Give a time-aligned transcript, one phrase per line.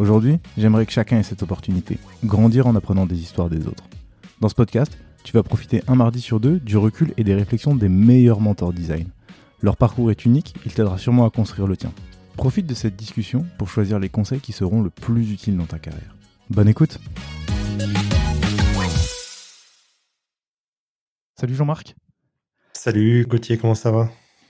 [0.00, 3.84] Aujourd'hui, j'aimerais que chacun ait cette opportunité, grandir en apprenant des histoires des autres.
[4.40, 7.74] Dans ce podcast, tu vas profiter un mardi sur deux du recul et des réflexions
[7.74, 9.08] des meilleurs mentors design.
[9.60, 11.92] Leur parcours est unique, il t'aidera sûrement à construire le tien.
[12.38, 15.78] Profite de cette discussion pour choisir les conseils qui seront le plus utiles dans ta
[15.78, 16.16] carrière.
[16.48, 16.98] Bonne écoute
[21.38, 21.94] Salut Jean-Marc
[22.72, 24.08] Salut Gauthier, comment ça va?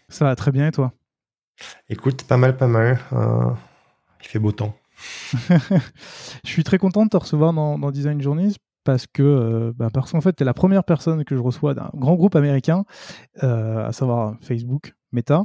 [0.09, 0.92] Ça va très bien et toi?
[1.89, 3.01] Écoute, pas mal, pas mal.
[3.12, 3.51] Euh,
[4.23, 4.80] il fait beau temps.
[6.45, 10.12] je suis très content de te recevoir dans, Design Journeys parce que, euh, bah, parce
[10.12, 12.84] qu'en fait, tu es la première personne que je reçois d'un grand groupe américain,
[13.42, 15.45] euh, à savoir Facebook, Meta.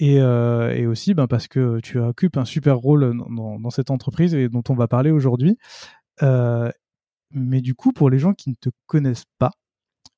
[0.00, 4.34] Et, euh, aussi ben, parce que tu occupes un super rôle dans, dans, cette entreprise
[4.34, 5.56] et dont on va parler aujourd'hui.
[7.30, 9.50] mais du coup, pour les gens qui ne te connaissent pas,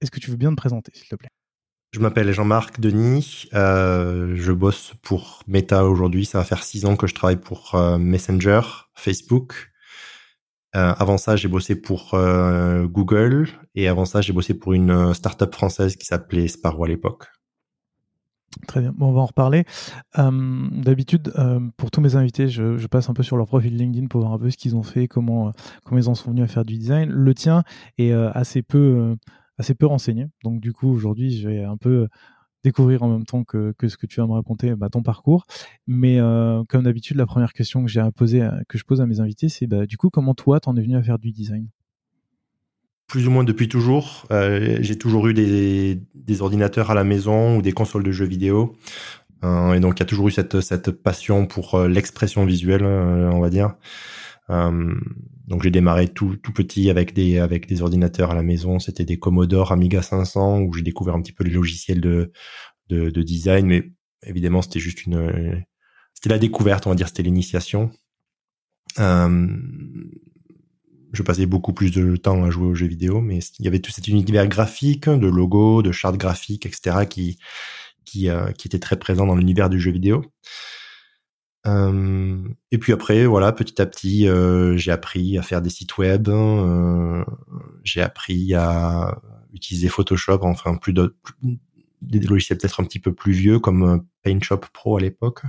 [0.00, 1.35] est-ce que tu veux bien te présenter, s'il te plaît?
[1.96, 3.48] Je m'appelle Jean-Marc Denis.
[3.54, 6.26] Euh, je bosse pour Meta aujourd'hui.
[6.26, 8.60] Ça va faire six ans que je travaille pour euh, Messenger,
[8.94, 9.72] Facebook.
[10.74, 12.10] Euh, avant ça, j'ai bossé pour
[12.84, 13.48] Google.
[13.74, 17.28] Et avant ça, j'ai bossé pour une startup française qui s'appelait Sparrow à l'époque.
[18.68, 18.92] Très bien.
[18.94, 19.64] Bon, on va en reparler.
[20.18, 21.32] D'habitude,
[21.78, 24.38] pour tous mes invités, je, passe un peu sur leur profil LinkedIn pour voir un
[24.38, 25.50] peu ce qu'ils ont fait, comment,
[25.86, 27.08] comment ils en sont venus à faire du design.
[27.08, 27.62] Le tien
[27.96, 29.16] est assez peu
[29.58, 30.26] assez peu renseigné.
[30.44, 32.08] Donc du coup, aujourd'hui, je vais un peu
[32.66, 35.46] découvrir en même temps que, ce que tu vas me raconter bah, ton parcours.
[35.86, 38.10] Mais euh, comme d'habitude, la première question que j'ai euh,
[38.68, 40.96] que je pose à mes invités, c'est bah, du coup, comment toi, t'en es venu
[40.96, 41.68] à faire du design?
[43.06, 44.26] Plus ou moins depuis toujours.
[44.32, 48.76] Euh, j'ai toujours eu des, ordinateurs à la maison ou des consoles de jeux vidéo.
[49.44, 53.76] et donc, il y a toujours eu cette passion pour l'expression visuelle, on va dire.
[54.50, 54.94] Euh,
[55.46, 58.78] donc j'ai démarré tout, tout petit avec des avec des ordinateurs à la maison.
[58.78, 62.32] C'était des Commodore Amiga 500 où j'ai découvert un petit peu les logiciels de
[62.88, 63.92] de, de design, mais
[64.24, 65.64] évidemment c'était juste une
[66.16, 67.90] c'était la découverte, on va dire, c'était l'initiation.
[68.98, 69.46] Euh,
[71.12, 73.80] je passais beaucoup plus de temps à jouer aux jeux vidéo, mais il y avait
[73.80, 77.38] tout cet univers graphique, de logos, de chartes graphiques, etc., qui
[78.06, 80.24] qui, euh, qui était très présent dans l'univers du jeu vidéo.
[81.66, 85.98] Euh, et puis après, voilà, petit à petit, euh, j'ai appris à faire des sites
[85.98, 86.28] web.
[86.28, 87.24] Euh,
[87.82, 89.18] j'ai appris à
[89.52, 91.16] utiliser Photoshop, enfin plus de
[92.02, 95.42] des logiciels peut-être un petit peu plus vieux comme PaintShop Pro à l'époque.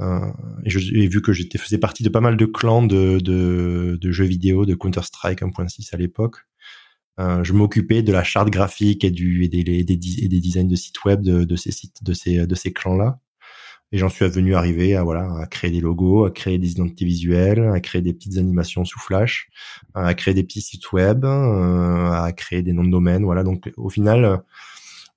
[0.00, 4.74] et vu que j'étais faisais partie de pas mal de clans de, jeux vidéo, de
[4.74, 6.38] Counter Strike 1.6 à l'époque.
[7.18, 9.84] je m'occupais de la charte graphique et des,
[10.40, 13.20] designs de sites web de ces clans là.
[13.92, 17.04] Et j'en suis venu arriver à voilà à créer des logos, à créer des identités
[17.04, 19.48] visuelles, à créer des petites animations sous Flash,
[19.94, 23.24] à créer des petits sites web, euh, à créer des noms de domaine.
[23.24, 23.44] Voilà.
[23.44, 24.42] Donc au final,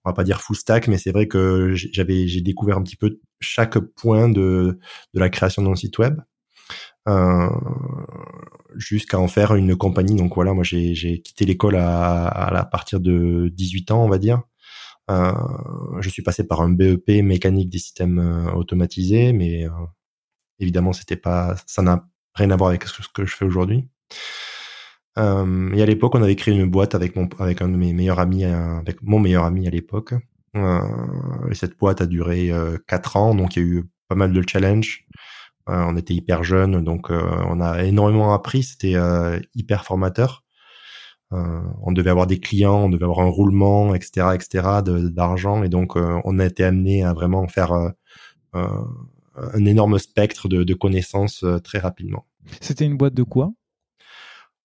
[0.04, 2.98] on va pas dire full stack, mais c'est vrai que j'avais j'ai découvert un petit
[2.98, 4.78] peu chaque point de
[5.14, 6.20] de la création d'un site web.
[7.08, 7.50] Euh,
[8.76, 10.16] jusqu'à en faire une compagnie.
[10.16, 14.18] Donc voilà, moi j'ai quitté l'école à, à, à partir de 18 ans, on va
[14.18, 14.42] dire.
[15.12, 15.32] Euh,
[16.00, 19.70] je suis passé par un BEP mécanique des systèmes euh, automatisés, mais euh,
[20.60, 23.88] évidemment, c'était pas, ça n'a rien à voir avec ce que je fais aujourd'hui.
[25.18, 27.94] Euh, et à l'époque, on avait créé une boîte avec mon, avec un de mes
[27.94, 30.14] meilleurs amis, avec mon meilleur ami à l'époque.
[30.58, 30.80] Euh,
[31.52, 32.52] et cette boîte a duré
[32.88, 35.06] quatre ans, donc il y a eu pas mal de challenges.
[35.68, 38.64] on était hyper jeunes, donc on a énormément appris.
[38.64, 38.96] C'était
[39.54, 40.45] hyper formateur.
[41.36, 45.70] Euh, on devait avoir des clients, on devait avoir un roulement, etc., etc., d'argent, et
[45.70, 48.70] donc euh, on a été amené à vraiment faire euh,
[49.36, 52.26] un énorme spectre de, connaissances très rapidement.
[52.62, 53.52] C'était une boîte de quoi?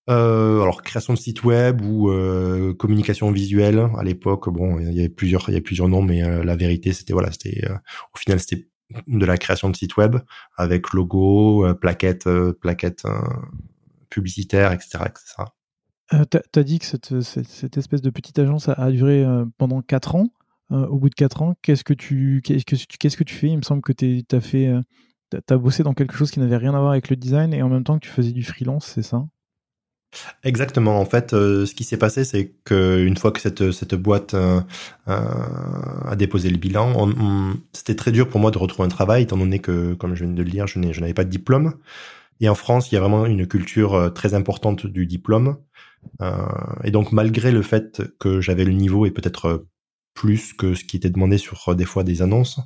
[0.07, 2.11] Alors création de site web ou
[2.77, 6.43] communication visuelle à l'époque bon il y avait plusieurs il y avait plusieurs noms mais
[6.43, 7.65] la vérité c'était voilà c'était
[8.13, 8.67] au final c'était
[9.07, 10.17] de la création de site web
[10.57, 12.27] avec logo plaquettes
[12.59, 13.05] plaquettes
[14.09, 15.45] publicitaires etc etc
[16.29, 19.25] tu as dit que cette, espèce de petite agence a, duré
[19.57, 20.27] pendant 4 ans.
[20.69, 23.47] au bout de 4 ans, qu'est-ce que tu, fais?
[23.47, 24.71] Il me semble que tu as fait
[25.49, 27.69] as bossé dans quelque chose qui n'avait rien à voir avec le design et en
[27.69, 29.25] même temps que tu faisais du freelance, c'est ça?
[30.43, 30.99] Exactement.
[30.99, 34.59] En fait, euh, ce qui s'est passé, c'est qu'une fois que cette, boîte euh,
[35.07, 35.15] euh,
[36.05, 37.09] a déposé le bilan,
[37.71, 40.33] c'était très dur pour moi de retrouver un travail, étant donné que, comme je viens
[40.33, 41.75] de le dire, je n'avais pas de diplôme.
[42.41, 45.57] Et en France, il y a vraiment une culture très importante du diplôme.
[46.83, 49.65] Et donc, malgré le fait que j'avais le niveau et peut-être
[50.13, 52.59] plus que ce qui était demandé sur des fois des annonces,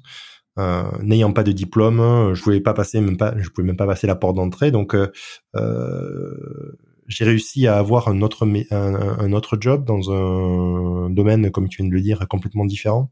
[0.58, 3.88] euh, n'ayant pas de diplôme, je pouvais pas passer même pas, je pouvais même pas
[3.88, 4.72] passer la porte d'entrée.
[4.72, 5.12] Donc, euh,
[5.56, 6.78] euh,
[7.08, 11.90] j'ai réussi à avoir un autre un, autre job dans un domaine, comme tu viens
[11.90, 13.12] de le dire, complètement différent,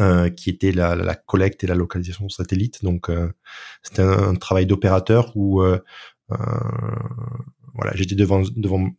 [0.00, 2.82] euh, qui était la, collecte et la localisation satellite.
[2.82, 3.32] Donc, euh,
[3.82, 5.78] c'était un, travail d'opérateur où euh,
[7.78, 8.90] voilà, j'étais devant devant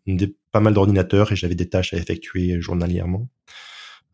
[0.52, 3.30] pas mal d'ordinateurs et j'avais des tâches à effectuer journalièrement.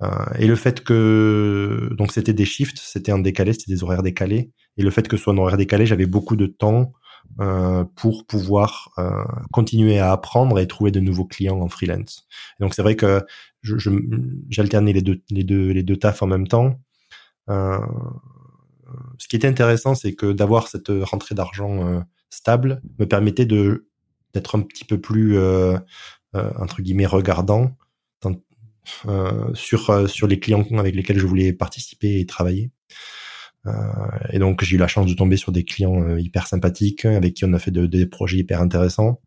[0.03, 0.09] Euh,
[0.39, 4.51] et le fait que donc c'était des shifts, c'était un décalé, c'était des horaires décalés.
[4.77, 6.91] Et le fait que ce soit un horaire décalé, j'avais beaucoup de temps
[7.39, 12.27] euh, pour pouvoir euh, continuer à apprendre et trouver de nouveaux clients en freelance.
[12.59, 13.23] donc c'est vrai que
[13.61, 13.77] je,
[14.49, 16.79] j'alternais les deux les deux les deux tafs en même temps.
[17.49, 17.79] Euh,
[19.17, 23.87] ce qui était intéressant, c'est que d'avoir cette rentrée d'argent euh, stable me permettait de
[24.35, 25.37] d'être un petit peu plus
[26.33, 27.71] entre guillemets regardant
[29.07, 32.71] euh, sur euh, sur les clients avec lesquels je voulais participer et travailler.
[33.65, 33.71] Euh,
[34.31, 37.45] et donc j'ai eu la chance de tomber sur des clients hyper sympathiques avec qui
[37.45, 39.21] on a fait des projets hyper intéressants,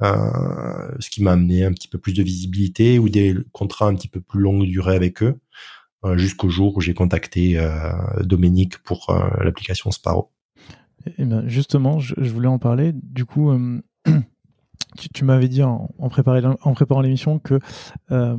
[0.00, 4.08] ce qui m'a amené un petit peu plus de visibilité ou des contrats un petit
[4.08, 5.38] peu plus longue durée avec eux,
[6.14, 7.62] jusqu'au jour où j'ai contacté
[8.22, 10.30] Dominique pour l'application Sparrow.
[11.18, 12.92] Eh ben justement, je, voulais en parler.
[12.94, 13.52] Du coup,
[15.12, 17.58] tu, m'avais dit en, préparant l'émission que
[18.10, 18.36] euh,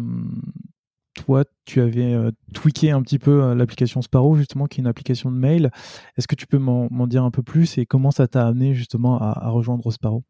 [1.14, 4.88] toi, tu avais euh, tweaké un petit peu euh, l'application Sparrow, justement, qui est une
[4.88, 5.72] application de mail.
[6.18, 9.20] Est-ce que tu peux m'en dire un peu plus et comment ça t'a amené justement
[9.20, 10.24] à, rejoindre Sparrow?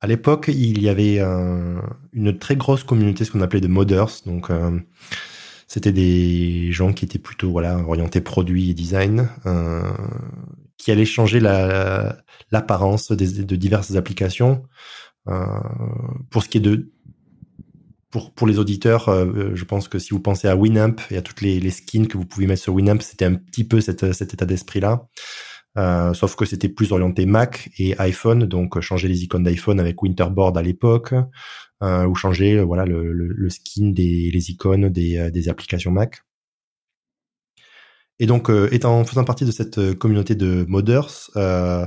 [0.00, 1.20] À l'époque, il y avait
[2.12, 4.08] une très grosse communauté, ce qu'on appelait de moders.
[4.26, 4.50] Donc,
[5.66, 9.28] c'était des gens qui étaient plutôt voilà orientés produits et design,
[10.78, 14.62] qui allait changer l'apparence de diverses applications.
[15.28, 15.44] Euh,
[16.30, 16.92] pour ce qui est de
[18.10, 21.22] pour, pour les auditeurs, euh, je pense que si vous pensez à Winamp et à
[21.22, 24.02] toutes les, les skins que vous pouvez mettre sur Winamp, c'était un petit peu cet,
[24.02, 25.06] état d'esprit-là.
[25.76, 30.00] Euh, sauf que c'était plus orienté Mac et iPhone, donc changer les icônes d'iPhone avec
[30.02, 31.12] Winterboard à l'époque,
[31.82, 36.22] euh, ou changer voilà le, le, le, skin des les icônes des, des applications Mac.
[38.18, 41.86] Et donc, euh, étant faisant partie de cette euh, communauté de moders, euh,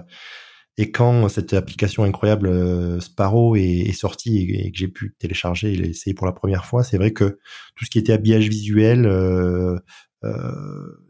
[0.78, 5.74] et quand cette application incroyable euh, Sparrow est, est sortie et, que j'ai pu télécharger
[5.74, 7.40] et l'essayer pour la première fois, c'est vrai que
[7.76, 9.02] tout ce qui était habillage visuel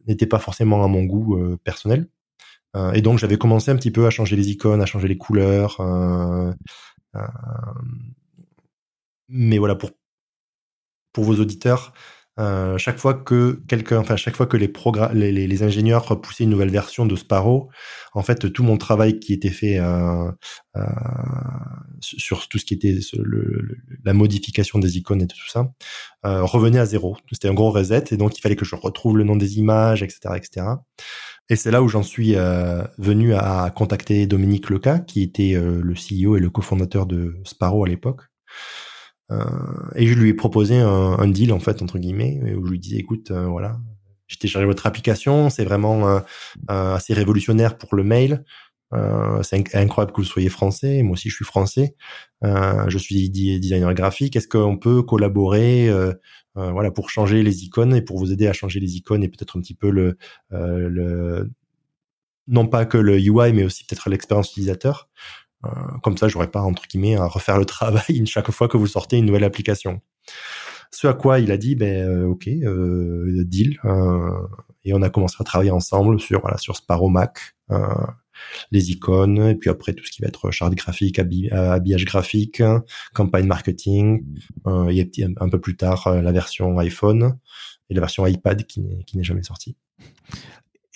[0.08, 2.08] n'était pas forcément à mon goût personnel.
[2.94, 5.78] et donc, j'avais commencé un petit peu à changer les icônes, à changer les couleurs.
[9.28, 9.92] mais voilà, pour
[11.14, 11.94] pour vos auditeurs,
[12.40, 14.72] euh, chaque fois que quelqu'un, enfin chaque fois que les,
[15.14, 17.70] les, les, ingénieurs repoussaient une nouvelle version de Sparrow,
[18.14, 20.32] en fait tout mon travail qui était fait euh,
[20.78, 20.82] euh,
[22.00, 25.72] sur tout ce qui était le, la modification des icônes et tout ça
[26.26, 27.18] euh, revenait à zéro.
[27.32, 30.02] C'était un gros reset et donc il fallait que je retrouve le nom des images,
[30.02, 30.66] etc., etc.
[31.50, 35.94] Et c'est là où j'en suis euh, venu à contacter Dominique Leca, qui était le
[35.94, 38.22] CEO et le cofondateur de Sparrow à l'époque.
[39.32, 39.46] Euh,
[39.96, 42.98] et je lui ai proposé un, deal en fait entre guillemets où je lui disais
[42.98, 43.80] écoute euh, voilà
[44.28, 46.20] j'ai téléchargé votre application c'est vraiment euh,
[46.68, 48.44] assez révolutionnaire pour le mail.
[49.44, 51.96] C'est incroyable que vous soyez français moi aussi je suis français.
[52.42, 54.36] Je suis designer graphique.
[54.36, 55.92] Est-ce qu'on peut collaborer
[56.56, 59.58] voilà pour changer les icônes et pour vous aider à changer les icônes et peut-être
[59.58, 60.18] un petit peu le,
[62.48, 65.08] non pas que le UI mais aussi peut-être l'expérience utilisateur?
[66.04, 69.18] Comme ça, j'aurais pas entre guillemets à refaire le travail chaque fois que vous sortez
[69.18, 70.02] une nouvelle application.
[70.92, 73.80] Ce à quoi il a dit, ben euh, ok, euh, deal,
[74.84, 77.56] et on a commencé à travailler ensemble sur voilà sur Sparrow Mac,
[78.72, 82.64] les icônes, et puis après tout ce qui va être charte graphique, habillage graphique,
[83.14, 84.26] campagne marketing,
[84.90, 87.38] et un peu plus tard la version iPhone
[87.90, 89.76] et la version iPad qui n'est jamais sortie.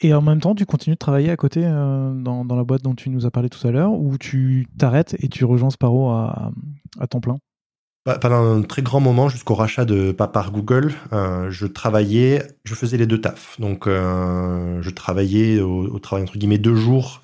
[0.03, 2.93] Et en même temps, tu continues de travailler à côté euh, dans, la boîte dont
[2.93, 6.51] tu nous as parlé tout à l'heure, ou tu t'arrêtes et tu rejoins Sparrow à,
[7.09, 7.37] temps plein?
[8.19, 12.97] Pendant un très grand moment, jusqu'au rachat de par Google, euh, je travaillais, je faisais
[12.97, 13.57] les deux tafs.
[13.61, 17.21] Donc, euh, je travaillais au, travail entre guillemets deux jours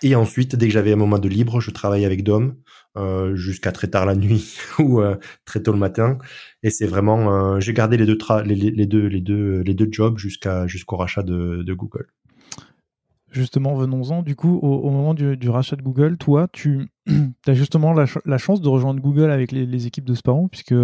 [0.00, 2.54] Et ensuite, dès que j'avais un moment de libre, je travaillais avec Dom
[2.96, 6.18] euh, jusqu'à très tard la nuit ou euh, très tôt le matin.
[6.62, 9.88] Et c'est vraiment, euh, j'ai gardé les deux, les, les, deux, les deux, les deux
[9.90, 12.06] jobs jusqu'à jusqu'au rachat de, de, Google.
[13.30, 14.22] Justement, venons-en.
[14.22, 16.88] Du coup, au, moment du, du, rachat de Google, toi, tu
[17.46, 20.74] as justement la, la, chance de rejoindre Google avec les, les équipes de Sparrow, puisque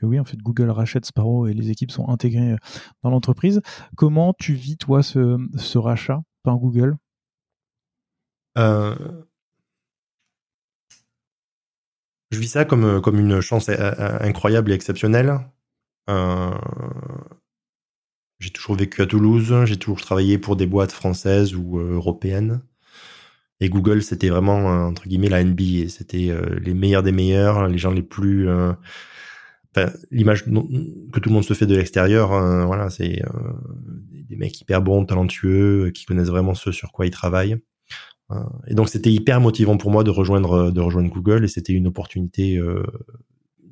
[0.00, 2.56] que oui, en fait, Google rachète Sparrow et les équipes sont intégrées
[3.02, 3.60] dans l'entreprise.
[3.96, 6.96] Comment tu vis, toi, ce, ce rachat par Google
[8.58, 8.94] euh,
[12.30, 15.40] je vis ça comme, comme une chance euh, euh, incroyable et exceptionnelle.
[18.38, 22.62] j'ai toujours vécu à Toulouse, j'ai toujours travaillé pour des boîtes françaises ou européennes.
[23.60, 25.88] Et Google, c'était vraiment, entre guillemets, la NBA.
[25.88, 28.48] C'était les meilleurs des meilleurs, les gens les plus...
[30.10, 32.30] L'image que tout le monde se fait de l'extérieur,
[32.66, 33.22] voilà, c'est
[34.12, 37.60] des mecs hyper bons, talentueux, qui connaissent vraiment ce sur quoi ils travaillent.
[38.30, 41.48] Euh, et donc c'était hyper motivant pour moi de rejoindre euh, de rejoindre Google et
[41.48, 42.82] c'était une opportunité euh,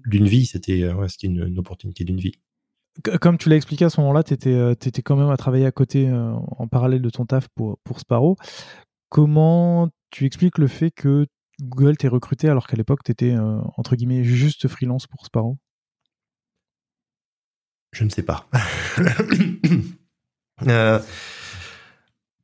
[0.07, 0.47] d'une vie.
[0.47, 2.33] C'était ouais, c'était une, une, opportunité d'une vie.
[3.21, 5.71] Comme tu l'as expliqué à ce moment-là, tu étais, étais, quand même à travailler à
[5.71, 8.37] côté en parallèle de ton taf pour, pour Sparrow.
[9.09, 11.27] Comment tu expliques le fait que
[11.61, 13.37] Google t'ait recruté alors qu'à l'époque tu étais
[13.77, 15.59] entre guillemets juste freelance pour Sparrow?
[17.93, 18.49] Je ne sais pas.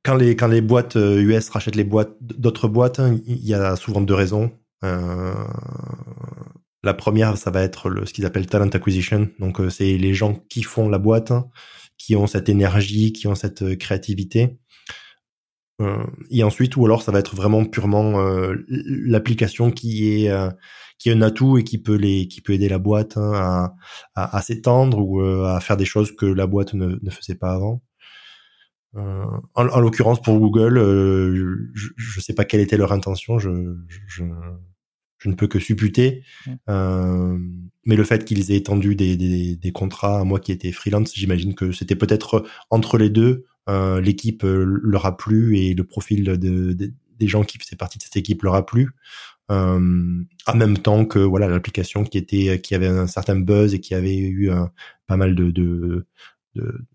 [0.07, 3.45] euh, quand les quand les boîtes US euh, rachètent les boîtes d'autres boîtes, hein, il
[3.47, 4.53] y a souvent deux raisons.
[4.85, 5.35] Euh,
[6.83, 9.29] la première, ça va être le, ce qu'ils appellent talent acquisition.
[9.39, 11.49] Donc, euh, c'est les gens qui font la boîte, hein,
[11.99, 14.59] qui ont cette énergie, qui ont cette créativité.
[15.81, 18.19] Euh, et ensuite, ou alors, ça va être vraiment purement
[18.69, 20.33] l'application qui est
[20.99, 23.75] qui est un atout et qui peut les qui peut aider la boîte hein, à,
[24.15, 27.53] à, à s'étendre ou à faire des choses que la boîte ne, ne faisait pas
[27.53, 27.83] avant.
[28.97, 29.25] Euh,
[29.55, 33.51] en, en l'occurrence pour Google, euh, je ne sais pas quelle était leur intention, je,
[34.07, 34.25] je,
[35.19, 36.23] je ne peux que supputer.
[36.69, 37.39] Euh,
[37.85, 41.13] mais le fait qu'ils aient étendu des, des, des, contrats à moi qui étais freelance,
[41.15, 46.37] j'imagine que c'était peut-être entre les deux, l'équipe leur a plu et le profil de,
[46.37, 48.91] de, des gens qui faisaient partie de cette équipe leur a plu.
[49.49, 49.79] En
[50.55, 54.17] même temps que voilà l'application qui était qui avait un certain buzz et qui avait
[54.17, 54.51] eu
[55.07, 56.07] pas mal de, de,
[56.55, 56.87] de,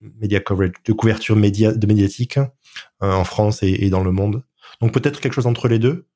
[0.00, 4.42] media coverage, de couverture média, de médiatique euh, en France et, et, dans le monde.
[4.80, 6.06] Donc peut-être quelque chose entre les deux.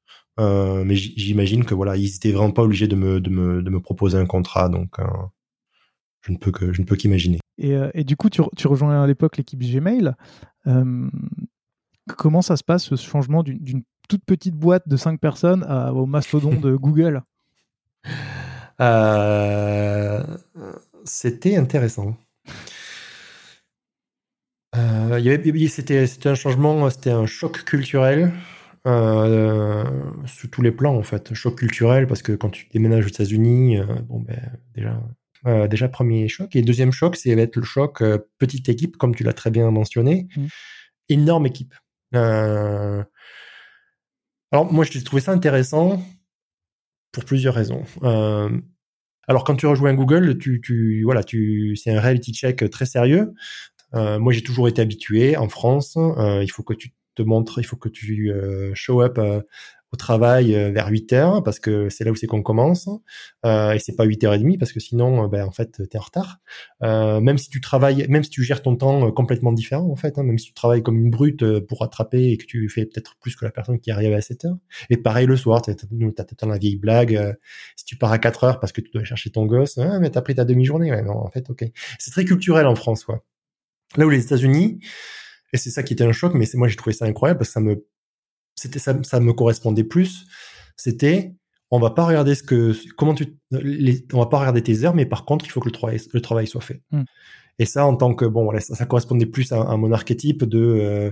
[0.40, 3.70] Euh, mais j'imagine que voilà, ils étaient vraiment pas obligés de me, de me, de
[3.70, 5.04] me proposer un contrat, donc euh,
[6.22, 7.38] je ne peux que je ne peux qu'imaginer.
[7.56, 10.12] Et, et, du coup, tu, tu rejoins à l'époque l'équipe Gmail.
[10.66, 11.08] Euh,
[12.18, 16.06] comment ça se passe ce changement d'une toute petite boîte de 5 personnes à, au
[16.06, 17.22] mastodon de Google?
[21.04, 22.16] C'était intéressant.
[24.76, 28.32] Euh, c'était, un changement, c'était un choc culturel
[28.86, 29.84] euh,
[30.26, 31.32] sous tous les plans en fait.
[31.34, 34.40] choc culturel parce que quand tu déménages aux États-Unis, euh, bon ben
[34.74, 35.00] déjà,
[35.68, 36.56] déjà premier choc.
[36.56, 38.02] Et deuxième choc, c'est va être le choc
[38.38, 40.46] petite équipe comme tu l'as très bien mentionné, mmh.
[41.10, 41.74] énorme équipe.
[42.12, 43.06] alors
[44.52, 46.02] moi, je trouvais ça intéressant
[47.12, 47.84] pour plusieurs raisons.
[49.28, 53.34] alors quand tu rejoins Google, tu, tu voilà, tu c'est un reality check très sérieux.
[53.94, 55.96] Euh, moi, j'ai toujours été habitué en France.
[55.96, 59.18] Euh, il faut que tu te montres, il faut que tu euh, show up
[59.94, 62.88] au travail vers 8 heures parce que c'est là où c'est qu'on commence.
[63.46, 66.38] Euh, et c'est pas 8h30 parce que sinon ben en fait tu es en retard.
[66.82, 70.18] Euh, même si tu travailles même si tu gères ton temps complètement différent en fait
[70.18, 73.14] hein, même si tu travailles comme une brute pour rattraper et que tu fais peut-être
[73.20, 74.58] plus que la personne qui arrive à 7 heures.
[74.90, 77.36] Et pareil le soir as, la vieille blague
[77.76, 80.10] si tu pars à 4 heures parce que tu dois chercher ton gosse ah, mais
[80.10, 80.90] t'as pris ta demi-journée.
[80.90, 81.64] Ouais, non, en fait ok.
[82.00, 83.24] C'est très culturel en France quoi
[83.96, 84.80] Là où les États-Unis,
[85.52, 87.50] et c'est ça qui était un choc, mais c'est moi j'ai trouvé ça incroyable parce
[87.50, 87.86] que ça me,
[88.54, 90.26] c'était ça, ça me correspondait plus.
[90.76, 91.34] C'était,
[91.70, 94.94] on va pas regarder ce que, comment tu, les, on va pas regarder tes heures,
[94.94, 96.82] mais par contre il faut que le travail, le travail soit fait.
[96.90, 97.02] Mmh.
[97.60, 100.44] Et ça, en tant que bon, voilà, ça, ça correspondait plus à, à, mon archétype
[100.44, 101.10] de euh,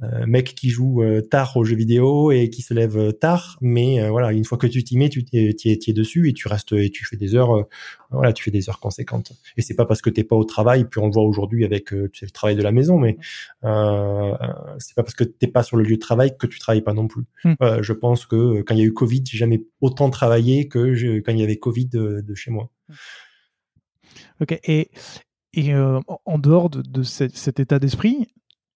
[0.00, 4.08] mec qui joue euh, tard aux jeux vidéo et qui se lève euh, tard, mais
[4.08, 6.90] voilà, une fois que tu t'y mets, tu t'y es, dessus et tu restes et
[6.90, 7.66] tu fais des heures,
[8.10, 9.32] voilà, tu fais des heures conséquentes.
[9.56, 11.86] Et c'est pas parce que t'es pas au travail, puis on le voit aujourd'hui avec
[11.86, 13.16] tu sais, le travail de la maison, mais
[13.62, 16.94] c'est pas parce que t'es pas sur le lieu de travail que tu travailles pas
[16.94, 17.24] non plus.
[17.44, 17.54] Hmm.
[17.80, 21.20] je pense que quand il y a eu Covid, j'ai jamais autant travaillé que je,
[21.20, 22.70] quand il y avait Covid de, de chez moi.
[24.40, 24.90] Ok, et,
[25.52, 28.26] et en dehors de, de cet état d'esprit,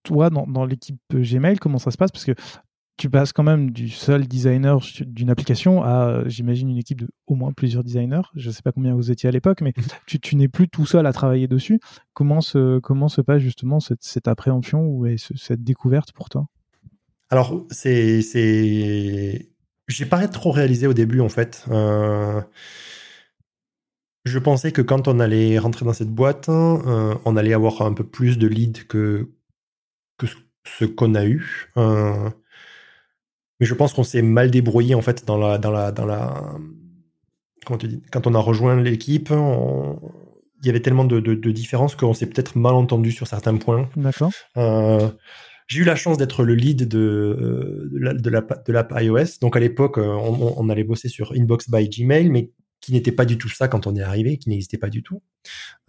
[0.08, 2.10] toi, dans, l'équipe Gmail, comment ça se passe?
[2.10, 2.32] Parce que
[2.96, 7.34] tu passes quand même du seul designer d'une application à, j'imagine, une équipe de au
[7.34, 8.22] moins plusieurs designers.
[8.34, 10.18] Je ne sais pas combien vous étiez à l'époque, mais mhm.
[10.20, 11.78] tu, n'es plus tout seul à travailler dessus.
[12.14, 16.46] Comment se, comment se passe justement cette, appréhension ou cette découverte pour toi?
[17.30, 19.50] Alors, c'est, c'est,
[19.86, 21.66] j'ai pas trop réalisé au début en fait.
[21.70, 22.40] Euh,
[24.24, 27.92] je pensais que quand on allait rentrer dans cette boîte, euh, on allait avoir un
[27.92, 29.30] peu plus de leads que
[30.78, 31.70] ce qu'on a eu.
[31.76, 32.30] Euh,
[33.60, 36.54] mais je pense qu'on s'est mal débrouillé en fait dans la, dans la, dans la,
[37.64, 41.94] comment tu dis, quand on a rejoint l'équipe, il y avait tellement de, de, différences
[41.94, 43.88] qu'on s'est peut-être mal entendu sur certains points.
[43.96, 44.30] D'accord.
[44.56, 45.08] Euh,
[45.66, 49.38] j'ai eu la chance d'être le lead de, de, l'app de l'app iOS.
[49.40, 52.50] Donc à l'époque, on, on, allait bosser sur Inbox by Gmail, mais
[52.88, 55.20] qui n'était pas du tout ça quand on est arrivé, qui n'existait pas du tout.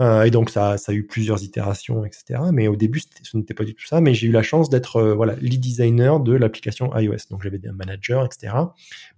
[0.02, 2.42] Euh, et donc ça, ça a eu plusieurs itérations, etc.
[2.52, 4.02] Mais au début, ce n'était pas du tout ça.
[4.02, 7.30] Mais j'ai eu la chance d'être euh, voilà lead designer de l'application iOS.
[7.32, 8.54] Donc j'avais un manager, etc.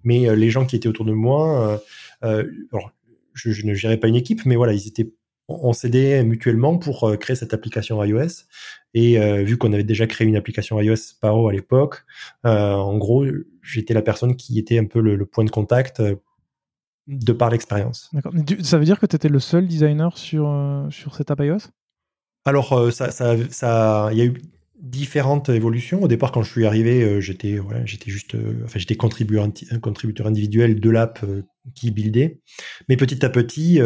[0.03, 1.81] Mais euh, les gens qui étaient autour de moi,
[2.21, 2.91] alors
[3.33, 5.11] je, je, ne gérais pas une équipe, mais voilà, ils étaient
[5.47, 8.45] on s'aidait mutuellement pour créer cette application iOS.
[8.93, 12.03] Et vu qu'on avait déjà créé une application iOS Paro à l'époque,
[12.43, 13.25] en gros,
[13.61, 16.01] j'étais la personne qui était un peu le point de contact
[17.07, 18.09] de par l'expérience.
[18.13, 18.33] D'accord.
[18.61, 21.69] Ça veut dire que tu étais le seul designer sur, euh, sur cette app iOS
[22.45, 24.33] Alors, euh, ça, ça, ça, il y a eu
[24.79, 26.01] différentes évolutions.
[26.01, 29.47] Au départ, quand je suis arrivé, euh, j'étais, voilà, j'étais juste, enfin, j'étais contributeur,
[29.81, 31.23] contributeur individuel de l'app
[31.75, 32.39] qui buildait.
[32.89, 33.79] Mais petit à petit,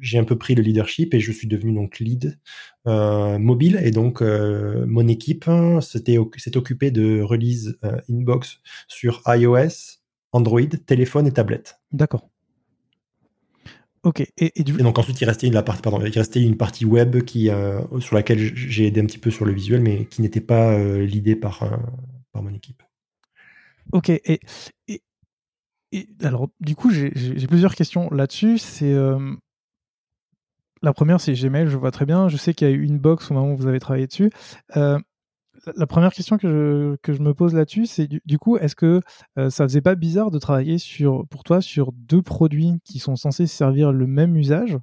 [0.00, 2.38] j'ai un peu pris le leadership et je suis devenu donc lead
[2.86, 3.80] mobile.
[3.82, 5.44] Et donc, mon équipe
[5.80, 9.98] s'est occupée de release inbox sur iOS,
[10.34, 11.80] Android, téléphone et tablette.
[11.92, 12.28] D'accord.
[14.02, 14.26] Ok.
[14.36, 17.80] Et, donc ensuite, il restait, la partie, pardon, il restait une partie web qui, euh,
[18.00, 21.06] sur laquelle j'ai aidé un petit peu sur le visuel, mais qui n'était pas euh,
[21.06, 21.76] l'idée par, euh,
[22.32, 22.82] par mon équipe.
[23.92, 24.10] Ok.
[24.10, 24.40] Et,
[26.22, 27.12] alors, du coup, j'ai
[27.46, 28.58] plusieurs questions là-dessus.
[28.58, 28.92] C'est
[30.82, 31.68] la première, c'est Gmail.
[31.68, 32.28] Je vois très bien.
[32.28, 34.30] Je sais qu'il y a eu une box au moment où vous avez travaillé dessus
[35.76, 39.00] la première question que je, que je me pose là-dessus, c'est du, coup, est-ce que
[39.38, 43.16] euh, ça faisait pas bizarre de travailler sur, pour toi sur deux produits qui sont
[43.16, 44.78] censés servir le même usage,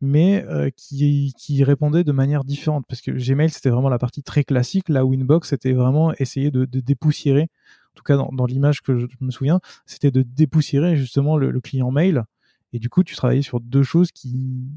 [0.00, 2.84] mais euh, qui, qui répondaient de manière différente?
[2.88, 6.50] Parce que Gmail, c'était vraiment la partie très classique, là où Inbox, c'était vraiment essayer
[6.50, 11.36] de, dépoussiérer, en tout cas dans, l'image que je, me souviens, c'était de dépoussiérer justement
[11.36, 12.24] le, le client mail.
[12.72, 14.68] Et du coup, tu travaillais sur deux choses qui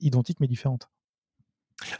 [0.00, 0.88] identiques mais différentes.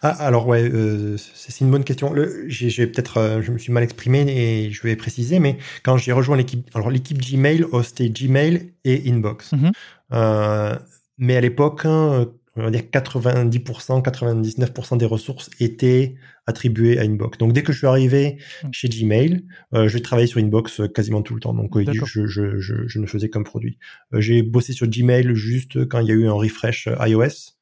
[0.03, 2.15] Ah, alors ouais, euh, c'est une bonne question.
[2.47, 6.13] J'ai peut-être, euh, je me suis mal exprimé et je vais préciser, mais quand j'ai
[6.13, 9.53] rejoint l'équipe, alors l'équipe Gmail hostait Gmail et Inbox.
[9.53, 9.73] Mm-hmm.
[10.13, 10.77] Euh,
[11.19, 16.17] mais à l'époque, hein, on va dire 90%, 99% des ressources étaient
[16.47, 17.39] attribuées à Inbox.
[17.39, 18.69] Donc dès que je suis arrivé mm.
[18.73, 21.55] chez Gmail, euh, je travaillais sur Inbox quasiment tout le temps.
[21.55, 23.79] Donc je, je, je, je, ne faisais qu'un produit.
[24.13, 27.60] j'ai bossé sur Gmail juste quand il y a eu un refresh iOS.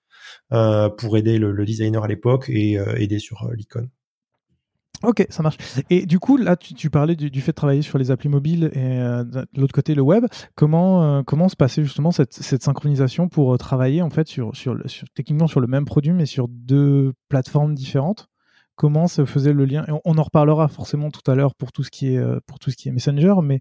[0.50, 3.90] Euh, pour aider le, designer à l'époque et euh, aider sur euh, l'icône.
[5.02, 5.58] Ok, ça marche.
[5.90, 8.96] Et du coup, là, tu, parlais du, fait de travailler sur les applis mobiles et
[8.98, 10.24] de l'autre côté le web.
[10.56, 14.76] Comment comment se passait justement cette, synchronisation pour travailler en fait sur, sur,
[15.14, 18.26] techniquement sur le même produit mais sur deux plateformes différentes?
[18.74, 19.86] Comment se faisait le lien?
[20.04, 22.76] On, en reparlera forcément tout à l'heure pour tout ce qui est pour tout ce
[22.76, 23.60] qui est Messenger, mais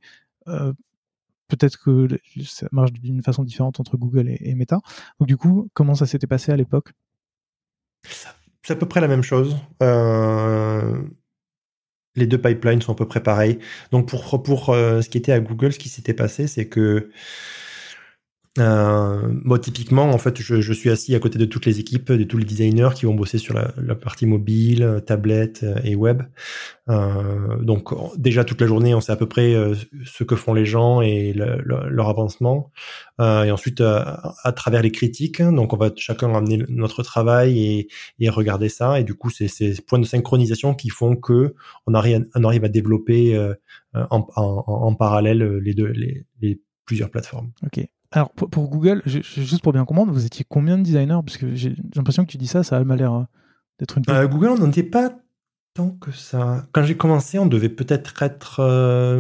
[1.47, 2.07] peut-être que
[2.43, 4.79] ça marche d'une façon différente entre Google et, Meta.
[5.19, 6.91] Donc du coup, comment ça s'était passé à l'époque?
[8.63, 9.57] C'est à peu près la même chose.
[9.81, 11.01] Euh,
[12.15, 13.59] les deux pipelines sont à peu près pareils.
[13.91, 17.11] Donc pour, pour euh, ce qui était à Google, ce qui s'était passé, c'est que
[18.57, 22.11] euh, moi, typiquement, en fait, je, je, suis assis à côté de toutes les équipes,
[22.11, 26.23] de tous les designers qui vont bosser sur la, la partie mobile, tablette et web.
[26.89, 30.53] Euh, donc, déjà toute la journée, on sait à peu près euh, ce que font
[30.53, 32.71] les gens et leur avancement.
[33.19, 34.03] Euh, et ensuite, euh,
[34.43, 37.87] à travers les critiques, donc on va chacun amener notre travail et,
[38.19, 38.99] et regarder ça.
[38.99, 42.63] Et du coup, c'est ces points de synchronisation qui font que on arrive, on arrive
[42.63, 43.37] à développer
[43.93, 47.51] en, en, en, parallèle les deux, les, les plusieurs plateformes.
[48.17, 51.19] Alors pour, Google, juste pour bien comprendre, vous étiez combien de designers?
[51.23, 53.23] Parce que j'ai l'impression que tu dis ça, ça a m'a l'air euh,
[53.77, 54.03] d'être une.
[54.09, 55.13] Euh, Google, on n'en était pas
[55.75, 56.65] tant que ça.
[56.71, 58.55] Quand j'ai commencé, on devait peut-être être,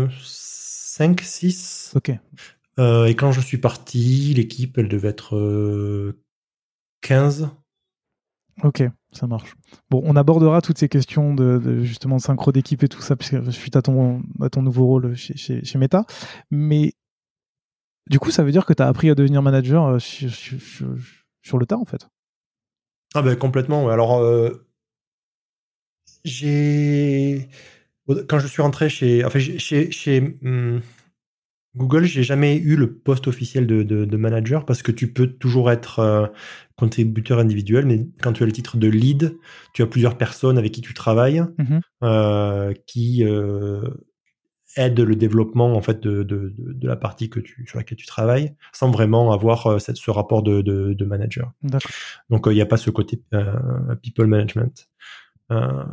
[0.09, 1.93] 5, euh, 6.
[1.95, 2.09] Ok.
[2.09, 6.15] et quand je suis parti, l'équipe, elle devait être
[7.01, 7.51] 15.
[8.63, 8.81] Ok,
[9.13, 9.53] ça marche.
[9.91, 13.53] Bon, on abordera toutes ces questions de, justement de synchro d'équipe et tout ça, puisque
[13.53, 16.07] suite à ton, à ton nouveau rôle chez, chez, chez Meta.
[16.49, 16.93] Mais
[18.09, 21.65] du coup, ça veut dire que tu as appris à devenir manager euh, sur, le
[21.65, 22.07] tas, en fait.
[23.13, 23.89] Ah ben complètement.
[23.89, 24.67] Alors, euh,
[26.23, 27.49] j'ai...
[28.27, 29.25] Quand je suis rentré chez...
[29.25, 30.79] Enfin, chez, chez hmm,
[31.75, 35.99] Google, j'ai jamais eu le poste officiel de, manager parce que tu peux toujours être
[35.99, 36.27] euh,
[36.75, 39.37] contributeur individuel, mais quand tu as le titre de lead,
[39.73, 41.79] tu as plusieurs personnes avec qui tu travailles, mmh
[42.85, 43.23] qui
[44.77, 48.05] aident le développement en fait de, de, de, la partie que tu, sur laquelle tu
[48.05, 51.51] travailles, sans vraiment avoir cette, ce rapport de, de, manager.
[52.29, 53.21] Donc il n'y a pas ce côté
[54.01, 54.87] people management.
[55.51, 55.83] Euh,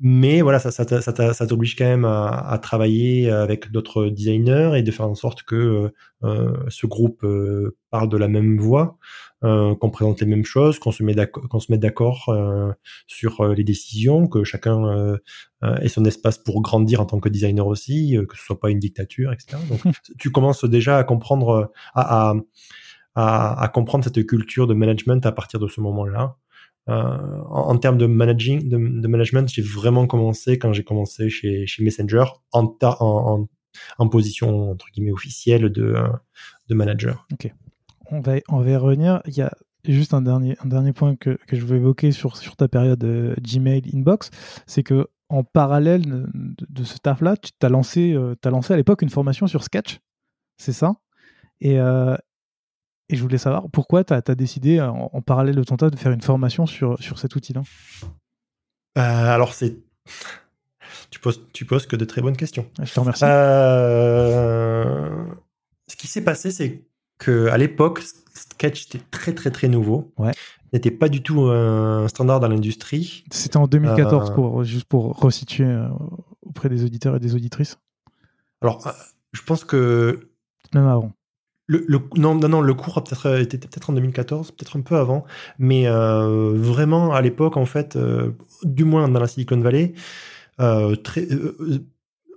[0.00, 4.72] mais voilà, ça, ça, ça, ça t'oblige quand même à, à, travailler avec d'autres designers
[4.76, 5.92] et de faire en sorte que
[6.24, 8.98] euh, ce groupe euh, parle de la même voix,
[9.44, 12.72] euh, qu'on présente les mêmes choses, qu'on se met d'accord, qu'on se mette d'accord euh,
[13.06, 15.18] sur les décisions, que chacun
[15.80, 18.78] ait son espace pour grandir en tant que designer aussi, que ce soit pas une
[18.78, 19.58] dictature, etc.
[19.68, 19.80] Donc,
[20.18, 22.34] tu commences déjà à comprendre, à, à,
[23.14, 26.36] à, à comprendre cette culture de management à partir de ce moment-là.
[26.88, 31.64] Euh, en, termes de managing, de, de management, j'ai vraiment commencé quand j'ai commencé chez,
[31.66, 33.48] chez Messenger en, en,
[33.98, 35.94] en, position entre guillemets officielle de,
[36.68, 37.26] de manager.
[37.32, 37.52] Ok.
[38.10, 39.22] On va, on va y revenir.
[39.26, 39.52] Il y a
[39.84, 43.02] juste un dernier, un dernier point que, que je veux évoquer sur, sur ta période
[43.04, 44.30] euh, Gmail Inbox,
[44.66, 46.28] c'est que en parallèle de,
[46.68, 50.00] de ce taf-là, tu t'as lancé, euh, as lancé à l'époque une formation sur Sketch,
[50.58, 50.94] c'est ça
[51.62, 52.16] et, euh,
[53.08, 56.12] et je voulais savoir pourquoi tu as, décidé, en, parallèle de ton tas, de faire
[56.12, 57.62] une formation sur, sur cet outil-là?
[58.98, 59.76] Euh, Alors, c'est.
[61.10, 62.66] Tu poses, tu poses que de très bonnes questions.
[62.82, 63.24] Je te remercie.
[65.88, 66.84] Ce qui s'est passé, c'est
[67.24, 68.02] qu'à l'époque,
[68.34, 70.12] Sketch était très, très, très nouveau.
[70.18, 70.32] Ouais.
[70.72, 73.24] N'était pas du tout un standard dans l'industrie.
[73.30, 75.66] C'était en 2014, euh, pour, juste pour resituer
[76.42, 77.78] auprès des auditeurs et des auditrices.
[78.62, 78.82] Alors,
[79.32, 80.30] je pense que.
[80.74, 81.12] Même avant.
[81.66, 84.96] Le, non, non, non, le cours a peut-être été peut-être en 2014, peut-être un peu
[84.96, 85.24] avant,
[85.58, 88.32] mais euh, vraiment à l'époque, en fait, euh,
[88.64, 89.94] du moins dans la Silicon Valley,
[90.60, 91.26] euh, très,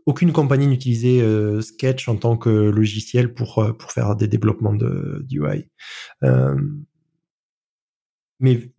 [0.05, 1.21] aucune compagnie n'utilisait
[1.61, 5.69] Sketch en tant que logiciel pour pour faire des développements de d'UI.
[8.39, 8.71] mais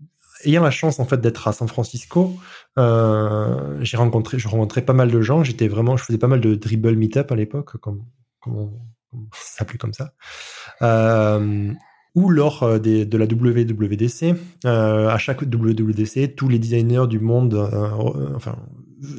[0.44, 2.34] ayant la chance en fait d'être à San Francisco,
[2.76, 5.42] j'ai rencontré, je rencontrais pas mal de gens.
[5.44, 8.04] J'étais vraiment, je faisais pas mal de dribble meetup à l'époque, comme,
[8.40, 8.70] comme
[9.32, 10.12] ça s'appelait comme ça,
[10.82, 11.72] euh,
[12.14, 14.34] ou lors euh, des, de la WWDC.
[14.64, 17.54] Euh, à chaque WWDC, tous les designers du monde
[18.34, 18.56] enfin,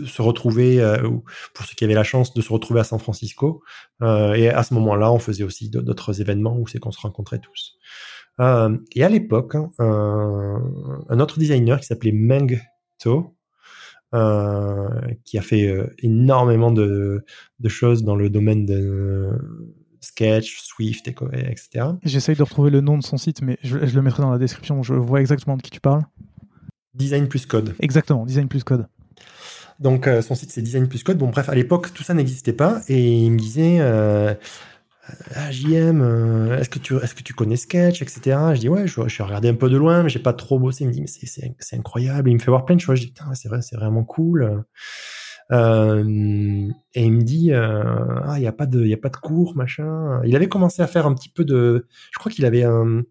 [0.05, 0.81] se retrouvaient,
[1.53, 3.63] pour ceux qui avaient la chance de se retrouver à San Francisco.
[4.01, 7.77] et à ce moment-là, on faisait aussi d'autres événements où c'est qu'on se rencontrait tous.
[8.39, 12.59] et à l'époque, hein, un autre designer qui s'appelait Meng
[12.99, 13.35] To,
[15.23, 17.23] qui a fait énormément de,
[17.59, 19.31] de, choses dans le domaine de,
[20.07, 21.85] Sketch, Swift, etc.
[22.03, 24.83] J'essaye de retrouver le nom de son site, mais je, le mettrai dans la description.
[24.83, 26.03] Je vois exactement de qui tu parles.
[26.93, 27.75] Design plus code.
[27.79, 28.87] Exactement, Design plus code.
[29.79, 31.17] Donc euh, son site c'est Design plus code.
[31.17, 34.33] Bon bref, à l'époque tout ça n'existait pas et il me disait euh,
[35.35, 38.37] ah, JM, euh, est-ce que tu est-ce que tu connais Sketch, etc.
[38.55, 40.59] Je dis ouais, je, je suis regardé un peu de loin, mais j'ai pas trop
[40.59, 40.83] bossé.
[40.83, 42.29] Il me dit mais c'est incroyable.
[42.29, 42.99] Il me fait voir plein de choses.
[42.99, 44.63] Je dis c'est vrai, c'est vraiment cool.
[45.51, 48.97] Euh, et il me dit euh, ah il y a pas de il y a
[48.97, 50.21] pas de cours machin.
[50.25, 53.03] Il avait commencé à faire un petit peu de je crois qu'il avait un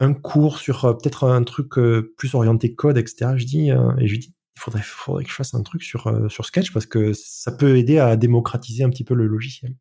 [0.00, 1.74] un cours sur euh, peut-être un truc
[2.16, 3.32] plus orienté code etc.
[3.36, 6.12] Je dis et je lui dis il faudrait faudrait que je fasse un truc sur
[6.30, 9.74] sur Sketch parce que ça peut aider à démocratiser un petit peu le logiciel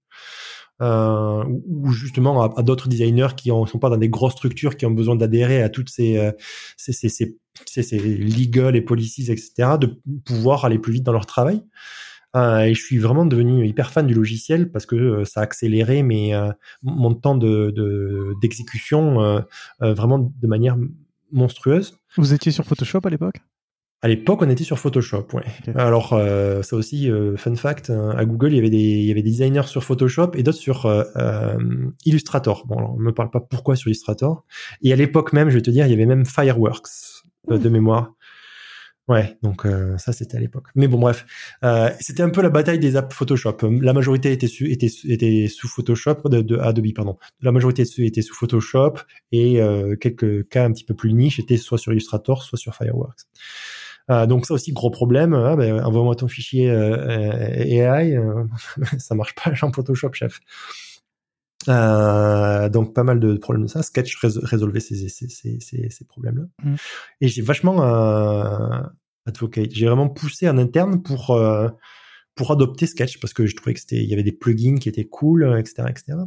[0.81, 4.86] euh, ou justement à, d'autres designers qui ne sont pas dans des grosses structures qui
[4.86, 6.31] ont besoin d'adhérer à toutes ces, euh,
[6.75, 11.25] ces, ces, ces, ces, legal et policies, etc., de pouvoir aller plus vite dans leur
[11.25, 11.62] travail.
[12.36, 15.43] Euh, et je suis vraiment devenu hyper fan du logiciel parce que euh, ça a
[15.43, 16.49] accéléré mes, euh,
[16.81, 19.43] mon temps de, d'exécution
[19.79, 20.77] vraiment de manière
[21.31, 21.97] monstrueuse.
[22.17, 23.41] Vous étiez sur Photoshop à l'époque?
[24.03, 25.43] À l'époque, on était sur Photoshop, ouais.
[25.75, 29.05] Alors, euh, ça aussi, euh, fun fact, hein, à Google, il y avait des, il
[29.05, 31.03] y avait des designers sur Photoshop et d'autres sur euh,
[32.05, 32.65] Illustrator.
[32.65, 34.43] Bon, alors, on me parle pas pourquoi sur Illustrator.
[34.81, 36.89] Et à l'époque même, je vais te dire, il y avait même Fireworks
[37.47, 38.13] de mémoire.
[39.07, 40.67] Ouais, donc ça c'était à l'époque.
[40.73, 41.25] Mais bon, bref,
[41.99, 43.57] c'était un peu la bataille des apps Photoshop.
[43.81, 47.17] La majorité était, su, était, était sous Photoshop, de, de, Adobe, pardon.
[47.41, 48.93] La majorité était sous Photoshop
[49.33, 49.59] et
[49.99, 53.25] quelques cas un petit peu plus niche étaient soit sur Illustrator, soit sur Fireworks.
[54.09, 55.33] Euh, donc ça aussi gros problème.
[55.33, 58.43] Hein, ben, envoie-moi ton fichier euh, AI, euh,
[58.97, 60.39] ça marche pas en Photoshop, chef.
[61.67, 63.83] donc pas mal de problèmes de ça.
[63.83, 66.45] Sketch résolvait ces, ces, ces, ces problèmes-là.
[66.63, 66.75] Mm.
[67.21, 67.81] Et j'ai vachement
[69.25, 69.71] advocate.
[69.71, 71.39] J'ai vraiment poussé en interne pour
[72.33, 74.89] pour adopter Sketch parce que je trouvais que c'était il y avait des plugins qui
[74.89, 76.17] étaient cool, etc., etc.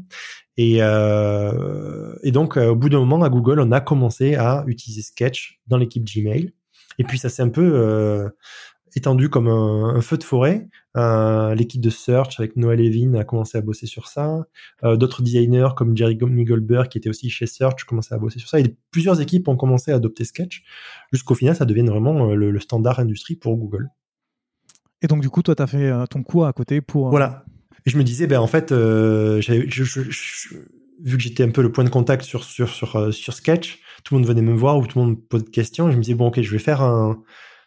[0.56, 5.60] Et et donc au bout d'un moment à Google, on a commencé à utiliser Sketch
[5.66, 6.52] dans l'équipe Gmail.
[6.98, 8.28] Et puis ça s'est un peu euh,
[8.94, 10.68] étendu comme un, feu de forêt.
[10.96, 14.44] Euh, l'équipe de Search avec Noël Levin a commencé à bosser sur ça.
[14.84, 18.48] Euh, d'autres designers comme Jerry Goldberg qui était aussi chez Search commençaient à bosser sur
[18.48, 18.60] ça.
[18.60, 20.62] Et plusieurs équipes ont commencé à adopter Sketch
[21.12, 23.88] jusqu'au final ça devienne vraiment le, standard industrie pour Google.
[25.02, 27.10] Et donc du coup toi tu as fait ton cours à côté pour...
[27.10, 27.44] Voilà.
[27.86, 30.00] Et je me disais, ben en fait, euh, je, je,
[31.02, 33.80] vu que j'étais un peu le point de contact sur sur sur euh, sur Sketch,
[34.04, 35.88] tout le monde venait me voir ou tout le monde posait des questions.
[35.88, 37.22] Et je me disais bon, ok, je vais faire un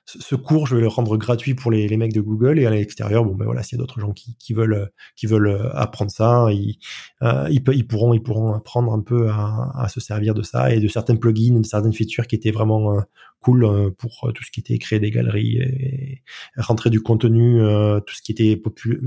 [0.07, 2.69] ce cours, je vais le rendre gratuit pour les, les mecs de Google et à
[2.69, 5.69] l'extérieur, bon ben voilà, s'il y a d'autres gens qui, qui veulent qui veulent euh,
[5.75, 6.77] apprendre ça, ils,
[7.23, 10.79] euh, ils, pourront ils pourront apprendre un peu à, à, se servir de ça et
[10.79, 13.01] de certains plugins, de certaines features qui étaient vraiment euh,
[13.41, 16.23] cool pour tout ce qui était créer des galeries et,
[16.57, 17.59] rentrer du contenu,
[18.05, 18.99] tout ce qui était populaire,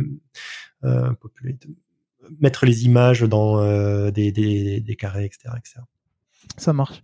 [2.40, 3.60] mettre les images dans
[4.10, 5.80] des, des, des carrés, etc., etc.
[6.56, 7.00] Ça marche.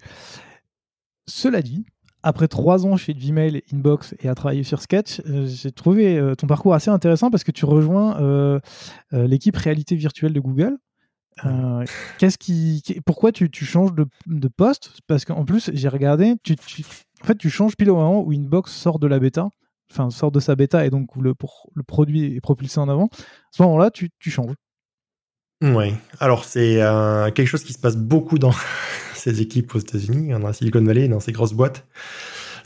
[1.27, 1.85] Cela dit,
[2.27, 6.35] après trois ans chez Gmail, Inbox et à travailler sur Sketch, euh, j'ai trouvé euh,
[6.35, 8.59] ton parcours assez intéressant parce que tu rejoins euh,
[9.13, 10.77] l'équipe réalité virtuelle de Google.
[12.19, 15.01] qu'est-ce qui, pourquoi tu, changes de, poste?
[15.07, 16.57] Parce qu'en plus, j'ai regardé, tu,
[17.23, 19.49] en fait, tu changes pile au moment où Inbox sort de la bêta,
[19.97, 22.89] enfin sort de sa bêta et donc où le, pour, le produit est propulsé en
[22.89, 23.07] avant.
[23.07, 23.17] À
[23.53, 24.55] ce moment-là, tu, changes.
[25.63, 26.81] Oui, alors c'est
[27.35, 28.53] quelque chose qui se passe beaucoup dans
[29.15, 31.87] ces équipes aux États-Unis, dans la Silicon Valley, dans ces grosses boîtes.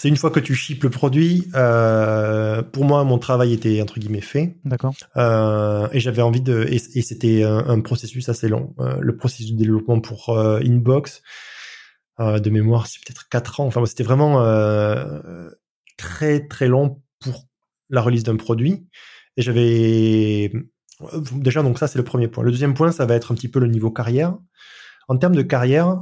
[0.00, 1.46] C'est une fois que tu ships le produit.
[1.54, 4.56] Euh, pour moi, mon travail était entre guillemets fait.
[4.64, 4.94] D'accord.
[5.18, 6.66] Euh, et j'avais envie de.
[6.70, 8.74] Et, c'était un, processus assez long.
[8.78, 11.20] Euh, le processus de développement pour euh, Inbox,
[12.18, 13.66] euh, de mémoire, c'est peut-être quatre ans.
[13.66, 14.42] Enfin, c'était vraiment
[15.98, 17.46] très très long pour
[17.88, 18.86] la release d'un produit.
[19.36, 20.52] Et j'avais
[21.32, 22.44] déjà donc ça c'est le premier point.
[22.44, 24.36] Le deuxième point, ça va être un petit peu le niveau carrière.
[25.08, 26.00] En termes de carrière,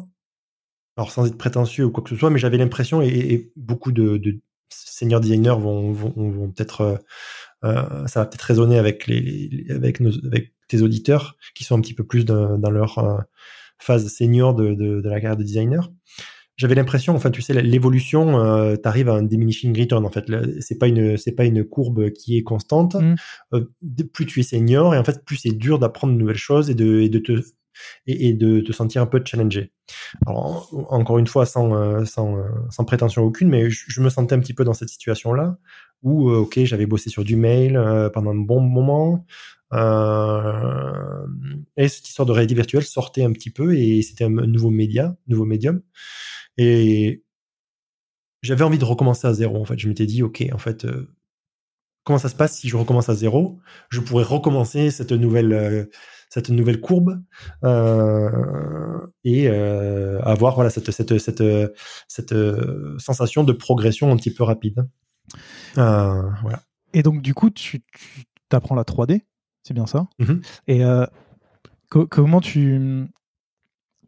[0.98, 4.16] alors sans être prétentieux ou quoi que ce soit, mais j'avais l'impression, et, beaucoup de,
[4.16, 6.96] de senior designers vont, vont, peut-être, euh,
[7.64, 10.02] euh, ça va peut-être résonner avec les, avec
[10.66, 13.18] tes auditeurs qui sont un petit peu plus dans, leur euh,
[13.78, 15.92] phase senior de, de, la carrière de designer.
[16.58, 20.26] J'avais l'impression, enfin tu sais, l'évolution, euh, t'arrives à un diminishing return en fait.
[20.60, 22.96] C'est pas une, c'est pas une courbe qui est constante.
[22.96, 23.62] Mmh.
[24.12, 26.74] plus tu es senior et en fait plus c'est dur d'apprendre de nouvelles choses et
[26.74, 27.40] de, et de te
[28.06, 29.72] et, de te sentir un peu challengé.
[30.26, 34.34] Alors, encore une fois, sans, euh, sans, euh, sans prétention aucune, mais je, me sentais
[34.34, 35.58] un petit peu dans cette situation-là
[36.02, 37.80] où, euh, ok, j'avais bossé sur du mail
[38.14, 39.24] pendant un bon moment.
[41.76, 45.16] et cette histoire de réalité virtuelle sortait un petit peu et c'était un nouveau média,
[45.26, 45.82] nouveau médium.
[46.58, 47.24] Et
[48.42, 49.60] j'avais envie de recommencer à zéro.
[49.60, 50.86] En fait, je m'étais dit, ok, en fait,
[52.04, 53.58] comment ça se passe si je recommence à zéro?
[53.88, 55.88] Je pourrais recommencer cette nouvelle
[56.30, 57.22] cette nouvelle courbe
[57.64, 61.42] euh, et euh, avoir voilà cette cette cette
[62.06, 64.86] cette euh, sensation de progression un petit peu rapide.
[65.74, 66.62] voilà.
[66.94, 69.20] Et donc du coup, tu, tu apprends la 3D,
[69.62, 70.06] c'est bien ça?
[70.20, 70.42] Mm-hmm.
[70.68, 70.82] Et
[71.88, 73.08] comment tu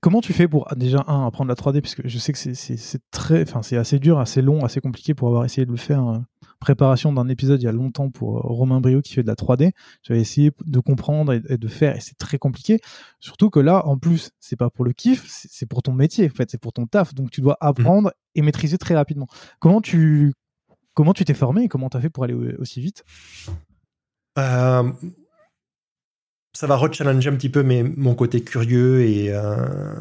[0.00, 3.42] comment tu fais pour déjà un apprendre la 3D puisque je sais que c'est très
[3.42, 6.22] enfin c'est assez dur assez long assez compliqué pour avoir essayé de le faire
[6.60, 9.34] préparation d'un épisode il y a longtemps pour euh, Romain Brio qui fait de la
[9.34, 9.72] 3D.
[10.02, 12.78] J'avais essayé de comprendre et, de faire et c'est très compliqué.
[13.18, 16.36] Surtout que là, en plus, c'est pas pour le kiff, c'est pour ton métier, en
[16.36, 17.14] fait, c'est pour ton taf.
[17.14, 17.66] Donc tu dois mmh.
[17.66, 19.26] apprendre et maîtriser très rapidement.
[19.58, 20.32] Comment tu
[20.94, 23.04] comment tu t'es formé et comment tu as fait pour aller aussi vite?
[24.38, 24.92] Euh,
[26.52, 29.94] Ça va rechallenger un petit peu mais mon côté curieux et, euh,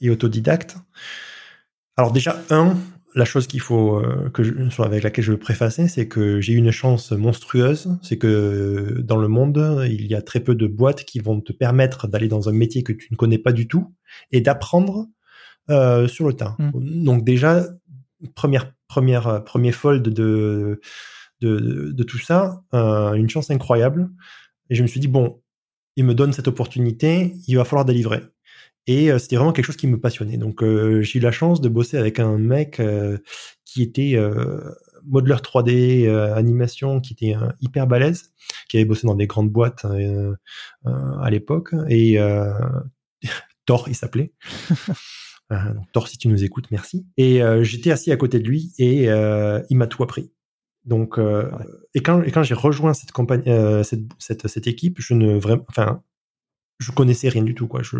[0.00, 0.76] et autodidacte.
[1.96, 2.76] Alors déjà, un,
[3.14, 6.54] la chose qu'il faut euh, que je, avec laquelle je veux préfacer, c'est que j'ai
[6.54, 10.66] eu une chance monstrueuse, c'est que dans le monde, il y a très peu de
[10.66, 13.68] boîtes qui vont te permettre d'aller dans un métier que tu ne connais pas du
[13.68, 13.94] tout
[14.32, 15.06] et d'apprendre
[15.70, 16.56] euh, sur le tas.
[16.58, 17.04] Mmh.
[17.04, 17.66] Donc déjà,
[18.34, 20.80] première première premier fold de
[21.40, 24.08] de, de, tout ça, euh, une chance incroyable.
[24.70, 25.42] Et je me suis dit bon,
[25.96, 28.22] il me donne cette opportunité, il va falloir délivrer.
[28.86, 30.36] Et euh, c'était vraiment quelque chose qui me passionnait.
[30.36, 33.18] Donc euh, j'ai eu la chance de bosser avec un mec euh,
[33.64, 34.16] qui était
[35.04, 38.32] modeler 3D, animation, qui était hyper balèze,
[38.68, 39.84] qui avait bossé dans des grandes boîtes
[40.84, 41.74] à l'époque.
[41.88, 42.18] Et
[43.66, 44.32] Thor, il s'appelait.
[45.92, 47.04] Thor, si tu nous écoutes, merci.
[47.16, 50.30] Et j'étais assis à côté de lui et il m'a tout appris.
[50.84, 51.18] Donc,
[51.94, 53.44] et quand, et quand j'ai rejoint cette compagnie,
[53.84, 56.02] cette, cette, cette, équipe, je ne vraiment, enfin,
[56.78, 57.82] je connaissais rien du tout, quoi.
[57.82, 57.96] Je,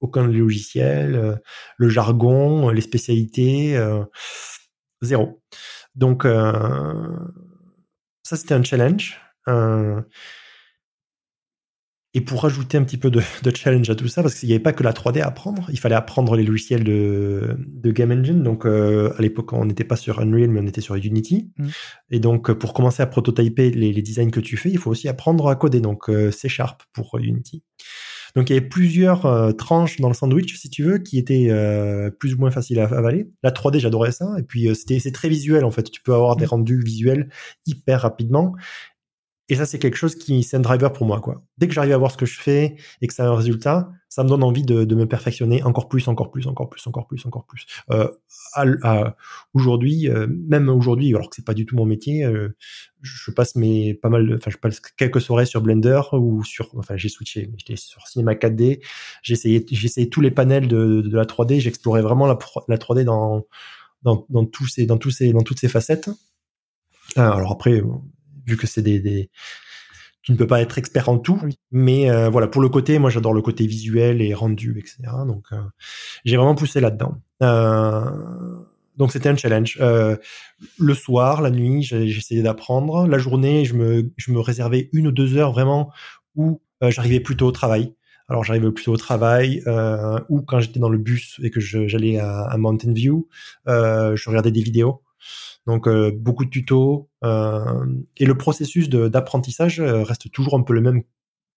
[0.00, 1.36] aucun logiciel, euh,
[1.76, 4.04] le jargon, les spécialités, euh,
[5.02, 5.42] zéro.
[5.94, 6.52] Donc euh,
[8.22, 9.20] ça c'était un challenge.
[12.18, 13.20] Et pour rajouter un petit peu de,
[13.54, 15.78] challenge à tout ça, parce qu'il n'y avait pas que la 3D à apprendre, il
[15.78, 18.42] fallait apprendre les logiciels de, Game Engine.
[18.42, 21.50] Donc à l'époque, on n'était pas sur Unreal, mais on était sur Unity.
[21.56, 21.66] Mm.
[22.10, 25.08] Et donc pour commencer à prototyper les, les, designs que tu fais, il faut aussi
[25.08, 25.80] apprendre à coder.
[25.80, 27.62] Donc C Sharp pour Unity.
[28.34, 31.48] Donc il y avait plusieurs euh, tranches dans le sandwich, si tu veux, qui étaient
[31.50, 33.28] euh, plus ou moins faciles à avaler.
[33.42, 34.34] La 3D, j'adorais ça.
[34.38, 35.90] Et puis euh, c'était c'est très visuel en fait.
[35.90, 36.50] Tu peux avoir des mm.
[36.50, 37.30] rendus visuels
[37.66, 38.54] hyper rapidement.
[39.48, 41.42] Et ça, c'est quelque chose qui, c'est un driver pour moi, quoi.
[41.56, 43.90] Dès que j'arrive à voir ce que je fais et que ça a un résultat,
[44.10, 47.06] ça me donne envie de, de me perfectionner encore plus, encore plus, encore plus, encore
[47.06, 47.66] plus, encore plus.
[47.90, 48.10] Euh,
[49.54, 52.54] aujourd'hui, euh, même aujourd'hui, alors que c'est pas du tout mon métier, euh,
[53.00, 56.96] je passe mes pas mal, enfin, je passe quelques soirées sur Blender ou sur, enfin,
[56.98, 58.82] j'ai switché, j'étais sur Cinema 4D,
[59.22, 62.76] j'ai essayé, j'ai essayé tous les panels de, de la 3D, j'explorais vraiment la, la
[62.76, 63.46] 3D dans,
[64.02, 66.10] dans, dans tous ces, dans tous ces, dans toutes ces facettes.
[67.16, 67.82] Alors après,
[68.48, 69.30] vu que c'est des, des,
[70.22, 73.08] tu ne peux pas être expert en tout, mais euh, voilà pour le côté, moi
[73.08, 74.98] j'adore le côté visuel et rendu, etc.
[75.26, 75.62] Donc euh,
[76.24, 77.14] j'ai vraiment poussé là-dedans.
[77.42, 78.04] Euh,
[78.96, 79.78] donc c'était un challenge.
[79.80, 83.06] Le soir, la nuit, j'essayais d'apprendre.
[83.06, 85.92] La journée, je me, je me réservais une ou deux heures vraiment
[86.34, 87.94] où j'arrivais plutôt au travail.
[88.28, 89.62] Alors j'arrivais plutôt au travail
[90.28, 93.28] ou quand j'étais dans le bus et que j'allais à, à, Mountain View,
[93.66, 95.00] je regardais des vidéos.
[95.68, 97.84] Donc euh, beaucoup de tutos euh,
[98.16, 101.02] et le processus d'apprentissage euh, reste toujours un peu le même,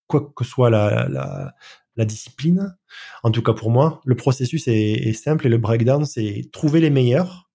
[0.06, 1.54] quoi que soit la,
[1.98, 2.76] discipline.
[3.22, 6.82] En tout cas pour moi, le processus est, est simple et le breakdown, c'est trouver
[6.82, 7.50] les meilleurs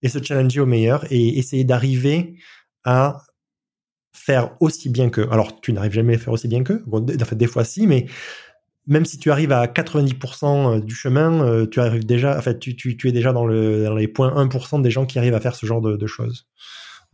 [0.00, 2.38] et se challenger aux meilleurs et essayer d'arriver
[2.84, 3.22] à
[4.12, 5.28] faire aussi bien que.
[5.30, 6.82] Alors, tu n'arrives jamais à faire aussi bien que.
[6.86, 8.06] Bon, en fait, des fois si, mais
[8.88, 10.44] même si tu arrives à 90%
[10.76, 13.94] euh, du chemin, euh, tu arrives déjà, en fait, tu, es déjà dans, le, dans
[13.94, 16.48] les points 1% des gens qui arrivent à faire ce genre de, choses.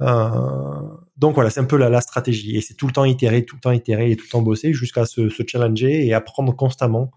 [0.01, 0.81] Euh,
[1.17, 3.61] donc voilà, c'est un peu la, stratégie et c'est tout le temps itérer, tout le
[3.61, 7.11] temps itérer et tout le temps bosser jusqu'à se, challenger et apprendre constamment,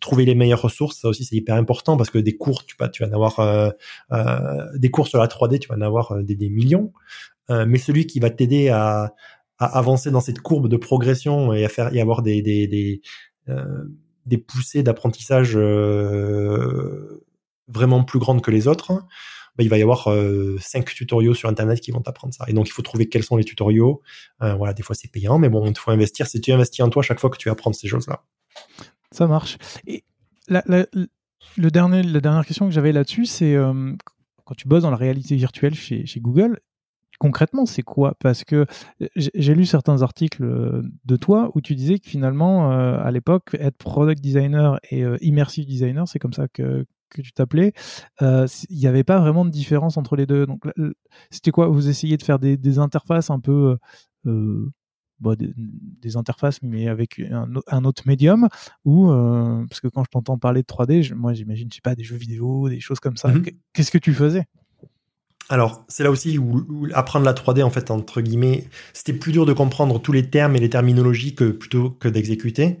[0.00, 1.00] trouver les meilleures ressources.
[1.00, 3.72] Ça aussi c'est hyper important parce que des cours, tu, vas en avoir
[4.74, 6.92] des cours sur la 3D, tu vas en avoir des millions,
[7.48, 9.12] mais celui qui va t'aider à,
[9.60, 13.02] à avancer dans cette courbe de progression et à faire y avoir des des des,
[13.48, 13.84] euh,
[14.48, 17.22] poussées d'apprentissage euh,
[17.68, 18.92] vraiment plus grandes que les autres,
[19.56, 22.44] bah, il va y avoir euh, cinq tutoriaux sur internet qui vont t'apprendre ça.
[22.48, 24.02] Et donc il faut trouver quels sont les tutoriaux.
[24.40, 26.26] Voilà, des fois c'est payant, mais bon, il faut investir.
[26.26, 28.24] Si tu investis en toi chaque fois que tu vas apprendre ces choses-là.
[29.12, 29.58] Ça marche.
[29.86, 30.04] Et
[30.48, 30.86] la, la,
[31.56, 33.56] le dernier, la dernière question que j'avais là-dessus, c'est
[34.44, 36.60] quand tu bosses dans la réalité virtuelle chez, chez Google,
[37.20, 38.16] concrètement, c'est quoi?
[38.18, 38.66] Parce que
[39.14, 43.54] j'ai lu certains articles euh, de toi où tu disais que finalement, euh, à l'époque,
[43.60, 47.72] être product designer et euh, immersive designer, c'est comme ça que, que tu t'appelais,
[48.20, 50.46] il n'y avait pas vraiment de différence entre les deux.
[50.46, 50.62] Donc,
[51.30, 51.68] c'était quoi?
[51.68, 53.76] Vous essayez de faire des, des interfaces un peu.
[54.24, 58.48] Bon, des, des, interfaces, mais avec un, un autre médium,
[58.86, 59.08] ou
[59.68, 62.16] parce que quand je t'entends parler de 3D, moi j'imagine, je sais pas, des jeux
[62.16, 63.28] vidéo, des choses comme ça.
[63.28, 63.42] Mmh
[63.74, 64.46] qu'est-ce que tu faisais?
[65.48, 69.46] Alors, c'est là aussi où, apprendre la 3D, en fait, entre guillemets, c'était plus dur
[69.46, 72.78] de comprendre tous les termes et les terminologies que plutôt que d'exécuter.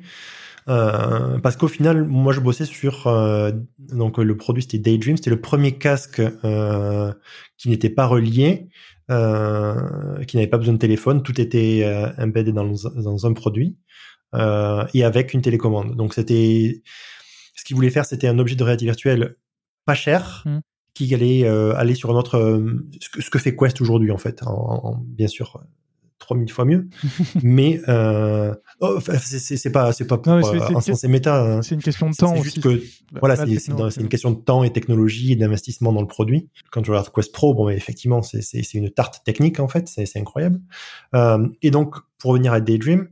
[0.68, 5.30] Euh, parce qu'au final, moi, je bossais sur euh, donc le produit c'était Daydream, c'était
[5.30, 7.12] le premier casque euh,
[7.56, 8.68] qui n'était pas relié,
[9.10, 13.76] euh, qui n'avait pas besoin de téléphone, tout était euh, embedded dans, dans, un produit
[14.36, 15.96] euh, et avec une télécommande.
[15.96, 16.82] Donc c'était
[17.56, 19.36] ce qu'il voulait faire, c'était un objet de réalité virtuelle
[19.84, 20.58] pas cher, mmh
[20.94, 24.98] qui allait euh, aller sur notre euh, ce, que, fait Quest aujourd'hui en fait, en,
[25.06, 25.62] bien sûr
[26.20, 26.88] 3000 fois mieux,
[27.42, 30.40] mais euh, oh, c'est pas c'est pas pour
[30.80, 31.42] c'est méta.
[31.42, 31.62] Hein.
[31.62, 32.36] C'est une question de temps.
[32.36, 32.80] C'est juste que
[33.18, 36.48] voilà, c'est une question de temps et technologie et d'investissement dans le produit.
[36.70, 40.16] Quand tu regardes Quest Pro, bon, mais effectivement, c'est une tarte technique en fait, c'est
[40.16, 40.60] incroyable.
[41.14, 43.08] Euh, et donc, pour revenir à Daydream,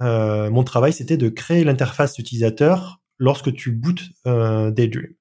[0.00, 5.12] euh, mon travail c'était de créer l'interface utilisateur lorsque tu bootes Daydream.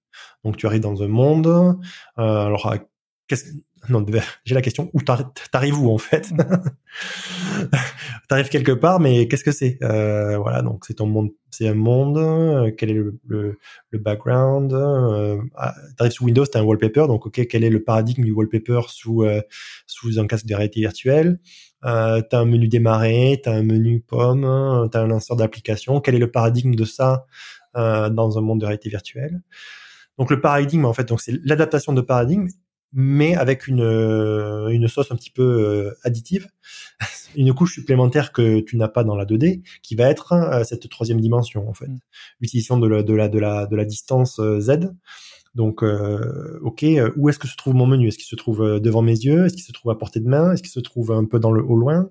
[0.44, 1.48] Donc tu arrives dans un monde.
[1.48, 1.76] Euh,
[2.18, 2.74] alors,
[3.28, 3.46] qu'est-ce
[3.90, 4.06] non,
[4.46, 6.32] j'ai la question où t'arrives où en fait?
[8.30, 9.78] T'arrives quelque part, mais qu'est-ce que c'est?
[9.84, 12.18] Euh, Voilà, donc c'est ton monde, c'est un monde.
[12.18, 13.58] Euh, quel est le, le,
[13.90, 17.84] le background euh, ah, T'arrives sous Windows, t'as un wallpaper, donc ok, quel est le
[17.84, 19.42] paradigme du wallpaper sous euh,
[19.88, 21.40] sous un casque de réalité virtuelle?
[21.84, 26.00] Euh, T'as un menu démarrer, t'as un menu pomme, t'as un lanceur d'application.
[26.02, 27.26] Quel est le paradigme de ça
[27.76, 29.42] euh, dans un monde de réalité virtuelle?
[30.22, 32.46] Donc le paradigme, en fait, donc c'est l'adaptation de paradigme,
[32.94, 36.48] mais avec une, euh, une sauce un petit peu euh, additive,
[37.36, 40.88] une couche supplémentaire que tu n'as pas dans la 2D, qui va être euh, cette
[40.90, 41.88] troisième dimension, en fait.
[41.88, 41.98] Mm.
[42.40, 44.92] L'utilisation de la, de, la, de, la, de la distance Z.
[45.56, 46.86] Donc, ok,
[47.18, 48.08] où est-ce que se trouve mon menu?
[48.08, 49.48] Est-ce qu'il se trouve devant mes yeux?
[49.48, 50.54] Est-ce qu'il se trouve à portée de main?
[50.54, 52.10] Est-ce qu'il se trouve un peu dans le au loin?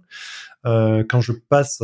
[0.65, 1.81] Quand je passe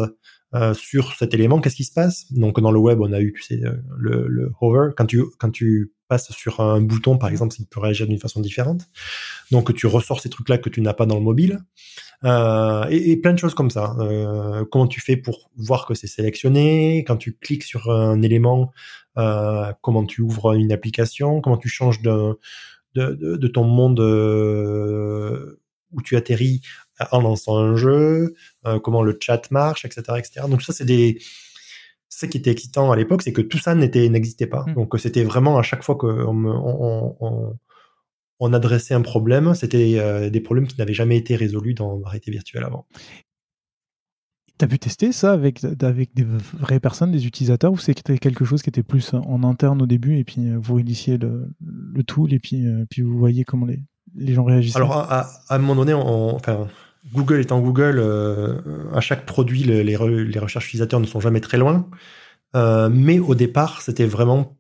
[0.75, 2.33] sur cet élément, qu'est-ce qui se passe?
[2.33, 3.61] Donc dans le web, on a eu, sais,
[3.99, 4.91] le, hover.
[4.97, 8.41] Quand tu quand tu passe sur un bouton, par exemple, il peut réagir d'une façon
[8.41, 8.83] différente.
[9.51, 11.61] Donc, tu ressors ces trucs-là que tu n'as pas dans le mobile.
[12.25, 13.97] Euh, et, plein de choses comme ça.
[13.99, 17.05] Euh, comment tu fais pour voir que c'est sélectionné?
[17.07, 18.73] Quand tu cliques sur un élément,
[19.19, 21.41] euh, comment tu ouvres une application?
[21.41, 22.39] Comment tu changes de,
[22.95, 25.61] de, ton monde euh,
[25.93, 26.63] où tu atterris
[27.11, 28.35] en lançant un jeu,
[28.83, 30.47] comment le chat marche, etc., etc.
[30.49, 31.19] Donc ça, c'est des
[32.09, 34.65] ce qui était excitant à l'époque, c'est que tout ça n'était n'existait pas.
[34.67, 34.75] Mm.
[34.75, 37.57] Donc c'était vraiment à chaque fois qu'on on,
[38.41, 42.31] on, adressait un problème, c'était des problèmes qui n'avaient jamais été résolus dans la réalité
[42.31, 42.87] virtuelle avant.
[44.59, 48.63] T'as pu tester ça avec, avec des vraies personnes, des utilisateurs, ou c'était quelque chose
[48.63, 52.33] qui était plus en interne au début et puis euh, vous initiez le, le tool
[52.33, 53.81] et puis, euh, puis vous voyez comment les,
[54.17, 56.67] les gens réagissaient Alors à, un moment donné, enfin,
[57.13, 58.59] Google étant Google, euh,
[58.95, 61.89] à chaque produit, les, les, recherches utilisateurs ne sont jamais très loin.
[62.55, 64.57] mais au départ, c'était vraiment,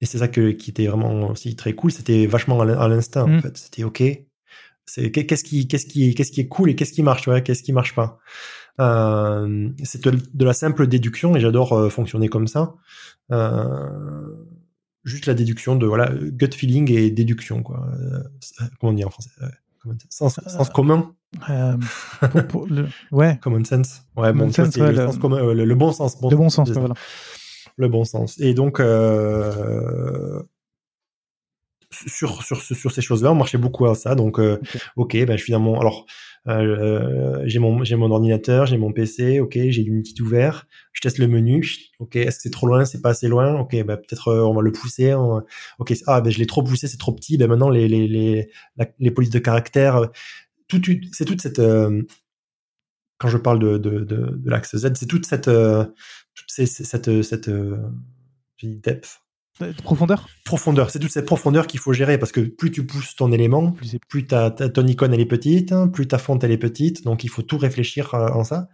[0.00, 3.28] et c'est ça que, qui était vraiment aussi très cool, c'était vachement à l'instinct en
[3.28, 3.42] mmh.
[3.42, 3.56] fait.
[3.56, 4.02] C'était ok,
[4.88, 7.62] c'est qu'est-ce qui, qu'est-ce qui, qu'est-ce qui est cool et qu'est-ce qui marche, ouais, qu'est-ce
[7.62, 8.18] qui marche pas.
[8.80, 12.74] Euh, c'est de, la simple déduction et j'adore euh, fonctionner comme ça.
[13.32, 14.30] Euh,
[15.08, 17.86] juste la déduction de voilà gut feeling et déduction quoi.
[18.80, 19.30] comment on dit en français?
[20.10, 21.14] Sens, sens commun.
[23.12, 23.38] ouais.
[23.42, 24.02] Common sense.
[24.16, 26.20] Ouais, bon, sense, le, le, sens commun, le, bon sens.
[26.20, 26.94] Bon, le bon sens, voilà.
[27.76, 28.38] Le bon sens.
[28.40, 30.42] Et donc, euh,
[32.06, 34.14] sur, sur, sur ces choses-là, on marchait beaucoup à ça.
[34.14, 34.60] Donc, euh,
[34.96, 36.06] ok, ben, je finalement, alors,
[36.46, 41.18] euh, j'ai mon, j'ai mon ordinateur, j'ai mon PC, ok, j'ai Unity ouvert, je teste
[41.18, 41.66] le menu,
[41.98, 44.54] ok, est-ce que c'est trop loin, c'est pas assez loin, ok, ben, peut-être euh, on
[44.54, 47.70] va le pousser, ok, ah, ben, je l'ai trop poussé, c'est trop petit, ben, maintenant,
[47.70, 48.50] les, les, les,
[48.98, 50.06] les polices de caractère, euh,
[50.68, 50.80] tout,
[51.12, 51.60] c'est toute cette,
[53.18, 57.22] quand je parle de, de, de, de l'axe Z, c'est toute cette, toute ces, cette,
[57.22, 57.50] cette,
[58.62, 59.22] depth,
[59.82, 60.28] Profondeur?
[60.44, 63.72] Profondeur, c'est toute cette profondeur qu'il faut gérer parce que plus tu pousses ton élément,
[63.72, 67.04] plus, plus ta, ton icône elle est petite, hein, plus ta fonte elle est petite,
[67.04, 68.68] donc il faut tout réfléchir euh, en ça.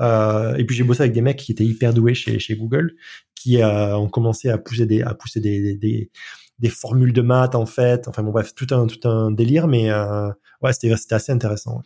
[0.00, 2.94] Euh, et puis j'ai bossé avec des mecs qui étaient hyper doués chez, chez Google,
[3.34, 6.10] qui euh, ont commencé à pousser des à pousser des, des,
[6.58, 8.08] des, formules de maths en fait.
[8.08, 11.82] Enfin bon bref, tout un tout un délire, mais ouais c'était c'était assez intéressant.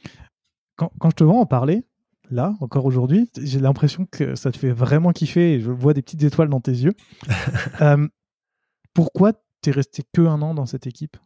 [0.77, 1.85] Quand, quand je te vois en parler,
[2.31, 6.03] là, encore aujourd'hui, j'ai l'impression que ça te fait vraiment kiffer et je vois des
[6.03, 6.95] petites étoiles dans tes yeux.
[8.95, 11.17] Pourquoi t'es resté que un an dans cette équipe?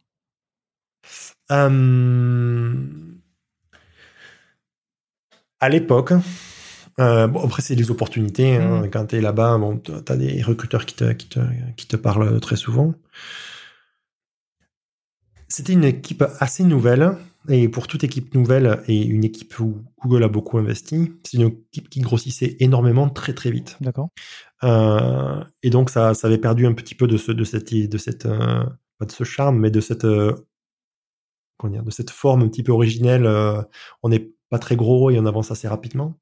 [1.51, 3.17] Euh,
[5.59, 6.13] À l'époque,
[6.99, 8.57] euh, bon, après c'est des opportunités.
[8.57, 8.81] Hein.
[8.81, 8.89] Mmh.
[8.91, 11.39] Quand tu es là-bas, bon, tu as des recruteurs qui te, qui, te,
[11.75, 12.93] qui te parlent très souvent.
[15.47, 17.17] C'était une équipe assez nouvelle.
[17.49, 21.47] Et pour toute équipe nouvelle et une équipe où Google a beaucoup investi, c'est une
[21.47, 23.77] équipe qui grossissait énormément très très vite.
[23.79, 24.09] D'accord.
[24.63, 27.97] Euh, et donc ça, ça avait perdu un petit peu de ce, de cette, de
[27.97, 28.65] cette, euh,
[28.97, 30.35] pas de ce charme, mais de cette, euh,
[31.57, 33.27] comment dire, de cette forme un petit peu originelle.
[34.03, 36.19] On n'est pas très gros et on avance assez rapidement.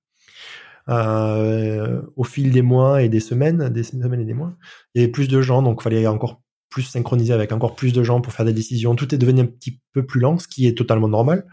[0.87, 4.53] au fil des mois et des semaines, des semaines et des mois,
[4.93, 7.93] il y avait plus de gens, donc il fallait encore plus synchronisé avec encore plus
[7.93, 8.95] de gens pour faire des décisions.
[8.95, 11.45] Tout est devenu un petit peu plus lent, ce qui est totalement normal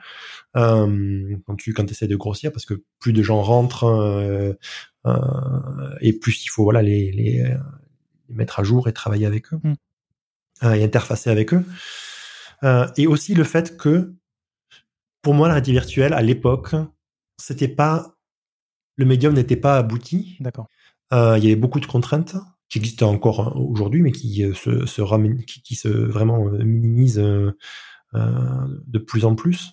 [0.57, 4.53] euh, quand tu quand essaies de grossir, parce que plus de gens rentrent euh,
[5.07, 7.57] euh, et plus il faut voilà les, les,
[8.29, 10.75] mettre à jour et travailler avec eux mm.
[10.75, 11.65] et interfacer avec eux.
[12.97, 14.15] et aussi le fait que
[15.23, 16.75] pour moi la réalité virtuelle à l'époque
[17.37, 18.17] c'était pas
[18.97, 20.37] le médium n'était pas abouti.
[20.41, 20.69] D'accord.
[21.13, 22.37] il y avait beaucoup de contraintes
[22.73, 26.65] qui existe encore hein, aujourd'hui, mais qui euh, se, se ramène, qui, se vraiment euh,
[26.65, 27.53] minimise euh,
[28.15, 29.73] de plus en plus.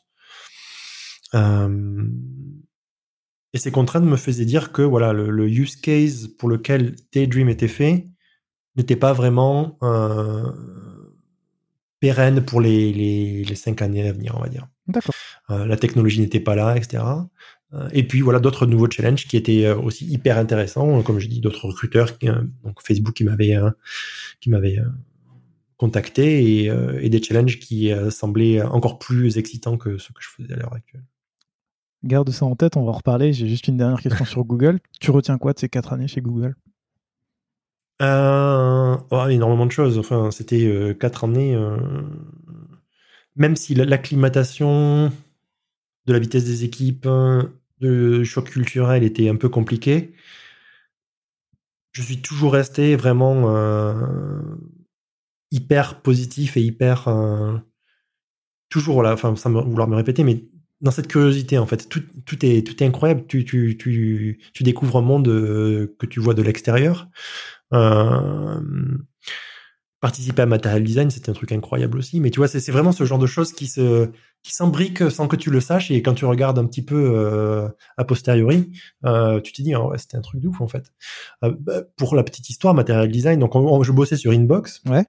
[3.54, 7.70] et ces contraintes me faisaient dire que voilà le, use case pour lequel Daydream était
[7.70, 8.06] fait
[8.76, 9.78] n'était pas vraiment
[12.00, 14.68] pérenne pour les, les, les, cinq années à venir, on va dire.
[15.50, 17.04] La technologie n'était pas là, etc.
[17.74, 21.28] Euh, et puis voilà d'autres nouveaux challenges qui étaient euh, aussi hyper intéressants, comme je
[21.28, 23.56] dis, d'autres recruteurs, euh, donc Facebook qui m'avait
[24.40, 24.80] qui m'avait
[25.78, 30.54] contacté et, et, des challenges qui semblaient encore plus excitants que ce que je faisais
[30.54, 31.04] à l'heure actuelle.
[32.04, 33.34] Garde ça en tête, on va en reparler.
[33.34, 34.80] J'ai juste une dernière question sur Google.
[35.00, 36.56] Tu retiens quoi de ces quatre années chez Google?
[38.02, 39.98] Euh, oh, Énormément de choses.
[39.98, 41.58] Enfin, c'était quatre années.
[43.36, 45.14] même si l'acclimatation
[46.10, 47.08] de la vitesse des équipes,
[47.80, 50.14] le choc culturel était un peu compliqué.
[51.92, 53.96] Je suis toujours resté vraiment euh,
[55.52, 57.58] hyper positif et hyper euh,
[58.70, 60.46] toujours là, enfin sans vouloir me répéter, mais
[60.82, 63.26] dans cette curiosité en fait, tout, tout est tout est incroyable.
[63.28, 67.08] Tu tu tu tu découvres un monde euh, que tu vois de l'extérieur.
[70.02, 72.20] Participer à Material Design, c'était un truc incroyable aussi.
[72.20, 74.10] Mais tu vois, c'est vraiment ce genre de choses qui se
[74.44, 75.92] qui s'imbriquent sans que tu le saches.
[75.92, 78.72] Et quand tu regardes un petit peu euh, a posteriori,
[79.06, 80.92] euh, tu te dis, oh, ouais, c'était un truc de ouf en fait.
[81.44, 84.82] Euh, bah, pour la petite histoire, Material Design, donc je bossais sur Inbox.
[84.90, 85.06] Ouais.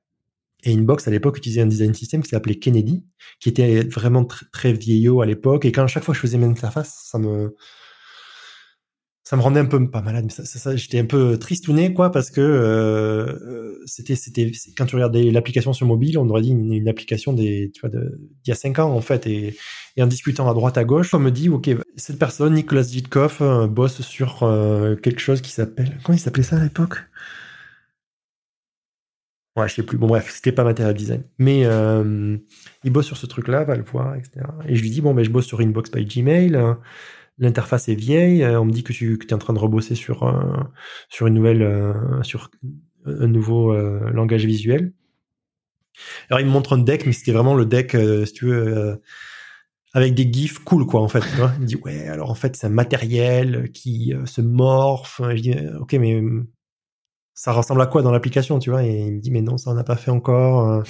[0.65, 3.05] Et Inbox, à l'époque, utilisait un design system qui s'appelait Kennedy,
[3.39, 5.65] qui était vraiment très vieillot à l'époque.
[5.65, 7.55] Et quand à chaque fois je faisais mes interfaces, ça me,
[9.31, 12.41] ça me rendait un peu pas malade, mais j'étais un peu tristouné quoi parce que
[12.41, 17.71] euh, c'était c'était quand tu regardais l'application sur mobile, on aurait dit une, application des
[17.73, 19.55] tu vois d'il y a cinq ans en fait et,
[20.01, 23.69] en discutant à droite à gauche, on me dit ok cette personne Nicolas Jitkov euh,
[23.69, 26.97] bosse sur euh, quelque chose qui s'appelle comment il s'appelait ça à l'époque?
[29.57, 29.99] Ouais, je sais plus.
[29.99, 31.23] Bon, bref, c'était pas Material Design.
[31.39, 32.37] Mais euh,
[32.85, 34.47] il bosse sur ce truc-là, va le voir, etc.
[34.69, 36.57] Et je lui dis, bon, ben, je bosse sur Inbox by Gmail.
[37.41, 38.43] L'interface est vieille.
[38.43, 40.63] Euh, on me dit que tu es en train de rebosser sur, euh,
[41.09, 42.51] sur une nouvelle, euh, sur
[43.07, 43.75] un nouveau
[44.11, 44.93] langage visuel.
[46.29, 49.01] Alors, il me montre un deck, mais c'était vraiment le deck, si tu veux,
[49.95, 51.25] avec des gifs cool, quoi, en fait.
[51.57, 55.23] il me dit, ouais, alors en fait, c'est un matériel qui se morphe.
[55.35, 56.23] Je dis, ok, mais
[57.33, 58.85] ça ressemble à quoi dans l'application, tu vois?
[58.85, 60.85] Et il me dit, mais non, ça on n'a pas fait encore.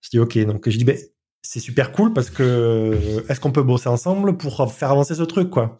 [0.00, 0.96] Je dis, ok, donc je dis, ben,
[1.44, 5.50] c'est super cool parce que est-ce qu'on peut bosser ensemble pour faire avancer ce truc
[5.50, 5.78] quoi?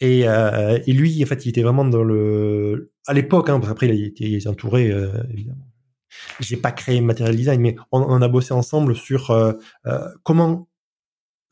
[0.00, 3.88] Et, euh, et lui en fait il était vraiment dans le à l'époque hein, après
[3.88, 5.66] il était, entouré euh, évidemment.
[6.40, 9.54] J'ai pas créé Material Design mais on, on a bossé ensemble sur euh,
[9.86, 10.68] euh, comment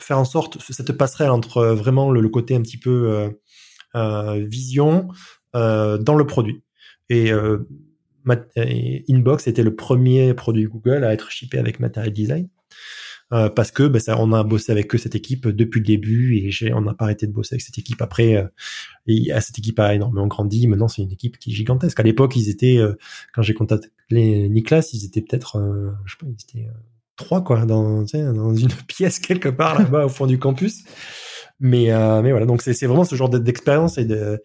[0.01, 3.31] faire en sorte cette passerelle entre euh, vraiment le, côté un petit peu
[3.95, 5.09] euh, vision
[5.55, 6.63] dans le produit.
[7.09, 7.31] Et
[9.09, 12.49] Inbox était le premier produit Google à être shippé avec Material Design
[13.33, 16.37] euh, parce que ben, ça, on a bossé avec eux cette équipe depuis le début
[16.37, 18.37] et on n'a pas arrêté de bosser avec cette équipe après.
[18.37, 18.47] Euh,
[19.07, 20.67] et cette équipe a énormément grandi.
[20.69, 21.99] Maintenant, c'est une équipe qui est gigantesque.
[21.99, 22.95] À l'époque, ils étaient, euh,
[23.35, 25.61] quand j'ai contacté Nicolas, ils étaient peut-être,
[26.05, 26.69] je sais pas, ils étaient
[27.17, 30.85] trois quoi, dans, dans une pièce quelque part là-bas au fond du campus.
[31.61, 31.87] Mais,
[32.23, 34.43] mais voilà, donc c'est, vraiment ce genre d'expérience et de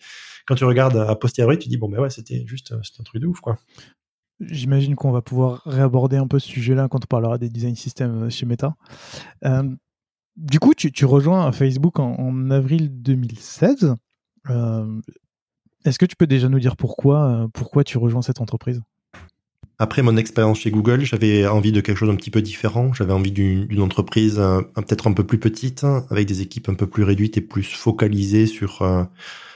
[0.47, 3.27] quand tu regardes à posteriori, tu dis bon ben ouais, c'était juste, un truc de
[3.27, 3.57] ouf quoi.
[4.41, 8.23] J'imagine qu'on va pouvoir réaborder un peu ce sujet-là quand on parlera des design systems
[8.23, 8.75] euh, chez Meta.
[9.43, 9.63] Euh,
[10.37, 13.95] du coup, tu, rejoins Facebook en, avril 2016.
[14.49, 15.01] Euh,
[15.83, 18.81] est-ce que tu peux déjà nous dire pourquoi, pourquoi tu rejoins cette entreprise?
[19.79, 22.93] Après mon expérience chez Google, j'avais envie de quelque chose un petit peu différent.
[22.93, 24.35] J'avais envie d'une entreprise
[24.75, 28.45] peut-être un peu plus petite, avec des équipes un peu plus réduites et plus focalisées
[28.45, 28.85] sur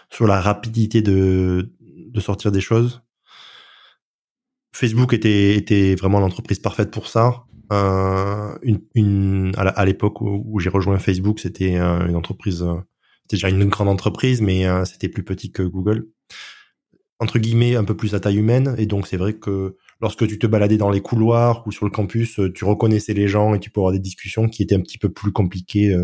[0.09, 3.03] sur la rapidité de de sortir des choses.
[4.73, 7.45] Facebook était, était vraiment l'entreprise parfaite pour ça.
[7.71, 12.75] Euh, une, une, à l'époque où, j'ai rejoint Facebook, c'était euh, une entreprise, euh,
[13.23, 16.07] c'était déjà une grande entreprise, mais euh, c'était plus petit que Google.
[17.19, 18.75] Entre guillemets, un peu plus à taille humaine.
[18.77, 21.91] Et donc, c'est vrai que lorsque tu te baladais dans les couloirs ou sur le
[21.91, 24.97] campus, tu reconnaissais les gens et tu peux avoir des discussions qui étaient un petit
[24.97, 25.95] peu plus compliquées,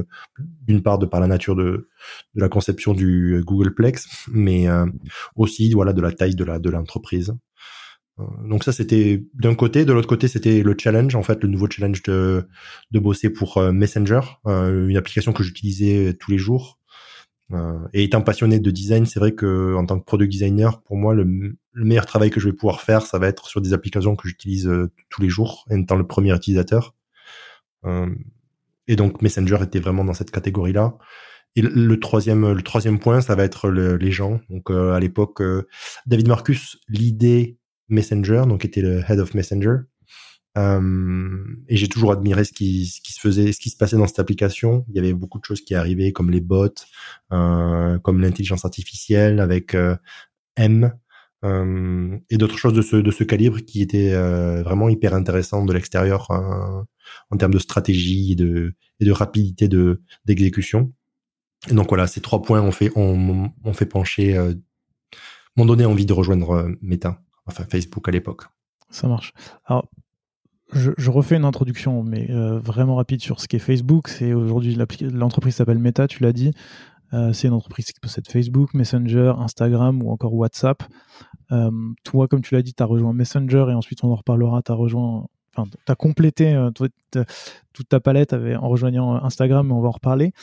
[0.65, 1.89] d'une part de par la nature de,
[2.35, 4.67] la conception du Googleplex, mais
[5.35, 7.33] aussi voilà de la taille de l'entreprise.
[8.19, 11.49] Euh, donc ça c'était d'un côté, de l'autre côté c'était le challenge en fait, le
[11.49, 12.47] nouveau challenge de
[12.91, 16.77] de bosser pour euh, Messenger, euh, une application que j'utilisais tous les jours.
[17.93, 21.15] et étant passionné de design, c'est vrai que en tant que product designer, pour moi
[21.15, 21.25] le,
[21.73, 24.69] meilleur travail que je vais pouvoir faire, ça va être sur des applications que j'utilise
[25.09, 26.93] tous les jours, étant le premier utilisateur.
[28.87, 30.97] et donc Messenger était vraiment dans cette catégorie-là.
[31.55, 34.39] Et le, troisième, le troisième point, ça va être les gens.
[34.49, 35.41] Donc à l'époque,
[36.05, 37.58] David Marcus, l'idée
[37.89, 39.77] Messenger, donc était le head of Messenger.
[40.57, 43.97] Euh, et j'ai toujours admiré ce qui, ce qui se faisait, ce qui se passait
[43.97, 44.85] dans cette application.
[44.89, 46.67] Il y avait beaucoup de choses qui arrivaient, comme les bots,
[47.31, 49.95] euh, comme l'intelligence artificielle avec euh,
[50.55, 50.93] M,
[51.45, 55.67] euh, et d'autres choses de ce, de ce calibre qui étaient euh, vraiment hyper intéressantes
[55.67, 60.91] de l'extérieur en termes de stratégie et de, et de rapidité de d'exécution.
[61.69, 64.37] Et donc voilà, ces trois points ont fait, ont, ont fait pencher,
[65.55, 68.43] m'ont donné envie de rejoindre Meta enfin Facebook à l'époque.
[68.89, 69.33] Ça marche.
[69.65, 69.87] Alors,
[70.71, 74.07] je, refais une introduction, mais euh, vraiment rapide sur ce qu'est Facebook.
[74.07, 74.77] C'est aujourd'hui
[75.11, 76.53] l'entreprise s'appelle Meta, tu l'as dit.
[77.13, 80.83] Euh, c'est une entreprise qui possède Facebook, Messenger, Instagram ou encore WhatsApp.
[81.51, 81.71] Euh,
[82.03, 84.61] toi, comme tu l'as dit, tu as rejoint Messenger et ensuite on en reparlera.
[84.61, 85.25] Tu as rejoint,
[85.55, 90.33] enfin, tu complété toute ta palette en rejoignant Instagram, mais on va en reparler.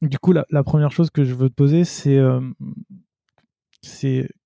[0.00, 2.18] Du coup, la, la première chose que je veux te poser, c'est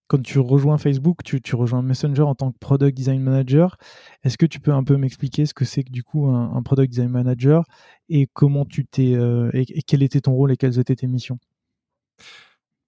[0.09, 3.77] quand tu rejoins Facebook, tu, rejoins Messenger en tant que Product Design Manager.
[4.25, 6.91] Est-ce que tu peux un peu m'expliquer ce que c'est que du coup un, Product
[6.91, 7.65] Design Manager
[8.09, 11.39] et comment tu t'es euh, et, quel était ton rôle et quelles étaient tes missions?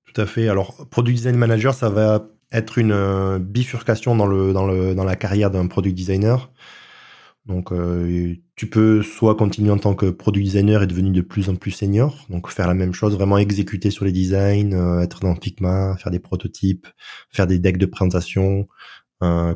[0.06, 0.48] Tout à fait.
[0.48, 5.50] Alors Product Design Manager, ça va être une euh, bifurcation dans le dans la carrière
[5.50, 6.50] d'un product designer.
[7.46, 11.48] Donc, euh, tu peux soit continuer en tant que product designer et devenir de plus
[11.48, 15.20] en plus senior, donc faire la même chose, vraiment exécuter sur les designs, euh, être
[15.20, 16.86] dans Figma, faire des prototypes,
[17.30, 18.68] faire des decks de présentation,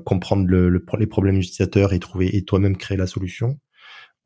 [0.04, 0.68] comprendre le,
[0.98, 3.58] les problèmes utilisateurs et trouver et toi-même créer la solution.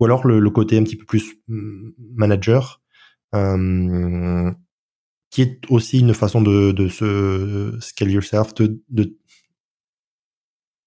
[0.01, 2.83] Ou alors le, côté un petit peu plus mm, manager,
[5.31, 8.83] qui est aussi une façon de, de se scale yourself, de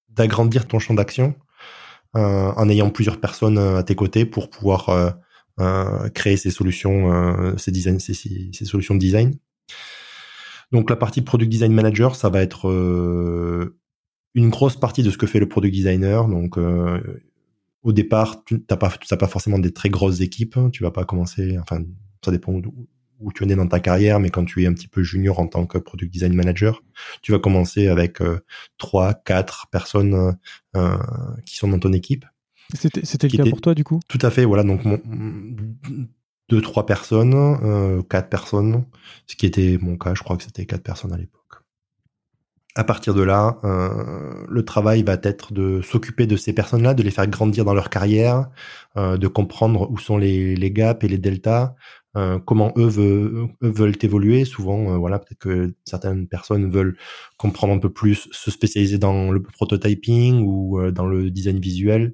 [0.10, 1.51] d'agrandir ton champ d'action euh,
[2.14, 4.90] en ayant plusieurs personnes euh, à tes côtés pour pouvoir
[5.60, 9.36] euh, créer ces solutions, ces, ces, solutions de design.
[10.72, 12.68] Donc la partie product design manager, ça va être
[14.34, 16.28] une grosse partie de ce que fait le product designer.
[16.28, 20.58] Donc au départ, tu n'as pas, forcément des très grosses équipes.
[20.72, 21.84] Tu vas pas commencer, enfin,
[22.26, 22.60] ça dépend
[23.34, 25.48] tu en es dans ta carrière, mais quand tu es un petit peu junior en
[25.48, 26.82] tant que product design manager,
[27.22, 28.40] tu vas commencer avec euh,
[28.78, 30.32] trois, quatre personnes euh,
[30.76, 30.98] euh,
[31.46, 32.26] qui sont dans ton équipe.
[32.74, 34.00] C'était, c'était le cas pour toi du coup?
[34.08, 34.64] Tout à fait, voilà.
[34.64, 35.00] Donc mon,
[36.50, 38.86] deux, trois personnes, quatre personnes,
[39.28, 41.42] ce qui était mon cas, je crois que c'était quatre personnes à l'époque.
[42.76, 47.12] À partir de là, le travail va être de s'occuper de ces personnes-là, de les
[47.12, 48.50] faire grandir dans leur carrière,
[48.96, 51.76] de comprendre où sont les, les gaps et les deltas,
[52.18, 52.90] euh, comment eux,
[53.62, 54.44] veulent évoluer.
[54.44, 56.98] Souvent, euh, voilà, peut-être que certaines personnes veulent
[57.38, 62.14] comprendre un peu plus, se spécialiser dans le prototyping ou euh, dans le design visuel,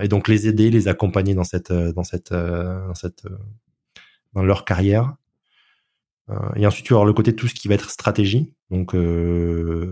[0.00, 5.14] et donc les aider, les accompagner dans cette, dans cette, dans leur carrière.
[6.56, 8.96] et ensuite, tu vas avoir le côté tout ce qui va être stratégie, donc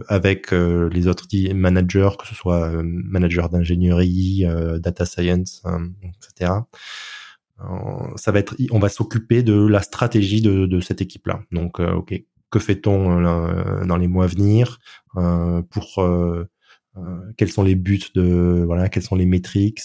[0.08, 4.44] avec les autres managers, que ce soit manager d'ingénierie,
[4.80, 5.62] data science,
[6.16, 6.50] etc
[8.16, 11.42] ça va être, on va s'occuper de la stratégie de, de cette équipe-là.
[11.52, 12.14] Donc, euh, ok,
[12.50, 14.78] que fait-on euh, dans les mois à venir
[15.16, 16.04] euh, pour
[17.36, 19.82] quels sont les buts de voilà, quelles sont les métriques.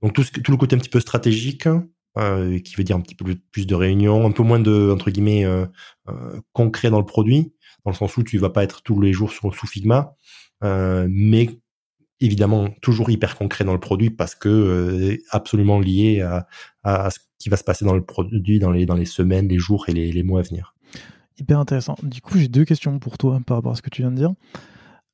[0.00, 3.16] donc tout, ce, tout le côté un petit peu stratégique, qui veut dire un petit
[3.16, 5.44] peu plus de réunions, un peu moins de entre guillemets
[6.52, 7.52] concret dans le produit,
[7.84, 10.14] dans le sens où tu vas pas être tous les jours sur sous Figma,
[10.62, 11.58] mais
[12.20, 17.48] évidemment toujours hyper concret dans le produit parce que euh, absolument lié à, ce qui
[17.48, 20.42] va se passer dans le produit dans les, semaines, les jours et les, mois à
[20.42, 20.74] venir.
[21.38, 21.96] Hyper intéressant.
[22.02, 24.16] Du coup, j'ai deux questions pour toi par rapport à ce que tu viens de
[24.16, 24.32] dire.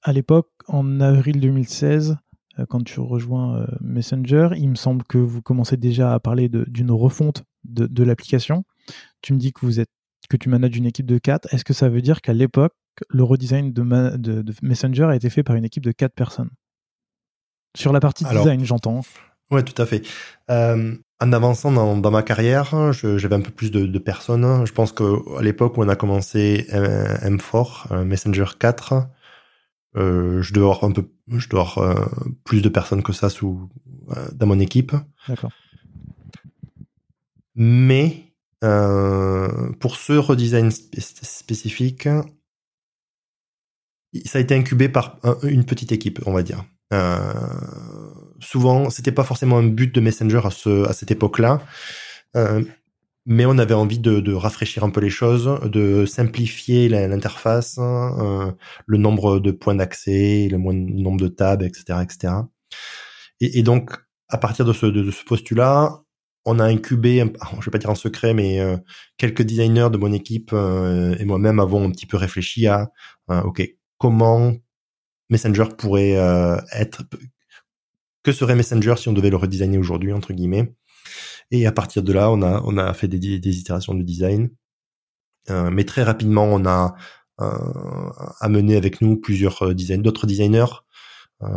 [0.02, 2.16] À l'époque, en avril 2016,
[2.58, 6.48] euh, quand tu rejoins euh, Messenger, il me semble que vous commencez déjà à parler
[6.48, 8.64] d'une refonte de, l'application.
[9.22, 9.90] Tu me dis que vous êtes
[10.30, 11.52] que tu manages une équipe de 4.
[11.52, 12.72] Est-ce que ça veut dire qu'à l'époque,
[13.10, 16.50] le redesign de, de, de Messenger a été fait par une équipe de 4 personnes?
[17.76, 19.02] Sur la partie design, j'entends.
[19.50, 20.02] Ouais, tout à fait.
[20.50, 24.66] Euh, en avançant dans, ma carrière, j'avais un peu plus de, personnes.
[24.66, 25.04] Je pense qu'à
[25.40, 29.06] l'époque où on a commencé M4, euh, Messenger 4,
[29.96, 32.10] euh, je dois avoir un peu, je dois avoir
[32.44, 33.68] plus de personnes que ça sous
[34.32, 34.92] dans mon équipe.
[35.28, 35.52] D'accord.
[37.54, 42.08] Mais pour ce redesign spécifique,
[44.24, 46.64] ça a été incubé par une petite équipe, on va dire.
[46.92, 47.32] Euh,
[48.40, 51.60] souvent, c'était pas forcément un but de Messenger à, ce, à cette époque-là,
[52.36, 52.62] euh,
[53.26, 58.52] mais on avait envie de, de, rafraîchir un peu les choses, de simplifier l'interface, euh,
[58.86, 62.34] le nombre de points d'accès, le, nombre de tabs, etc., etc.
[63.40, 63.92] Et, donc,
[64.28, 66.00] à partir de ce, de, ce postulat,
[66.44, 67.24] on a incubé,
[67.60, 68.76] je vais pas dire en secret, mais euh,
[69.16, 72.90] quelques designers de mon équipe euh, et moi-même avons un petit peu réfléchi à,
[73.28, 73.66] ok,
[73.98, 74.52] comment
[75.34, 77.02] Messenger pourrait euh, être
[78.22, 80.72] que serait Messenger si on devait le redesigner aujourd'hui entre guillemets.
[81.50, 84.50] Et à partir de là on a on a fait des, des itérations de design.
[85.50, 86.94] Euh, mais très rapidement on a
[87.40, 88.10] euh,
[88.40, 90.72] amené avec nous plusieurs design d'autres designers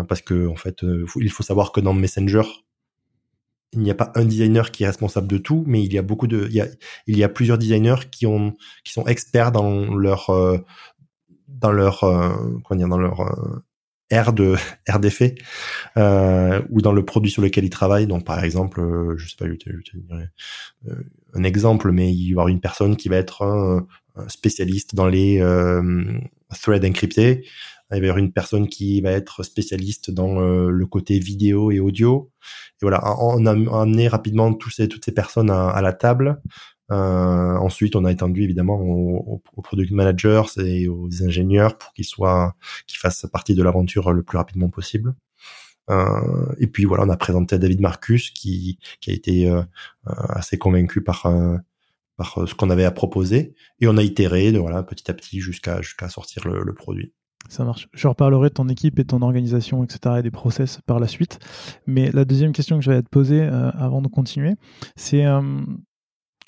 [0.09, 0.83] parce que en fait
[1.15, 2.41] il faut savoir que dans Messenger
[3.73, 6.01] il n'y a pas un designer qui est responsable de tout, mais il y a
[6.01, 6.67] beaucoup de, il y a,
[7.05, 8.53] il y a plusieurs designers qui ont,
[8.83, 10.31] qui sont experts dans leur,
[11.47, 13.19] dans leur comment dire dans leur
[14.09, 14.55] aire de
[14.87, 15.35] aire d'effet
[15.97, 18.07] euh, ou dans le produit sur lequel ils travaillent.
[18.07, 20.91] Donc par exemple, euh, je sais pas, je je
[21.33, 23.85] un exemple, mais il va y avoir une personne qui va être
[24.27, 25.39] spécialiste dans les
[26.61, 27.45] threads encryptés.
[27.91, 31.79] Il va y avoir une personne qui va être spécialiste dans le côté vidéo et
[31.79, 32.31] audio.
[32.81, 36.41] Et voilà, on a amené rapidement tous ces, toutes ces personnes à, à la table
[36.41, 42.55] euh, ensuite, on a étendu évidemment aux, product managers et aux ingénieurs pour qu'ils soient,
[42.87, 45.13] qu'ils fassent partie de l'aventure le plus rapidement possible.
[45.89, 49.61] Euh, et puis voilà, on a présenté à David Marcus qui, qui a été euh,
[50.05, 51.27] assez convaincu par
[52.17, 55.39] par ce qu'on avait à proposer et on a itéré de, voilà petit à petit
[55.39, 57.13] jusqu'à jusqu'à sortir le, le, produit.
[57.47, 57.87] Ça marche.
[57.93, 60.15] Je reparlerai de ton équipe et ton organisation, etc.
[60.17, 61.37] et des process par la suite.
[61.85, 64.55] Mais la deuxième question que je vais te poser avant de continuer,
[64.95, 65.23] c'est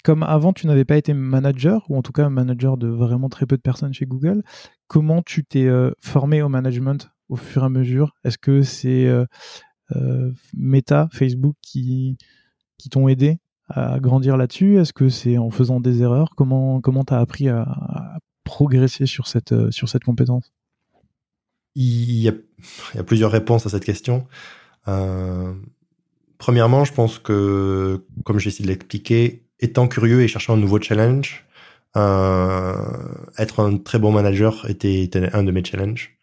[0.04, 3.46] comme avant tu n'avais pas été manager, ou en tout cas manager de vraiment très
[3.46, 4.44] peu de personnes chez Google,
[4.88, 5.70] comment tu t'es
[6.00, 8.14] formé au management au fur et à mesure?
[8.24, 9.08] Est-ce que c'est
[10.54, 12.18] Meta, Facebook qui,
[12.78, 14.80] qui t'ont aidé à grandir là-dessus?
[14.80, 16.30] Est-ce que c'est en faisant des erreurs?
[16.36, 20.52] Comment comment t'as appris à, progresser sur cette sur cette compétence?
[21.76, 22.34] Il y, a,
[22.94, 24.28] il y, a, plusieurs réponses à cette question.
[24.88, 25.54] Euh,
[26.38, 30.80] premièrement, je pense que, comme j'ai essayé de l'expliquer, étant curieux et cherchant un nouveau
[30.82, 31.46] challenge,
[31.98, 32.76] euh,
[33.38, 36.18] être un très bon manager était, était, un de mes challenges.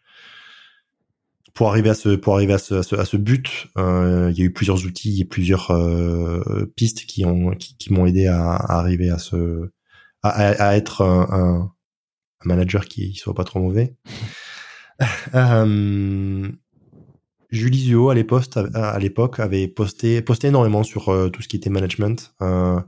[1.53, 4.45] Pour arriver à ce, pour arriver à ce, à ce, but, euh, il y a
[4.45, 8.79] eu plusieurs outils et plusieurs euh, pistes qui ont, qui, qui m'ont aidé à, à,
[8.79, 9.71] arriver à ce,
[10.21, 11.71] à, à être un, un,
[12.45, 13.95] manager qui soit pas trop mauvais.
[15.33, 16.51] euh,
[17.49, 22.33] Julie Zuo à l'époque avait posté, posté énormément sur euh, tout ce qui était management.
[22.41, 22.79] Euh,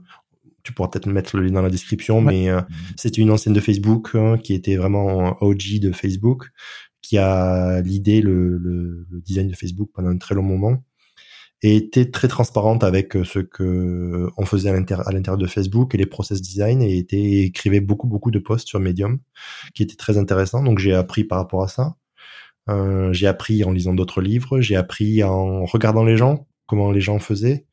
[0.62, 2.60] tu pourras peut-être mettre le lien dans la description, mais euh,
[2.96, 6.50] c'était une ancienne de Facebook hein, qui était vraiment OG de Facebook,
[7.02, 10.82] qui a l'idée le, le, le, design de Facebook pendant un très long moment
[11.62, 16.06] et était très transparente avec ce que on faisait à l'intérieur de Facebook et les
[16.06, 19.18] process design et était écrivait beaucoup beaucoup de posts sur Medium
[19.74, 20.62] qui étaient très intéressants.
[20.62, 21.96] Donc j'ai appris par rapport à ça.
[22.68, 27.00] Euh, j'ai appris en lisant d'autres livres, j'ai appris en regardant les gens, comment les
[27.00, 27.66] gens faisaient.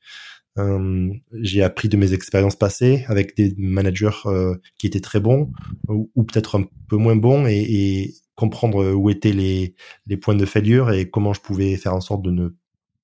[0.58, 5.52] Euh, j'ai appris de mes expériences passées avec des managers euh, qui étaient très bons
[5.88, 9.76] ou, peut-être un peu moins bons et, comprendre où étaient les,
[10.22, 12.50] points de failure et comment je pouvais faire en sorte de ne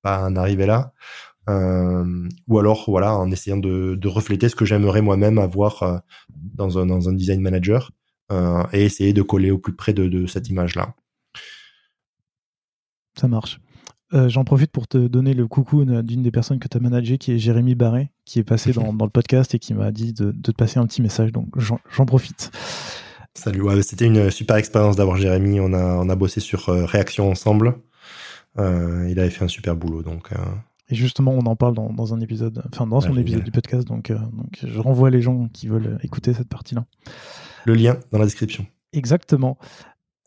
[0.04, 0.94] pas en arriver là.
[1.50, 7.14] Euh, ou alors voilà en essayant de, refléter ce que j'aimerais moi-même avoir dans un,
[7.14, 7.92] design manager
[8.32, 10.96] et essayer de coller au plus près de, cette image là
[13.16, 13.60] ça marche.
[14.14, 17.18] Euh, j'en profite pour te donner le coucou d'une des personnes que tu as managées,
[17.18, 20.32] qui est Jérémy Barré, qui est passé dans, le podcast et qui m'a dit de,
[20.32, 21.32] te passer un petit message.
[21.32, 22.52] Donc j'en profite.
[23.34, 25.60] Salut, c'était une super expérience d'avoir Jérémy.
[25.60, 27.76] On a, on a bossé sur euh, Réaction ensemble.
[28.60, 30.04] Euh, il avait fait un super boulot.
[30.04, 30.30] Donc,
[30.90, 33.88] Et justement, on en parle dans, un épisode, enfin dans son épisode du podcast.
[33.88, 36.86] Donc, donc je renvoie les gens qui veulent écouter cette partie-là.
[37.66, 38.68] Le lien dans la description.
[38.92, 39.58] Exactement.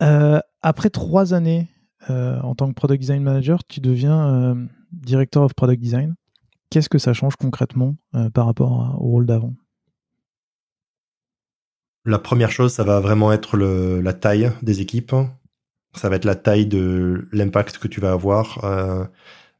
[0.01, 1.69] après trois années
[2.11, 6.15] euh, en tant que product design manager, tu deviens euh, director of product design.
[6.71, 9.55] Qu'est-ce que ça change concrètement euh, par rapport au rôle d'avant?
[12.05, 15.15] La première chose, ça va vraiment être le, la taille des équipes.
[15.95, 18.61] Ça va être la taille de l'impact que tu vas avoir,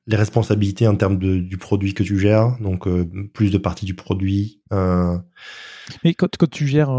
[0.07, 2.87] les responsabilités en termes de, du produit que tu gères, donc
[3.33, 4.61] plus de parties du produit.
[4.71, 6.91] Mais quand, quand tu gères,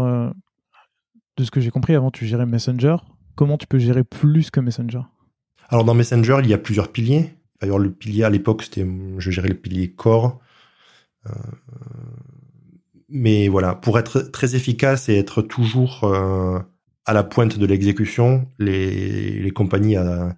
[1.38, 2.96] de ce que j'ai compris, avant tu gérais Messenger,
[3.36, 5.02] comment tu peux gérer plus que Messenger?
[5.68, 7.34] Alors dans Messenger, il y a plusieurs piliers.
[7.60, 8.86] D'ailleurs, le pilier à l'époque, c'était,
[9.18, 10.40] je gérais le pilier core.
[11.26, 11.30] Euh,
[13.08, 16.58] mais voilà, pour être très efficace et être toujours euh,
[17.04, 20.30] à la pointe de l'exécution, les, les compagnies euh,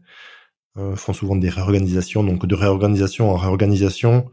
[0.97, 2.25] font souvent des réorganisations.
[2.25, 4.31] Donc de réorganisation en réorganisation,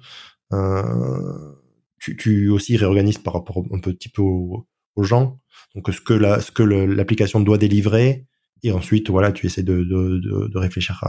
[2.00, 4.68] tu, tu, aussi réorganises par rapport un petit peu aux,
[5.00, 5.40] gens.
[5.76, 6.14] Donc ce que
[6.64, 8.26] l'application doit délivrer,
[8.64, 11.04] et ensuite, voilà, tu essaies de, de, de, de réfléchir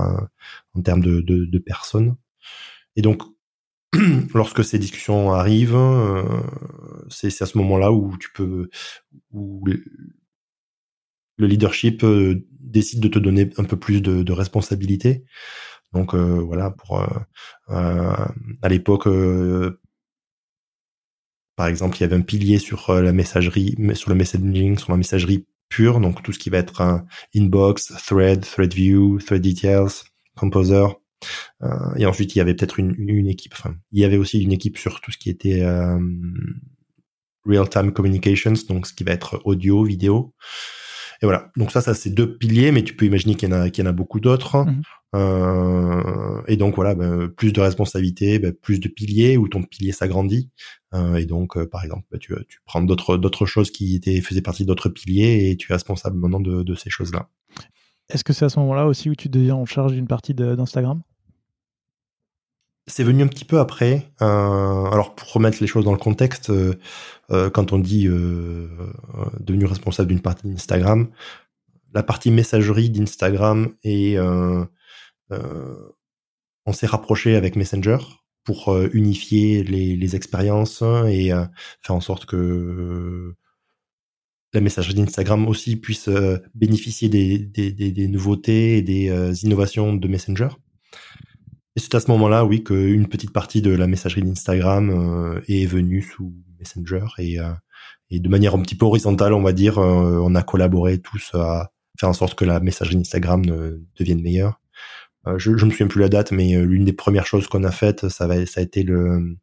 [0.75, 2.17] en termes de, de, personnes.
[2.97, 3.23] Et donc,
[4.35, 6.23] lorsque ces discussions arrivent, euh,
[7.09, 8.69] c'est à ce moment-là où tu peux,
[9.33, 9.65] où
[11.37, 15.25] le leadership euh, décide de te donner un peu plus de, de responsabilité.
[15.93, 17.01] Donc euh, voilà, pour
[17.69, 19.09] à l'époque,
[21.57, 24.99] par exemple, il y avait un pilier sur la messagerie, sur le messaging, sur la
[24.99, 30.03] messagerie pur, donc tout ce qui va être un inbox, thread, thread view, thread details,
[30.37, 30.87] composer.
[31.63, 33.53] Euh, et ensuite, il y avait peut-être une, une, équipe.
[33.55, 35.99] Enfin, il y avait aussi une équipe sur tout ce qui était euh,
[37.45, 40.35] real-time communications, donc ce qui va être audio, vidéo.
[41.21, 41.51] Et voilà.
[41.57, 43.85] Donc ça, ça c'est deux piliers, mais tu peux imaginer qu'il y en a, qu'il
[43.85, 44.65] y en a beaucoup d'autres.
[44.65, 44.83] Mhm.
[45.15, 49.93] Euh, et donc voilà, ben, plus de responsabilités, ben, plus de piliers où ton pilier
[49.93, 50.51] s'agrandit.
[50.95, 54.21] Euh, et donc, euh, par exemple, ben, tu, tu prends d'autres d'autres choses qui étaient
[54.21, 57.29] faisaient partie d'autres piliers et tu es responsable maintenant de, de ces choses-là.
[58.11, 61.03] Est-ce que c'est à ce moment-là aussi où tu deviens en charge d'une partie d'Instagram?
[62.89, 64.11] C'est venu un petit peu après.
[64.23, 66.75] Euh, alors pour remettre les choses dans le contexte, euh,
[67.31, 71.09] euh, quand on dit devenu responsable d'une partie d'Instagram,
[71.95, 74.67] la partie messagerie d'Instagram et on
[76.73, 77.99] s'est rapproché avec Messenger
[78.45, 81.31] pour unifier les, les expériences et
[81.83, 83.35] faire en sorte que
[84.55, 86.09] la messagerie d'Instagram aussi puisse
[86.55, 90.49] bénéficier des, des, des, nouveautés et des innovations de Messenger.
[91.79, 95.65] Et c'est à ce moment-là, oui, qu'une petite partie de la messagerie d'Instagram euh, est
[95.65, 97.53] venue sous Messenger et, euh,
[98.11, 101.31] et de manière un petit peu horizontale, on va dire, euh, on a collaboré tous
[101.35, 104.61] à, faire en sorte que la messagerie Instagram ne, devienne meilleure.
[105.37, 108.09] je, je me souviens plus la date, mais l'une des premières choses qu'on a faites,
[108.09, 109.37] ça, ça a été le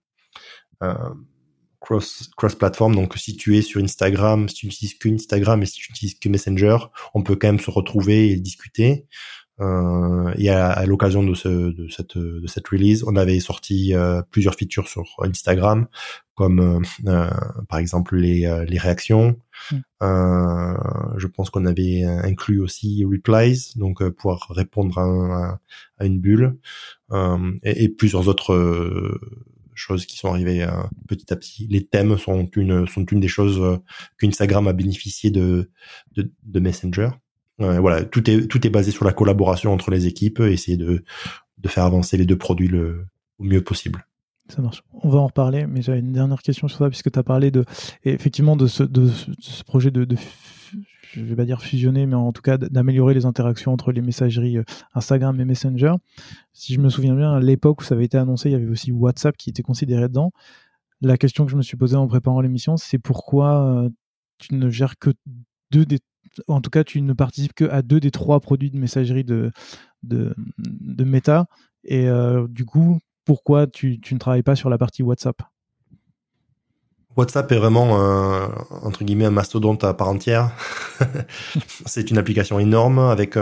[1.79, 2.95] cross cross platform.
[2.95, 6.19] Donc si tu es sur Instagram, si tu n'utilises que Instagram et si tu n'utilises
[6.19, 6.77] que Messenger,
[7.13, 9.05] on peut quand même se retrouver et discuter.
[9.61, 14.21] Euh, et à, l'occasion de, ce, de, cette, de cette release, on avait sorti euh,
[14.29, 15.87] plusieurs features sur Instagram,
[16.35, 17.29] comme euh, euh
[17.69, 19.37] par exemple les, euh, les réactions.
[19.71, 19.77] Mm.
[21.17, 25.59] je pense qu'on avait inclus aussi replies, donc pouvoir répondre à,
[25.97, 26.57] à, une bulle,
[27.63, 29.17] et, et, plusieurs autres
[29.73, 30.67] choses qui sont arrivées
[31.07, 31.67] petit à petit.
[31.67, 33.79] Les thèmes sont une sont une des choses
[34.19, 35.71] qu'Instagram a bénéficié de,
[36.11, 37.09] de, de Messenger
[37.59, 41.03] voilà, tout est tout est basé sur la collaboration entre les équipes, essayer de
[41.57, 43.05] de faire avancer les deux produits le
[43.39, 44.05] au mieux possible.
[44.47, 44.83] Ça marche.
[44.93, 47.49] On va en reparler, mais j'avais une dernière question sur ça, puisque tu as parlé
[47.49, 47.65] de,
[48.03, 50.15] effectivement de ce, de, ce projet de, de,
[51.13, 54.59] je vais pas dire fusionner, mais en tout cas d'améliorer les interactions entre les messageries
[54.59, 55.93] euh, Instagram et Messenger.
[56.53, 58.67] Si je me souviens bien, à l'époque où ça avait été annoncé, il y avait
[58.67, 60.31] aussi WhatsApp qui était considéré dedans.
[61.01, 63.89] La question que je me suis posée en préparant l'émission, c'est pourquoi euh,
[64.37, 65.09] tu ne gères que
[65.71, 65.99] deux des
[66.47, 69.51] en tout cas, tu ne participes que à deux des trois produits de messagerie de,
[71.03, 71.47] Meta.
[71.83, 75.41] Et euh, du coup, pourquoi tu, ne travailles pas sur la partie WhatsApp?
[77.15, 80.51] WhatsApp est vraiment un, entre guillemets un mastodonte à part entière.
[81.85, 83.37] c'est une application énorme avec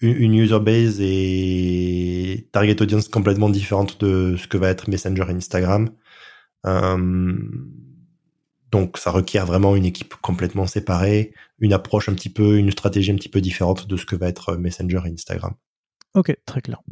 [0.00, 5.32] une, user base et target audience complètement différente de ce que va être Messenger et
[5.34, 5.90] Instagram.
[6.66, 7.36] Euh,
[8.72, 13.12] donc ça requiert vraiment une équipe complètement séparée, une approche un petit peu, une stratégie
[13.12, 15.54] un petit peu différente de ce que va être Messenger et Instagram.
[16.14, 16.82] Ok, très clair.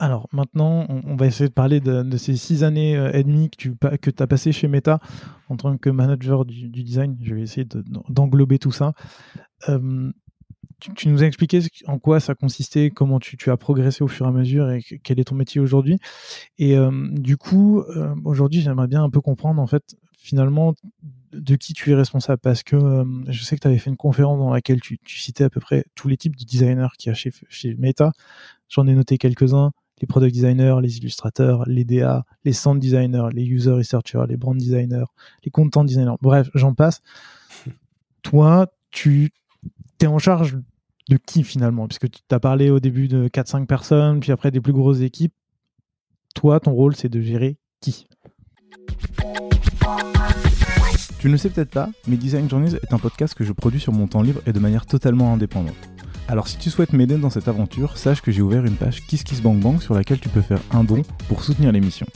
[0.00, 3.56] Alors maintenant, on, va essayer de parler de, ces six années euh, et demie que
[3.56, 5.00] tu que as passé chez Meta
[5.48, 7.16] en tant que manager du, design.
[7.20, 7.66] Je vais essayer
[8.08, 8.92] d'englober tout ça.
[9.68, 10.12] Euh,
[10.78, 14.28] tu, nous as expliqué en quoi ça consistait, comment tu, as progressé au fur et
[14.28, 15.98] à mesure et quel est ton métier aujourd'hui.
[16.58, 17.82] Et euh, du coup,
[18.24, 20.74] aujourd'hui, j'aimerais bien un peu comprendre en fait finalement
[21.32, 22.40] de qui tu es responsable?
[22.40, 25.44] Parce que euh, je sais que tu avais fait une conférence dans laquelle tu, citais
[25.44, 28.12] à peu près tous les types de designers qu'il y a chez, chez Meta.
[28.68, 33.44] J'en ai noté quelques-uns les product designers, les illustrateurs, les DA, les sound designers, les
[33.44, 35.06] user researchers, les brand designers,
[35.44, 36.16] les content designers.
[36.20, 37.00] Bref, j'en passe.
[38.22, 39.32] Toi, tu
[40.00, 40.58] es en charge
[41.08, 41.88] de qui finalement?
[41.88, 45.34] Puisque tu as parlé au début de 4-5 personnes, puis après des plus grosses équipes.
[46.34, 48.06] Toi, ton rôle, c'est de gérer qui?
[51.18, 53.80] Tu ne le sais peut-être pas, mais Design Journeys est un podcast que je produis
[53.80, 55.74] sur mon temps libre et de manière totalement indépendante.
[56.28, 59.82] Alors si tu souhaites m'aider dans cette aventure, sache que j'ai ouvert une page KissKissBankBank
[59.82, 62.06] sur laquelle tu peux faire un don pour soutenir l'émission.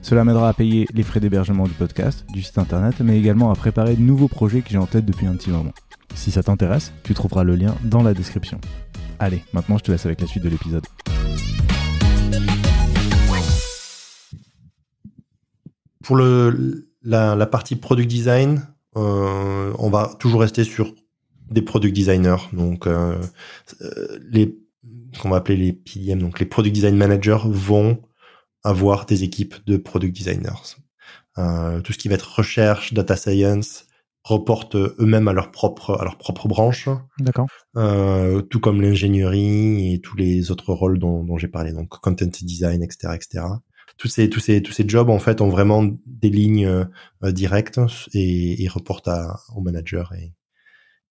[0.00, 3.54] Cela m'aidera à payer les frais d'hébergement du podcast, du site internet, mais également à
[3.54, 5.72] préparer de nouveaux projets que j'ai en tête depuis un petit moment.
[6.14, 8.60] Si ça t'intéresse, tu trouveras le lien dans la description.
[9.18, 10.86] Allez, maintenant je te laisse avec la suite de l'épisode.
[16.02, 20.94] Pour le, la, partie product design, euh, on va toujours rester sur
[21.50, 23.16] des product designers, donc euh,
[23.80, 24.58] euh, les
[25.20, 28.02] qu'on va appeler les PDM, donc les product design managers vont
[28.62, 30.76] avoir des équipes de product designers.
[31.36, 33.86] tout ce qui va être recherche, data science,
[34.22, 36.90] reportent eux-mêmes à leur propre à leur propre branche.
[37.18, 37.46] D'accord.
[38.50, 42.82] tout comme l'ingénierie et tous les autres rôles dont, dont j'ai parlé, donc content design,
[42.82, 43.44] etc., etc
[43.98, 47.80] tous ces tous ces tous ces jobs en fait ont vraiment des lignes euh, directes
[48.14, 49.10] et, et reportent
[49.54, 50.12] au manager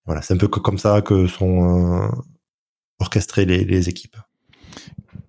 [0.06, 2.08] voilà c'est un peu comme ça que sont euh,
[3.00, 4.18] orchestrées les, équipes.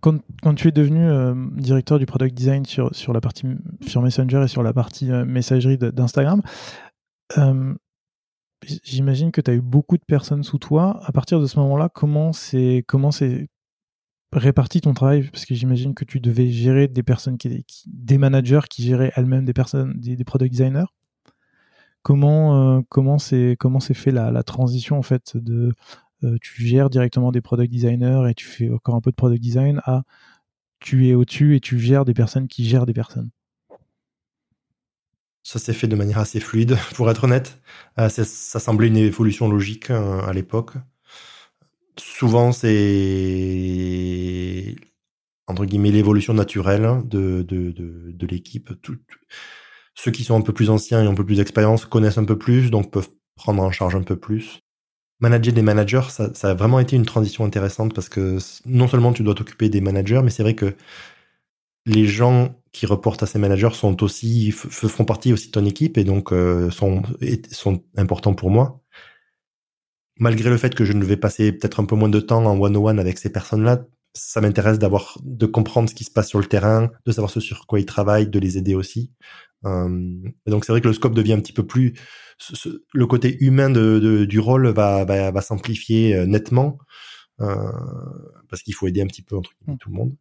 [0.01, 0.21] Quand,
[0.55, 3.47] tu es devenu euh, directeur du product design sur, sur la partie
[3.87, 6.41] sur Messenger et sur la partie messagerie d'Instagram,
[8.63, 11.01] j'imagine que tu as eu beaucoup de personnes sous toi.
[11.05, 13.49] À partir de ce moment-là, comment c'est comment c'est
[14.33, 18.61] répartis ton travail Parce que j'imagine que tu devais gérer des personnes, qui, des managers
[18.69, 20.87] qui géraient elles-mêmes des personnes, product designers.
[22.03, 25.75] Comment euh, c'est c'est fait la, transition en fait de
[26.25, 29.43] euh, tu gères directement des product designers et tu fais encore un peu de product
[29.43, 30.03] design à
[30.81, 33.31] tu es au-dessus et tu gères des personnes qui gèrent des personnes?
[35.43, 37.61] Ça s'est fait de manière assez fluide, pour être honnête.
[37.99, 40.75] Euh, ça semblait une évolution logique à l'époque
[42.01, 42.77] souvent c'est
[45.47, 48.71] entre guillemets l'évolution naturelle de, de, de, l'équipe.
[49.95, 52.39] Ceux qui sont un peu plus anciens et un peu plus d'expérience connaissent un peu
[52.39, 54.61] plus, donc peuvent prendre en charge un peu plus.
[55.21, 59.13] Manager des managers, ça, ça a vraiment été une transition intéressante parce que non seulement
[59.13, 60.77] tu dois t'occuper des managers, mais c'est vrai que
[61.87, 65.97] les gens qui reportent à ces managers sont aussi font partie aussi de ton équipe
[65.97, 67.03] et donc euh, sont
[67.51, 68.83] sont importants pour moi
[70.19, 72.59] malgré le fait que je ne vais passer peut-être un peu moins de temps en
[72.59, 76.47] one-on-one avec ces personnes-là, ça m'intéresse d'avoir, de comprendre ce qui se passe sur le
[76.47, 79.13] terrain, de savoir ce sur quoi ils travaillent, de les aider aussi.
[79.65, 80.15] Euh,
[80.47, 81.95] et donc c'est vrai que le scope devient un petit peu plus,
[82.93, 86.79] le côté humain de, du rôle va, va, va s'amplifier euh, nettement
[87.41, 87.55] euh,
[88.49, 89.77] parce qu'il faut aider un petit peu entre mm.
[89.79, 90.17] tout le monde,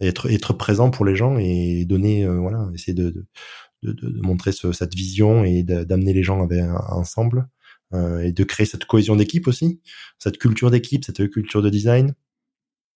[0.00, 3.92] et être, être présent pour les gens et donner, euh, voilà, essayer de, de, de,
[3.92, 7.48] de montrer ce, cette vision et d'amener les gens avec, ensemble.
[7.94, 9.80] Euh, et de créer cette cohésion d'équipe aussi,
[10.18, 12.14] cette culture d'équipe, cette culture de design.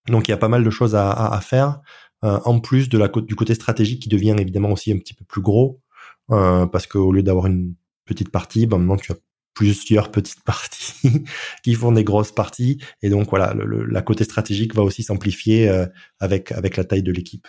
[0.08, 1.80] Donc il y a pas mal de choses à, à, faire,
[2.24, 5.24] euh, en plus de la du côté stratégique qui devient évidemment aussi un petit peu
[5.24, 5.82] plus gros,
[6.30, 7.74] euh, parce qu'au lieu d'avoir une
[8.04, 9.16] petite partie, ben maintenant tu as
[9.54, 11.24] plusieurs petites parties
[11.62, 15.68] qui font des grosses parties, et donc voilà, le, la côté stratégique va aussi s'amplifier
[15.68, 15.86] euh,
[16.20, 17.46] avec avec la taille de l'équipe.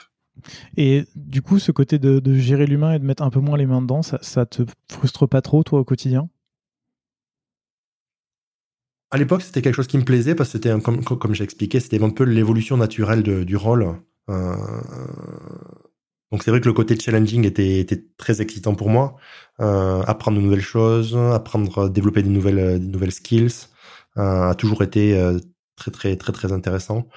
[0.75, 3.57] Et du coup, ce côté de, de gérer l'humain et de mettre un peu moins
[3.57, 6.29] les mains dedans, ça, ça te frustre pas trop toi au quotidien?
[9.11, 11.79] À l'époque, c'était quelque chose qui me plaisait parce que c'était, comme, comme j'ai expliqué,
[11.79, 13.95] c'était un peu l'évolution naturelle de, du rôle.
[14.29, 14.55] Euh,
[16.31, 19.15] donc c'est vrai que le côté challenging était, était très excitant pour moi.
[19.61, 23.67] Euh, apprendre de nouvelles choses, apprendre, développer des nouvelles, des nouvelles skills,
[24.17, 25.39] euh, a toujours été euh,
[25.77, 27.07] très très très très intéressant.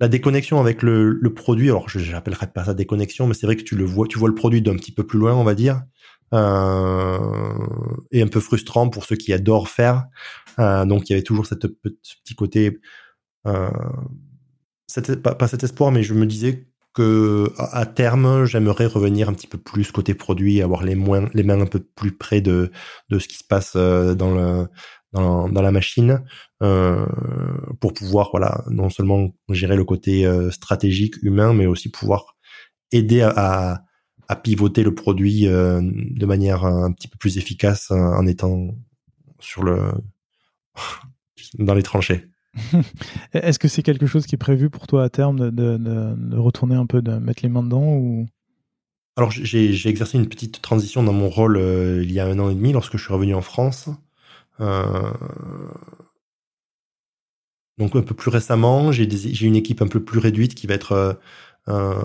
[0.00, 3.56] La déconnexion avec le, le produit, alors je n'appellerais pas ça déconnexion, mais c'est vrai
[3.56, 5.54] que tu le vois, tu vois le produit d'un petit peu plus loin, on va
[5.54, 5.82] dire,
[6.34, 7.18] euh,
[8.10, 10.04] et un peu frustrant pour ceux qui adorent faire.
[10.58, 11.66] Euh, donc il y avait toujours cette,
[12.02, 12.80] ce petit côté,
[13.46, 13.70] euh,
[15.22, 19.46] pas, pas, cet espoir, mais je me disais que à terme, j'aimerais revenir un petit
[19.46, 22.70] peu plus côté produit, avoir les, moins, les mains un peu plus près de,
[23.10, 24.68] de ce qui se passe euh, dans, le,
[25.12, 26.24] dans, dans la machine,
[26.62, 27.04] euh,
[27.80, 32.36] pour pouvoir voilà non seulement gérer le côté stratégique humain, mais aussi pouvoir
[32.92, 33.82] aider à,
[34.28, 38.70] à pivoter le produit de manière un petit peu plus efficace en étant
[39.38, 39.92] sur le
[41.58, 42.26] dans les tranchées.
[43.32, 45.76] Est-ce que c'est quelque chose qui est prévu pour toi à terme de, de,
[46.16, 48.26] de, retourner un peu, de mettre les mains dedans ou?
[49.18, 52.50] Alors j'ai exercé une petite transition dans mon rôle euh, il y a un an
[52.50, 53.88] et demi lorsque je suis revenu en France.
[54.60, 55.12] Euh...
[57.78, 61.18] Donc un peu plus récemment, j'ai une équipe un peu plus réduite qui va être
[61.68, 62.04] euh,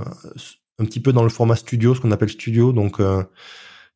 [0.82, 2.74] un petit peu dans le format studio, ce qu'on appelle studio.
[2.74, 2.99] Donc,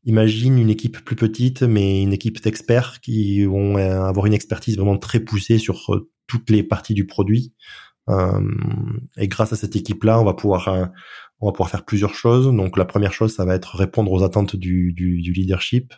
[0.06, 4.78] imagine une équipe plus petite, mais une équipe d'experts qui vont euh, avoir une expertise
[4.78, 7.54] vraiment très poussée sur euh, toutes les parties du produit.
[9.18, 10.92] et grâce à cette équipe-là, on va pouvoir
[11.40, 12.46] on va pouvoir faire plusieurs choses.
[12.46, 15.94] Donc, la première chose, ça va être répondre aux attentes du, du, du leadership.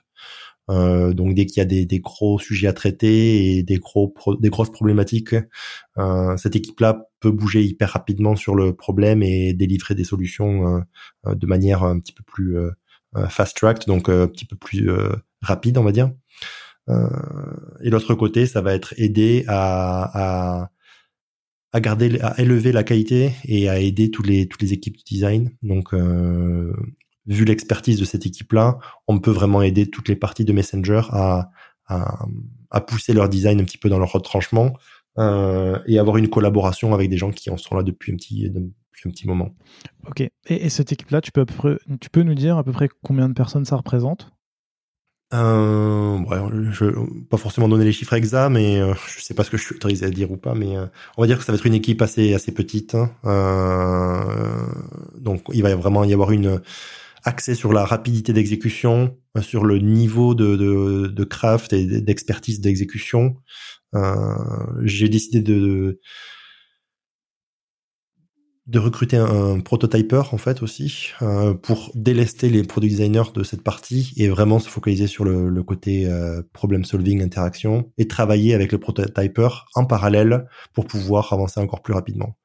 [0.70, 4.14] Euh, donc dès qu'il y a des, des, gros sujets à traiter et des gros
[4.40, 5.36] des grosses problématiques,
[5.98, 10.84] euh, cette équipe-là peut bouger hyper rapidement sur le problème et délivrer des solutions
[11.26, 12.72] euh, de manière un petit peu plus euh,
[13.30, 14.90] fast tracked, donc un petit peu plus
[15.42, 16.12] rapide, on va dire.
[16.90, 20.70] et l'autre côté, ça va être aider à, à
[21.74, 25.04] à garder, à élever la qualité et à aider tous les toutes les équipes de
[25.04, 25.52] design.
[25.62, 26.74] Donc euh,
[27.26, 31.52] vu l'expertise de cette équipe-là, on peut vraiment aider toutes les parties de Messenger à,
[31.88, 32.26] à,
[32.72, 34.74] à pousser leur design un petit peu dans leur retranchement
[35.20, 38.50] euh, et avoir une collaboration avec des gens qui en sont là depuis un petit,
[38.98, 39.56] depuis un petit moment.
[40.08, 40.22] Ok.
[40.22, 41.46] Et, et cette équipe-là, tu peux,
[42.02, 44.32] tu peux nous dire à peu près combien de personnes ça représente?
[45.34, 46.38] Euh, ouais,
[46.72, 46.86] je
[47.26, 49.76] pas forcément donner les chiffres exacts, mais euh, je sais pas ce que je suis
[49.76, 50.86] autorisé à dire ou pas, mais euh,
[51.18, 52.96] on va dire que ça va être une équipe assez assez petite.
[52.96, 53.12] Hein.
[53.26, 54.66] Euh,
[55.20, 56.62] donc il va vraiment y avoir une
[57.26, 62.62] axé sur la rapidité d'exécution, euh, sur le niveau de, de, de craft et d'expertise
[62.62, 63.36] d'exécution.
[64.84, 66.00] J'ai décidé de, de
[68.76, 74.14] recruter un, prototypeur en fait aussi euh, pour délester les product designers de cette partie
[74.18, 78.78] et vraiment se focaliser sur le, côté euh, problem solving interaction et travailler avec le
[78.78, 82.36] prototypeur en parallèle pour pouvoir avancer encore plus rapidement.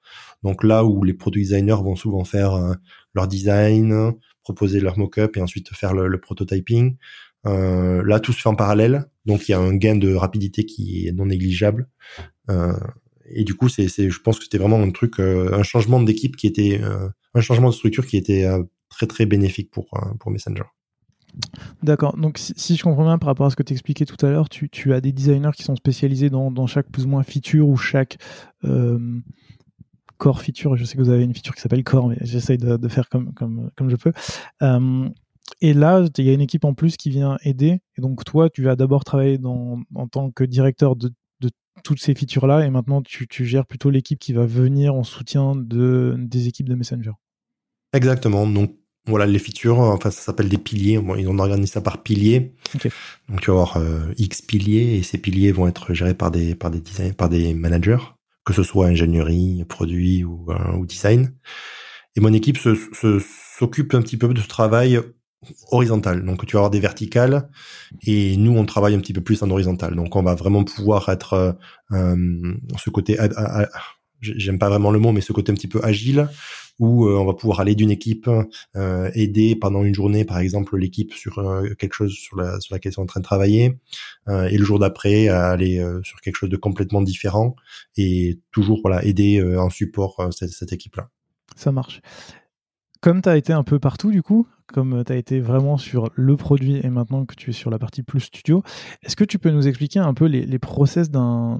[0.42, 2.74] Donc là où les product designers vont souvent faire euh,
[3.14, 4.12] leur design,
[4.42, 6.96] proposer leur mock-up et ensuite faire le, prototyping.
[7.46, 10.64] Euh, là, tout se fait en parallèle, donc il y a un gain de rapidité
[10.64, 11.88] qui est non négligeable.
[13.34, 16.36] Et du coup, c'est, je pense que c'était vraiment un truc, euh, un changement d'équipe
[16.36, 20.30] qui était, euh, un changement de structure qui était euh, très très bénéfique pour pour
[20.30, 20.64] Messenger.
[21.82, 22.16] D'accord.
[22.18, 24.50] Donc, si, je comprends bien par rapport à ce que tu expliquais tout à l'heure,
[24.50, 27.66] tu, tu, as des designers qui sont spécialisés dans, dans chaque plus ou moins feature
[27.66, 28.18] ou chaque
[30.18, 30.76] core feature.
[30.76, 33.32] Je sais que vous avez une feature qui s'appelle core, mais j'essaye de, faire comme,
[33.32, 34.12] comme, comme je peux.
[34.62, 35.08] Euh,
[35.60, 37.80] et là, il y a une équipe en plus qui vient aider.
[37.96, 41.12] Et donc, toi, tu vas d'abord travailler dans, en tant que directeur de,
[41.42, 41.50] de
[41.84, 42.64] toutes ces features-là.
[42.64, 46.68] Et maintenant, tu, tu gères plutôt l'équipe qui va venir en soutien de, des équipes
[46.68, 47.12] de Messenger.
[47.92, 48.46] Exactement.
[48.46, 48.76] Donc,
[49.06, 51.00] voilà, les features, enfin, ça s'appelle des piliers.
[51.18, 52.54] ils ont organisé ça par piliers.
[53.28, 56.54] Donc, tu vas avoir euh, X piliers et ces piliers vont être gérés par des,
[56.54, 58.14] par des designers, par des managers,
[58.44, 61.34] que ce soit ingénierie, produit ou, euh, ou design.
[62.14, 65.00] Et mon équipe s'occupe un petit peu de ce travail
[65.70, 66.24] horizontal.
[66.24, 67.48] Donc, tu vas avoir des verticales
[68.06, 69.94] et nous, on travaille un petit peu plus en horizontal.
[69.94, 71.56] Donc, on va vraiment pouvoir être
[71.92, 73.18] euh, ce côté,
[74.20, 76.28] j'aime pas vraiment le mot, mais ce côté un petit peu agile
[76.78, 78.28] où euh, on va pouvoir aller d'une équipe
[78.76, 82.74] euh, aider pendant une journée, par exemple, l'équipe sur euh, quelque chose sur, la, sur
[82.74, 83.78] laquelle ils sont en train de travailler,
[84.28, 87.56] et le jour d'après aller sur quelque chose de complètement différent
[87.96, 91.08] et toujours voilà aider en support cette, cette équipe-là.
[91.56, 92.00] Ça marche.
[93.02, 96.10] Comme tu as été un peu partout, du coup, comme tu as été vraiment sur
[96.14, 98.62] le produit et maintenant que tu es sur la partie plus studio,
[99.02, 101.58] est-ce que tu peux nous expliquer un peu les, les process d'un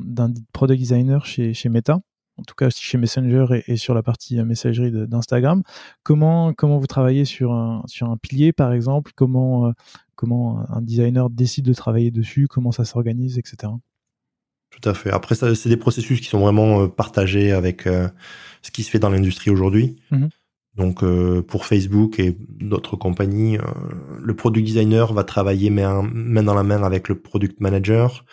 [0.52, 1.98] product designer chez, chez Meta
[2.38, 5.62] en tout cas chez Messenger et, sur la partie euh, messagerie d'Instagram?
[6.04, 9.10] Comment, comment vous travaillez sur un, sur un pilier, par exemple?
[9.16, 9.72] Comment, euh,
[10.14, 12.46] comment un designer décide de travailler dessus?
[12.48, 13.72] Comment ça s'organise, etc.
[14.70, 15.10] Tout à fait.
[15.10, 19.10] Après, c'est des processus qui sont vraiment euh, partagés avec ce qui se fait dans
[19.10, 19.96] l'industrie aujourd'hui.
[20.12, 20.28] Mmh
[20.76, 21.04] Donc,
[21.48, 23.58] pour Facebook et d'autres compagnies,
[24.18, 28.24] le product designer va travailler main, dans la main avec le product manager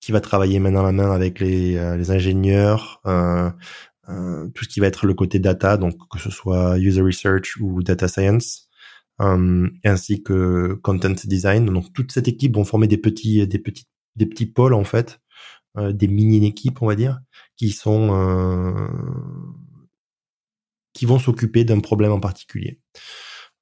[0.00, 3.50] qui va travailler main dans la main avec les, euh, les ingénieurs, euh,
[4.08, 7.56] euh, tout ce qui va être le côté data, donc que ce soit user research
[7.60, 8.68] ou data science,
[9.18, 11.66] ainsi que content design.
[11.66, 13.86] Donc toute cette équipe vont former des petits, des petits,
[14.16, 15.20] des petits pôles en fait,
[15.78, 17.20] des mini équipes on va dire,
[17.56, 18.08] qui sont
[20.92, 22.80] qui vont s'occuper d'un problème en particulier.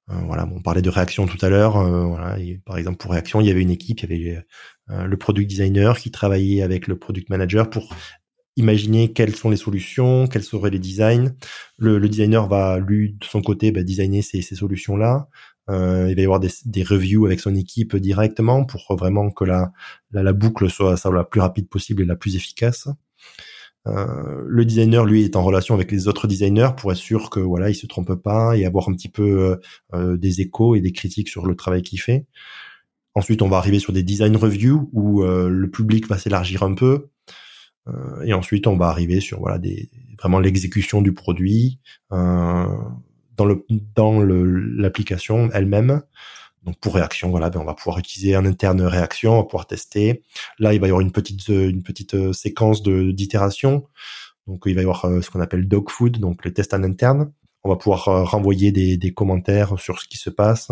[0.09, 1.77] Euh, voilà, on parlait de réaction tout à l'heure.
[1.77, 4.43] Euh, voilà, par exemple, pour réaction, il y avait une équipe, il y avait
[4.89, 7.93] euh, le product designer qui travaillait avec le product manager pour
[8.55, 11.33] imaginer quelles sont les solutions, quels seraient les designs.
[11.77, 15.29] Le, designer va, lui, de son côté, bah, designer ces, solutions-là.
[15.69, 19.43] Euh, il va y avoir des, des, reviews avec son équipe directement pour vraiment que
[19.43, 19.71] la,
[20.11, 22.87] la, la boucle soit, soit la plus rapide possible et la plus efficace.
[23.87, 27.39] Euh, le designer, lui, est en relation avec les autres designers pour être sûr que
[27.39, 29.55] voilà, il se trompe pas et avoir un petit peu euh,
[29.93, 32.25] euh, des échos et des critiques sur le travail qu'il fait.
[33.15, 37.09] Ensuite, on va arriver sur des design reviews où le public va s'élargir un peu.
[38.23, 41.79] et ensuite, on va arriver sur voilà des vraiment l'exécution du produit
[42.11, 43.45] dans
[44.21, 46.03] l'application elle-même.
[46.63, 49.67] Donc pour réaction, voilà, ben on va pouvoir utiliser un interne réaction, on va pouvoir
[49.67, 50.23] tester.
[50.59, 53.87] Là, il va y avoir une petite euh, une petite euh, séquence de d'itération.
[54.47, 56.83] Donc il va y avoir euh, ce qu'on appelle dog food, donc les tests en
[56.83, 57.31] interne.
[57.63, 60.71] On va pouvoir renvoyer des, des commentaires sur ce qui se passe.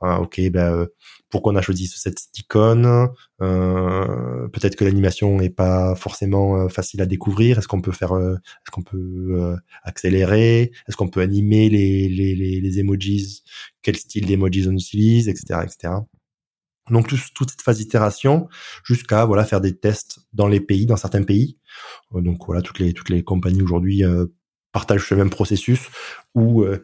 [0.00, 0.86] Ah, ok, ben
[1.30, 3.08] pourquoi on a choisi cette icône?
[3.42, 7.58] Euh, Peut-être que l'animation n'est pas forcément euh, facile à découvrir.
[7.58, 10.72] Est-ce qu'on peut faire euh, Est-ce qu'on peut accélérer?
[10.88, 13.42] Est-ce qu'on peut animer les, les, les, les emojis?
[13.82, 15.94] Quel style d'emojis on utilise, etc., etc.
[16.90, 18.48] Donc toute cette phase d'itération
[18.84, 21.58] jusqu'à voilà faire des tests dans les pays, dans certains pays.
[22.12, 24.02] Donc voilà toutes les toutes les compagnies aujourd'hui
[24.78, 25.80] partagent le même processus
[26.36, 26.80] où euh,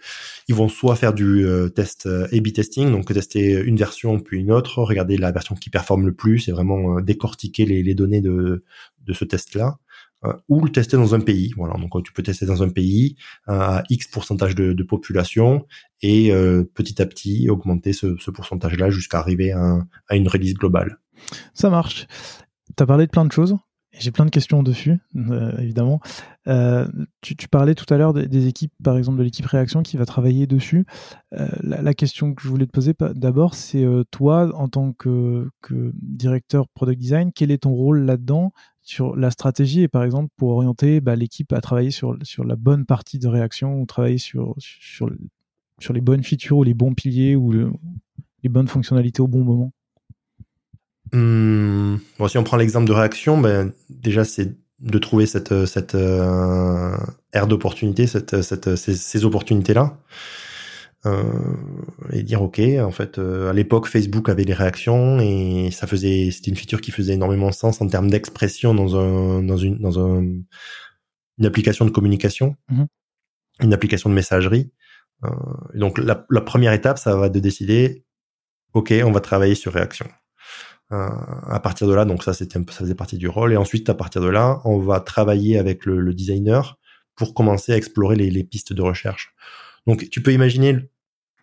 [0.49, 4.41] ils vont soit faire du euh, test euh, A/B testing, donc tester une version puis
[4.41, 8.65] une autre, regarder la version qui performe le plus et vraiment décortiquer les, données de,
[9.07, 9.79] de ce test-là,
[10.49, 11.53] ou le tester dans un pays.
[11.57, 13.17] Voilà, donc tu peux tester dans un pays
[13.47, 15.67] à X pourcentage de, population
[16.03, 16.33] et
[16.75, 19.79] petit à petit augmenter ce, ce pourcentage-là jusqu'à arriver à,
[20.09, 20.99] à une release globale.
[21.53, 22.07] Ça marche.
[22.77, 23.57] Tu as parlé de plein de choses?
[23.99, 26.01] J'ai plein de questions dessus, euh, évidemment.
[26.49, 26.87] Euh,
[27.21, 30.47] tu, parlais tout à l'heure des, équipes, par exemple de l'équipe Réaction qui va travailler
[30.47, 30.85] dessus.
[31.33, 35.49] Euh, la, question que je voulais te poser d'abord, c'est toi, en tant que,
[35.95, 38.53] directeur product design, quel est ton rôle là-dedans
[38.83, 42.85] sur la stratégie et par exemple pour orienter bah, l'équipe à travailler sur, la bonne
[42.85, 44.57] partie de Réaction ou travailler sur
[45.09, 49.73] les bonnes features ou les bons piliers ou les bonnes fonctionnalités au bon moment?
[51.15, 55.95] Hum, bon, si on prend l'exemple de réaction, ben, déjà c'est de trouver cette, cette
[55.95, 56.97] euh,
[57.33, 59.99] ère d'opportunité, cette, cette, ces, ces opportunités-là.
[61.07, 61.23] Euh,
[62.13, 66.31] et dire ok en fait euh, à l'époque Facebook avait les réactions et ça faisait
[66.31, 69.79] c'était une feature qui faisait énormément de sens en termes d'expression dans un dans une
[69.81, 70.23] dans un,
[71.39, 72.85] une application de communication mmh
[73.63, 74.73] une application de messagerie.
[75.25, 75.31] Euh,
[75.75, 78.05] donc la, la première étape ça va de décider
[78.75, 80.07] ok on va travailler sur réaction.
[80.07, 80.24] euh,
[81.49, 83.53] à partir de là, donc ça c'était ça faisait partie du rôle.
[83.53, 86.79] Et ensuite, à partir de là, on va travailler avec le, designer
[87.17, 89.35] pour commencer à explorer les, pistes de recherche.
[89.87, 90.77] Donc tu peux imaginer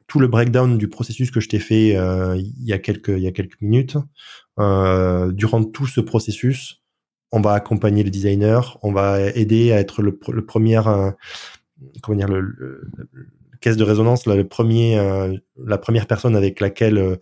[0.07, 3.22] tout le breakdown du processus que je t'ai fait euh, il y a quelques il
[3.22, 3.98] y a quelques minutes.
[4.60, 6.82] Euh, durant tout ce processus,
[7.32, 10.82] on va accompagner le designer, on va aider à être le, le premier
[12.02, 12.91] comment dire le,
[13.61, 14.98] caisse de résonance, le premier,
[15.64, 17.19] la première personne avec laquelle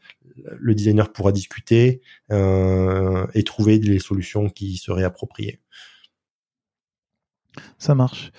[0.57, 2.01] le designer pourra discuter
[2.31, 5.59] et trouver les solutions qui seraient appropriées.
[7.77, 8.31] Ça marche.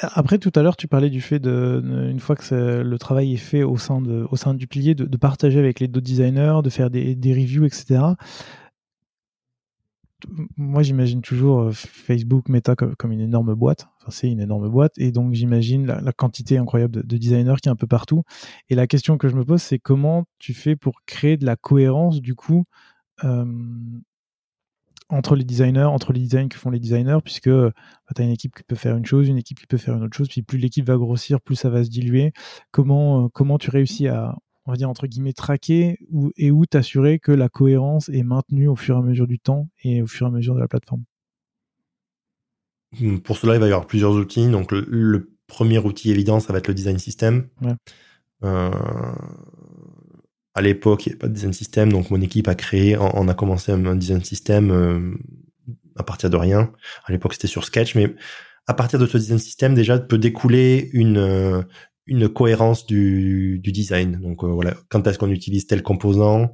[0.00, 1.80] Après, tout à l'heure, tu parlais du fait de,
[2.10, 5.86] une fois que le travail est fait au sein, du pilier, de, partager avec les
[5.86, 8.00] d'autres designers, de faire des reviews, etc.
[10.56, 13.88] Moi, j'imagine toujours euh, Facebook, Meta comme, une énorme boîte.
[14.00, 14.92] Enfin, c'est une énorme boîte.
[14.98, 18.22] Et donc, j'imagine la, quantité incroyable de, designers qui est un peu partout.
[18.68, 21.56] Et la question que je me pose, c'est comment tu fais pour créer de la
[21.56, 22.64] cohérence, du coup,
[23.24, 23.44] euh,
[25.10, 27.72] entre les designers, entre les designs que font les designers, puisque bah,
[28.14, 30.04] tu as une équipe qui peut faire une chose, une équipe qui peut faire une
[30.04, 32.32] autre chose, puis plus l'équipe va grossir, plus ça va se diluer.
[32.70, 34.34] Comment, euh, comment tu réussis à,
[34.66, 35.98] on va dire, entre guillemets, traquer
[36.36, 39.68] et où t'assurer que la cohérence est maintenue au fur et à mesure du temps
[39.82, 41.04] et au fur et à mesure de la plateforme
[42.98, 44.48] hmm, Pour cela, il va y avoir plusieurs outils.
[44.48, 47.48] Donc, le, premier outil évident, ça va être le design system.
[48.42, 48.70] Euh,
[50.54, 53.28] à l'époque, il n'y avait pas de design system, donc mon équipe a créé, on,
[53.28, 55.14] a commencé un, design system euh,
[55.96, 56.72] à partir de rien.
[57.04, 58.14] À l'époque, c'était sur Sketch, mais
[58.66, 61.62] à partir de ce design system, déjà, peut découler une euh,
[62.06, 64.20] une cohérence du, du design.
[64.20, 66.50] Donc euh, voilà, quand est-ce qu'on utilise tel composant,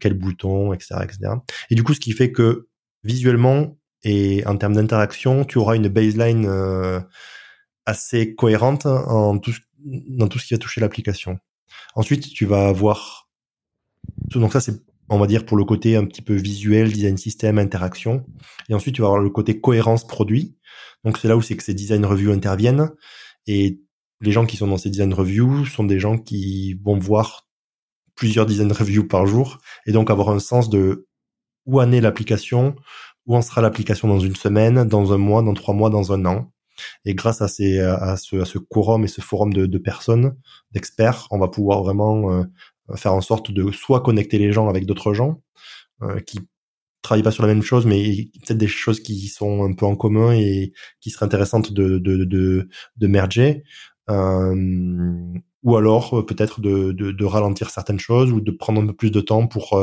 [0.00, 1.18] quel bouton, etc., etc.
[1.68, 2.68] Et du coup, ce qui fait que
[3.04, 6.48] visuellement et en termes d'interaction, tu auras une baseline
[7.84, 9.52] assez cohérente en tout,
[9.84, 11.38] dans tout ce qui va toucher l'application.
[11.94, 13.28] Ensuite, tu vas avoir
[14.34, 17.58] donc ça c'est on va dire pour le côté un petit peu visuel, design system,
[17.58, 18.26] interaction.
[18.68, 20.56] Et ensuite, tu vas avoir le côté cohérence produit.
[21.04, 22.90] Donc c'est là où c'est que ces design reviews interviennent.
[23.46, 23.80] Et
[24.20, 27.46] les gens qui sont dans ces design reviews sont des gens qui vont voir
[28.14, 31.06] plusieurs design reviews par jour et donc avoir un sens de
[31.66, 32.74] où en est l'application,
[33.26, 36.24] où en sera l'application dans une semaine, dans un mois, dans trois mois, dans un
[36.24, 36.50] an.
[37.04, 40.36] Et grâce à, ces, à, ce, à ce quorum et ce forum de, de personnes,
[40.72, 42.44] d'experts, on va pouvoir vraiment euh,
[42.96, 45.42] faire en sorte de soit connecter les gens avec d'autres gens
[46.02, 46.40] euh, qui
[47.02, 49.96] travaillent pas sur la même chose, mais peut-être des choses qui sont un peu en
[49.96, 53.62] commun et qui seraient intéressantes de, de, de, de merger.
[54.10, 59.20] Euh, ou alors peut-être de, ralentir certaines choses ou de prendre un peu plus de
[59.20, 59.76] temps pour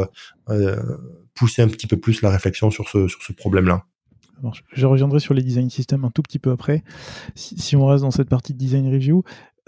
[1.36, 3.86] pousser un petit peu plus la réflexion sur ce, problème-là.
[4.74, 6.84] Je reviendrai sur les design systems un tout petit peu après.
[7.36, 9.24] Si, on reste dans cette partie de design review,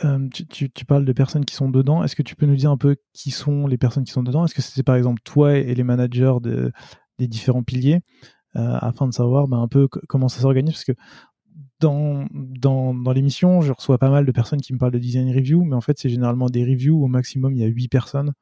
[0.06, 2.04] euh, tu, parles de personnes qui sont dedans.
[2.04, 4.46] Est-ce que tu peux nous dire un peu qui sont les personnes qui sont dedans?
[4.46, 6.72] Est-ce que c'est par exemple toi et les managers de,
[7.18, 8.02] des différents piliers
[8.56, 10.74] euh, afin de savoir ben, un peu comment ça s'organise?
[10.74, 10.96] Parce que
[11.80, 15.34] dans, dans, dans l'émission, je reçois pas mal de personnes qui me parlent de design
[15.34, 17.04] review, mais en fait, c'est généralement des reviews.
[17.04, 18.34] Au maximum, il y a 8 personnes.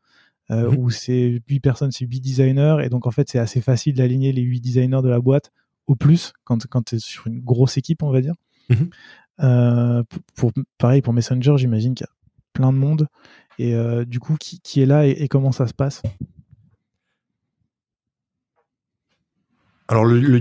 [0.52, 0.78] Euh, mmh.
[0.78, 4.32] où c'est 8 personnes, c'est 8 designers, et donc en fait c'est assez facile d'aligner
[4.32, 5.52] les 8 designers de la boîte
[5.88, 8.36] au plus quand, quand tu es sur une grosse équipe, on va dire.
[8.70, 8.90] Mhm.
[9.42, 10.04] Euh,
[10.36, 12.14] pour, pareil, pour Messenger, j'imagine qu'il y a
[12.54, 13.08] plein de monde.
[13.58, 16.02] Et euh, du coup, qui, qui est là et, comment ça se passe?
[19.88, 20.40] Alors, le, le,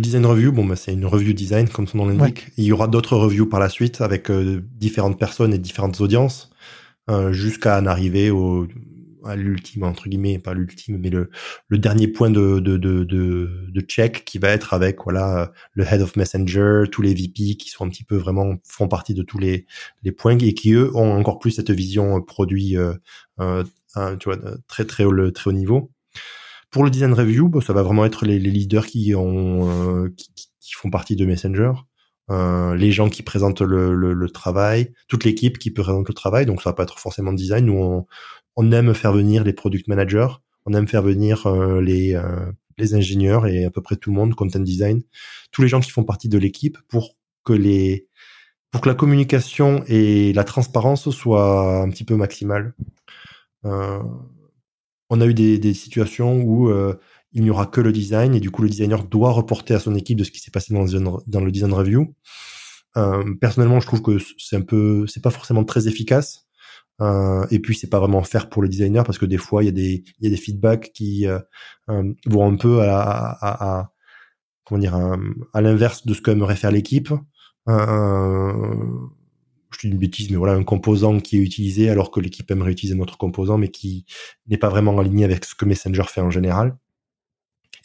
[0.00, 2.48] design review, bon, bah, c'est une review design, comme son nom l'indique.
[2.56, 6.50] Il y aura d'autres reviews par la suite avec euh, différentes personnes et différentes audiences,
[7.32, 8.66] jusqu'à en arriver au,
[9.34, 11.30] l'ultime entre guillemets pas l'ultime mais le,
[11.68, 15.84] le dernier point de, de, de, de, de check qui va être avec voilà le
[15.84, 19.22] head of messenger tous les VP qui sont un petit peu vraiment font partie de
[19.22, 19.66] tous les
[20.02, 22.94] les points et qui eux ont encore plus cette vision produit euh,
[23.40, 23.64] euh,
[24.18, 24.38] tu vois
[24.68, 25.90] très très haut très haut niveau
[26.74, 30.28] pour le design review bah, ça va vraiment être les, leaders qui ont euh, qui,
[30.60, 31.70] qui, font partie de messenger
[32.30, 36.46] euh, les gens qui présentent le, le, le travail, toute l'équipe qui présente le travail.
[36.46, 37.66] Donc ça va pas être forcément design.
[37.66, 38.06] Nous, on,
[38.56, 40.28] on aime faire venir les product managers,
[40.66, 44.16] on aime faire venir euh, les, euh, les ingénieurs et à peu près tout le
[44.16, 45.02] monde, content design,
[45.52, 48.08] tous les gens qui font partie de l'équipe pour que les
[48.70, 52.74] pour que la communication et la transparence soient un petit peu maximales.
[55.14, 56.70] Euh, on a eu des, des situations où
[57.32, 59.94] il n'y aura que le design et du coup le designer doit reporter à son
[59.94, 62.14] équipe de ce qui s'est passé dans, le design review.
[63.40, 66.44] personnellement, je trouve que c'est un peu, c'est pas forcément très efficace
[67.00, 69.66] euh, et puis c'est pas vraiment faire pour le designer parce que des fois il
[69.66, 71.40] y a des il y a des feedbacks qui euh,
[71.88, 73.92] euh vont un peu à, à, à
[74.64, 74.94] comment dire
[75.52, 77.12] à, l'inverse de ce qu'aimerait faire l'équipe.
[77.68, 78.86] Euh,
[79.74, 82.72] je dis une bêtise, mais voilà un composant qui est utilisé alors que l'équipe aimerait
[82.72, 84.06] utiliser notre composant, mais qui
[84.48, 86.76] n'est pas vraiment aligné avec ce que Messenger fait en général.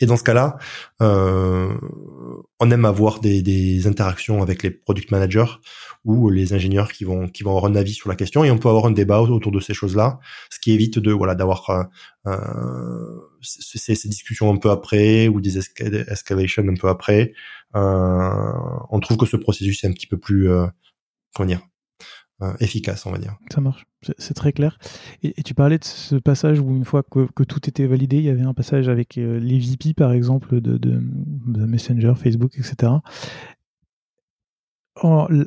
[0.01, 0.57] Et dans ce cas-là,
[1.01, 1.73] euh,
[2.59, 5.59] on aime avoir des, des, interactions avec les product managers
[6.05, 8.57] ou les ingénieurs qui vont qui vont avoir un avis sur la question et on
[8.57, 11.83] peut avoir un débat autour de ces choses-là, ce qui évite de voilà d'avoir euh,
[12.27, 17.33] euh ces, ces, discussions un peu après ou des escalations un peu après.
[17.75, 18.53] Euh,
[18.89, 20.65] on trouve que ce processus est un petit peu plus euh,
[21.35, 21.61] comment dire
[22.59, 23.37] efficace, on va dire.
[23.51, 23.85] Ça marche,
[24.17, 24.77] c'est très clair.
[25.23, 28.29] Et, tu parlais de ce passage où une fois que, tout était validé, il y
[28.29, 32.91] avait un passage avec les VP, par exemple, de Messenger, Facebook, etc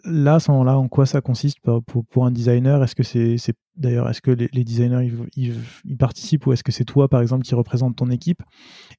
[0.04, 2.82] là, sans là, en quoi ça consiste pour, pour, un designer?
[2.82, 3.36] Est-ce que c'est,
[3.76, 7.54] d'ailleurs, est-ce que les, designers ils, participent ou est-ce que c'est toi, par exemple, qui
[7.54, 8.42] représente ton équipe?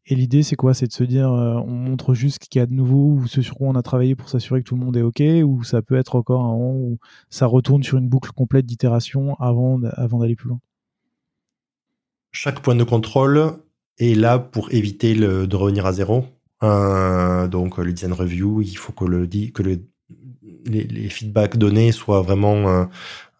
[0.05, 0.73] Et l'idée, c'est quoi?
[0.73, 3.27] C'est de se dire, euh, on montre juste ce qu'il y a de nouveau ou
[3.27, 5.63] ce sur quoi on a travaillé pour s'assurer que tout le monde est ok, ou
[5.63, 6.97] ça peut être encore un moment où
[7.29, 10.59] ça retourne sur une boucle complète d'itération avant, avant d'aller plus loin?
[12.31, 13.59] Chaque point de contrôle
[13.99, 16.25] est là pour éviter de revenir à zéro.
[16.61, 19.81] Donc le design review, il faut que le, que le
[20.65, 22.85] les, feedbacks donnés soient vraiment euh,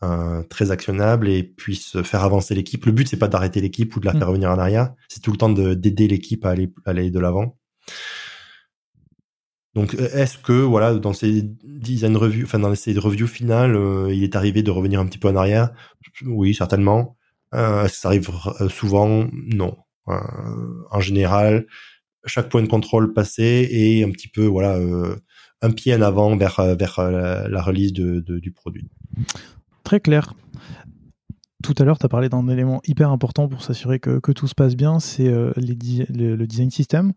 [0.03, 2.85] euh, très actionnables et puissent faire avancer l'équipe.
[2.85, 4.17] Le but, c'est pas d'arrêter l'équipe ou de la mm.
[4.17, 4.93] faire revenir en arrière.
[5.07, 7.57] C'est tout le temps d'aider l'équipe à aller, aller de l'avant.
[9.75, 14.23] Donc, est-ce que, voilà, dans ces design reviews, enfin, dans ces reviews finales, euh, il
[14.23, 15.71] est arrivé de revenir un petit peu en arrière?
[16.25, 17.17] Oui, certainement.
[17.53, 18.29] est-ce que ça arrive
[18.69, 19.27] souvent?
[19.33, 19.75] Non.
[20.05, 21.65] en général,
[22.25, 24.77] chaque point de contrôle passé est un petit peu, voilà,
[25.63, 28.87] un pied en avant vers, euh, vers euh, la, release du produit.
[29.83, 30.33] Très clair.
[31.63, 34.47] Tout à l'heure, tu as parlé d'un élément hyper important pour s'assurer que, que, tout
[34.47, 37.13] se passe bien, c'est euh, le, design system.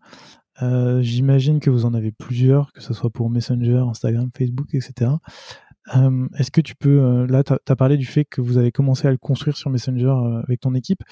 [1.01, 5.11] J'imagine que vous en avez plusieurs, que ce soit pour Messenger, Instagram, Facebook, etc.
[6.37, 9.11] Est-ce que tu peux, là, tu as, parlé du fait que vous avez commencé à
[9.11, 10.13] le construire sur Messenger
[10.43, 11.03] avec ton équipe.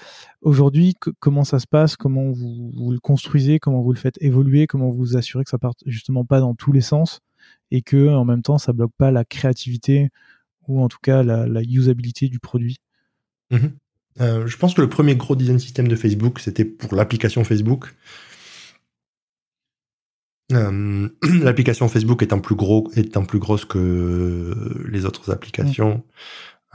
[0.41, 1.95] Aujourd'hui, comment ça se passe?
[1.95, 3.59] Comment vous, vous, le construisez?
[3.59, 4.65] Comment vous le faites évoluer?
[4.65, 7.21] Comment vous vous assurez que ça parte justement pas dans tous les sens?
[7.71, 10.09] Et que en même temps ça bloque pas la créativité
[10.67, 12.77] ou en tout cas la, usabilité du produit.
[13.51, 13.73] Mhm.
[14.21, 17.93] Euh, je pense que le premier gros design système de Facebook, c'était pour l'application Facebook.
[20.51, 21.09] Euh,
[21.41, 26.03] l'application Facebook étant plus gros, étant plus grosse que les autres applications,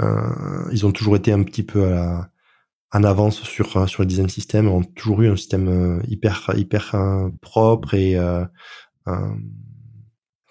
[0.01, 1.97] euh, ils ont toujours été un petit peu
[2.93, 6.95] en avance sur sur le design system, ont toujours eu un système hyper hyper
[7.41, 8.19] propre et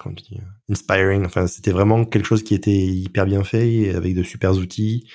[0.07, 0.39] euh,
[0.69, 1.25] inspiring.
[1.25, 5.09] Enfin, c'était vraiment quelque chose qui était hyper bien fait avec de super outils.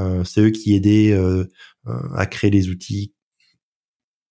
[0.00, 1.44] Euh, c'est eux qui aidaient euh,
[2.14, 3.14] à créer les outils,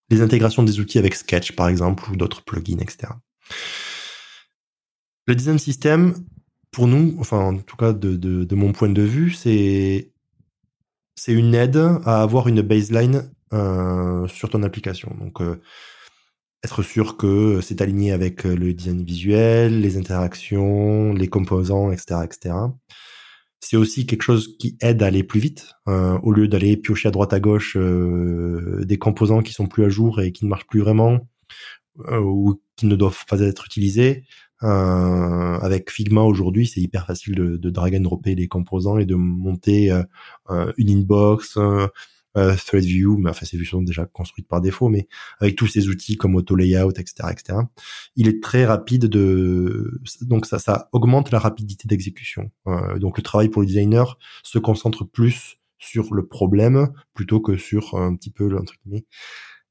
[0.10, 3.14] les intégrations des outils avec Sketch par exemple ou d'autres plugins, etc.
[5.28, 6.16] Le design system,
[6.72, 10.12] pour nous, enfin en tout cas de, de, mon point de vue, c'est
[11.16, 13.30] c'est une aide à avoir une baseline
[14.28, 15.16] sur ton application.
[15.20, 15.42] Donc
[16.64, 22.22] être sûr que c'est aligné avec euh, le design visuel, les interactions, les composants, etc.,
[22.24, 22.56] etc.
[23.60, 27.10] C'est aussi quelque chose qui aide à aller plus vite, euh, au lieu d'aller piocher
[27.10, 30.50] à droite à gauche euh, des composants qui sont plus à jour et qui ne
[30.50, 31.20] marchent plus vraiment
[32.10, 34.24] ou qui ne doivent pas être utilisés.
[34.62, 39.16] avec Figma aujourd'hui, c'est hyper facile de, de drag and dropper les composants et de
[39.16, 39.92] monter
[40.78, 41.58] une inbox,
[42.38, 45.08] euh, ThreadView, mais enfin ces vues sont déjà construites par défaut, mais
[45.40, 47.60] avec tous ces outils comme Auto Layout, etc., etc.
[48.16, 52.52] Il est très rapide de, donc ça, ça augmente la rapidité d'exécution.
[52.68, 57.58] Euh, donc le travail pour le designer se concentre plus sur le problème plutôt que
[57.58, 59.06] sur un petit peu entre guillemets,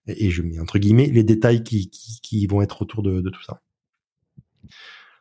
[0.06, 3.30] et, je mets entre guillemets les détails qui, qui, qui vont être autour de, de
[3.30, 3.62] tout ça.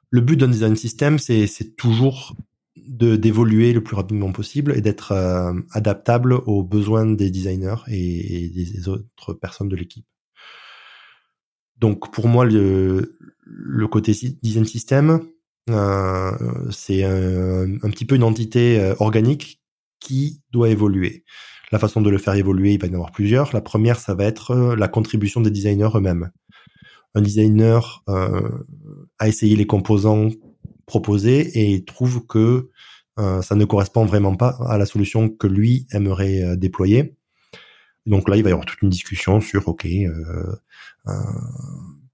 [0.09, 2.35] Le but d'un design system, c'est toujours
[2.87, 8.49] de d'évoluer le plus rapidement possible et d'être euh, adaptable aux besoins des designers et,
[8.49, 10.05] des autres personnes de l'équipe.
[11.77, 15.21] Donc pour moi le, le côté design system
[15.69, 16.31] euh,
[16.71, 19.61] c'est un, petit peu une entité euh, organique
[19.99, 21.23] qui doit évoluer.
[21.71, 23.53] La façon de le faire évoluer, il va y en avoir plusieurs.
[23.53, 26.31] La première, ça va être la contribution des designers eux-mêmes.
[27.13, 30.29] Un designer a essayé les composants
[30.89, 32.69] proposé et trouve que
[33.19, 37.15] euh, ça ne correspond vraiment pas à la solution que lui aimerait euh, déployer.
[38.05, 40.55] Donc là, il va y avoir toute une discussion sur, OK, euh,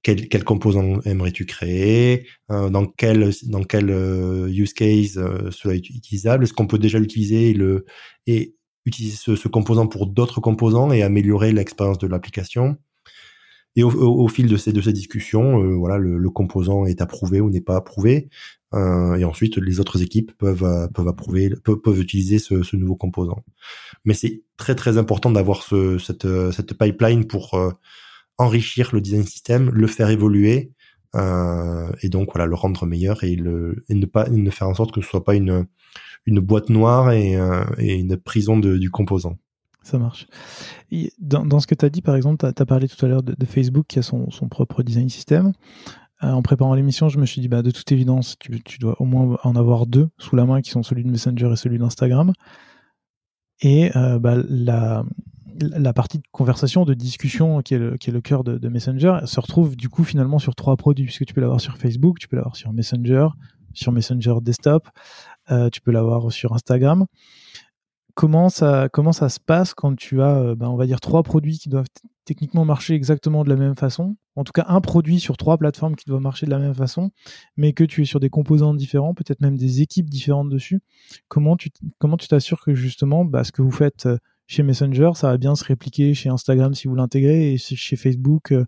[0.02, 3.90] quel, quel composant aimerais-tu créer Dans quel, dans quel
[4.50, 5.14] use case
[5.52, 7.86] cela est utilisable Est-ce qu'on peut déjà l'utiliser et, le,
[8.28, 12.78] et utiliser ce, composant pour d'autres composants et améliorer l'expérience de l'application
[13.78, 17.62] et au, fil de ces, de ces discussions, voilà, le, composant est approuvé ou n'est
[17.62, 18.30] pas approuvé.
[18.74, 22.96] Euh, et ensuite, les autres équipes peuvent, euh, peuvent approuver, peuvent, peuvent utiliser ce, nouveau
[22.96, 23.44] composant.
[24.04, 27.72] Mais c'est très très important d'avoir ce, cette, cette pipeline pour euh,
[28.38, 30.72] enrichir le design system, le faire évoluer
[31.16, 34.74] euh, et donc voilà le rendre meilleur et, le, et ne pas ne faire en
[34.74, 35.66] sorte que ce soit pas une
[36.26, 37.36] une boîte noire et,
[37.78, 39.38] une prison du composant.
[39.84, 40.26] Ça marche.
[41.20, 43.46] dans, ce que tu as dit, par exemple, tu as, parlé tout à l'heure de,
[43.46, 45.54] Facebook qui a son, son propre design system.
[46.34, 49.06] En préparant l'émission, je me suis dit, bah, de toute évidence, tu, tu, dois au
[49.06, 52.34] moins en avoir deux sous la main qui sont celui de Messenger et celui d'Instagram.
[53.62, 55.04] Et bah, la,
[55.60, 59.90] la partie de conversation, de discussion qui est le, cœur de, Messenger se retrouve du
[59.90, 62.74] coup finalement sur trois produits, puisque tu peux l'avoir sur Facebook, tu peux l'avoir sur
[62.74, 63.30] Messenger,
[63.74, 64.88] sur Messenger Desktop,
[65.52, 67.06] euh, tu peux l'avoir sur Instagram.
[68.14, 71.24] Comment ça, comment ça se passe quand tu as, euh, ben, on va dire, trois
[71.24, 71.88] produits qui doivent
[72.26, 75.96] techniquement marcher exactement de la même façon En tout cas, un produit sur trois plateformes
[75.96, 77.12] qui doit marcher de la même façon,
[77.56, 80.82] mais que tu es sur des composants différents, peut-être même des équipes différentes dessus.
[81.28, 81.70] Comment tu
[82.28, 85.64] t'assures que justement, bah, ce que vous faites euh, chez Messenger, ça va bien se
[85.64, 88.66] répliquer chez Instagram si vous l'intégrez et chez Facebook euh,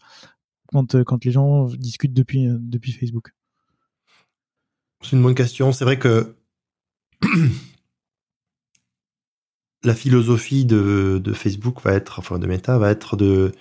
[0.68, 3.32] quand, euh, quand les gens discutent depuis Facebook?
[5.02, 5.72] C'est une bonne question.
[5.72, 6.36] C'est vrai que
[9.84, 13.52] la philosophie de, Facebook va être, enfin de Meta, va être de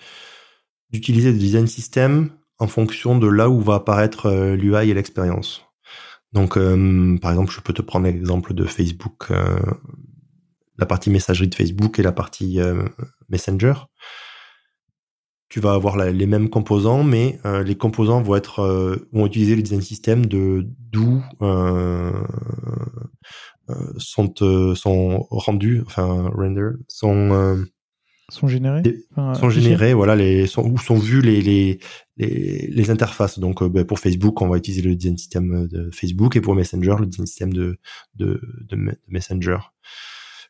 [0.91, 5.65] d'utiliser le design system en fonction de là où va apparaître l'UI et l'expérience.
[6.33, 9.31] Donc, par exemple, je peux te prendre l'exemple de Facebook
[10.79, 12.83] la partie messagerie de Facebook et la partie euh,
[13.29, 13.75] Messenger.
[15.49, 19.55] Tu vas avoir les mêmes composants, mais euh, les composants vont être euh, vont utiliser
[19.55, 21.23] le design system de d'où
[23.99, 24.35] sont
[24.75, 27.65] sont rendus, enfin render, sont
[28.29, 28.83] sont générés
[29.35, 31.79] sont générés voilà les sont où sont vues les les
[32.17, 36.41] les, interfaces donc ben, pour Facebook on va utiliser le design system de Facebook et
[36.41, 37.79] pour Messenger le design system de
[38.17, 39.59] de, de Messenger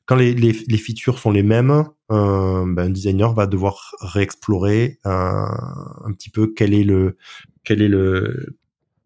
[0.06, 5.00] quand les, les, les, features sont les mêmes, euh, ben, un designer va devoir réexplorer
[5.04, 7.18] euh, un petit peu quel est le
[7.64, 8.56] quel est le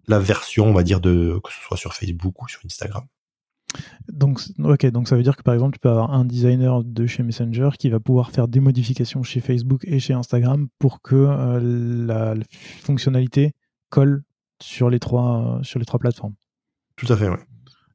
[0.09, 3.05] la version, on va dire, de que ce soit sur Facebook ou sur Instagram.
[4.09, 7.07] Donc, ok, donc ça veut dire que par exemple, tu peux avoir un designer de
[7.07, 11.15] chez Messenger qui va pouvoir faire des modifications chez Facebook et chez Instagram pour que
[11.15, 12.35] euh, la,
[12.83, 13.53] fonctionnalité
[13.89, 14.23] colle
[14.61, 16.35] sur les trois sur les trois plateformes.
[16.97, 17.37] Tout à fait, oui.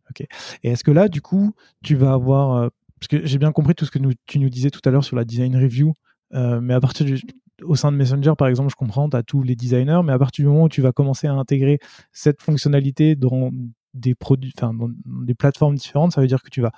[0.10, 0.26] Ok.
[0.64, 1.54] Et est-ce que là, du coup,
[1.84, 2.70] tu vas avoir
[3.00, 5.16] parce que j'ai bien compris tout ce que tu nous disais tout à l'heure sur
[5.16, 5.94] la design review,
[6.34, 7.20] euh, mais à partir du,
[7.64, 10.20] au sein de Messenger, par exemple, je comprends, tu as tous les designers, mais à
[10.20, 11.80] partir du moment où tu vas commencer à intégrer
[12.12, 13.52] cette fonctionnalité dans
[13.96, 14.74] des produits, enfin,
[15.06, 16.72] des plateformes différentes, ça veut dire que tu vas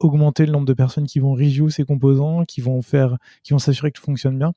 [0.00, 3.58] augmenter le nombre de personnes qui vont review ces composants, qui vont faire, qui vont
[3.58, 4.52] s'assurer que tout fonctionne bien.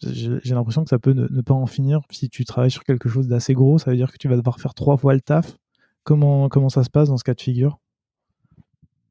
[0.00, 2.00] J'ai l'impression que ça peut ne, pas en finir.
[2.10, 4.58] Si tu travailles sur quelque chose d'assez gros, ça veut dire que tu vas devoir
[4.58, 5.56] faire trois fois le taf.
[6.02, 7.78] Comment, comment ça se passe dans ce cas de figure?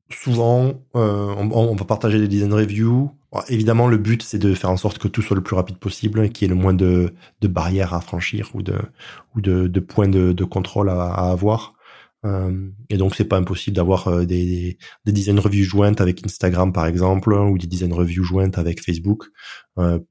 [0.09, 3.11] Souvent, euh, on, va partager des design reviews.
[3.47, 6.29] évidemment, le but, c'est de faire en sorte que tout soit le plus rapide possible,
[6.29, 8.75] qu'il y ait le moins de, barrières à franchir ou de,
[9.35, 11.75] ou de, points de, contrôle à, avoir.
[12.23, 16.71] Euh, et donc, c'est pas impossible d'avoir euh, des, des design reviews jointes avec Instagram,
[16.71, 19.25] par exemple, ou des design reviews jointes avec Facebook,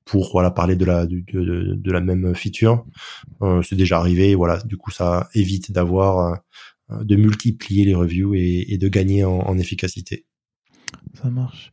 [0.05, 2.85] pour voilà parler de la de, la même feature.
[3.63, 4.35] c'est déjà arrivé.
[4.35, 6.41] Voilà, du coup, ça évite d'avoir
[6.93, 10.27] euh, de multiplier les reviews et, de gagner en, efficacité.
[11.15, 11.71] Ça marche.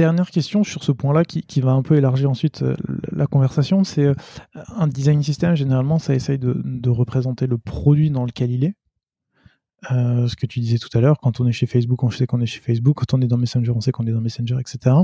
[0.00, 2.74] Dernière question sur ce point-là qui, va un peu élargir ensuite euh,
[3.12, 4.14] la conversation, c'est euh,
[4.78, 8.74] un design system, généralement, ça essaye de, représenter le produit dans lequel il est.
[9.90, 12.40] ce que tu disais tout à l'heure, quand on est chez Facebook, on sait qu'on
[12.40, 14.96] est chez Facebook, quand on est dans Messenger, on sait qu'on est dans Messenger, etc.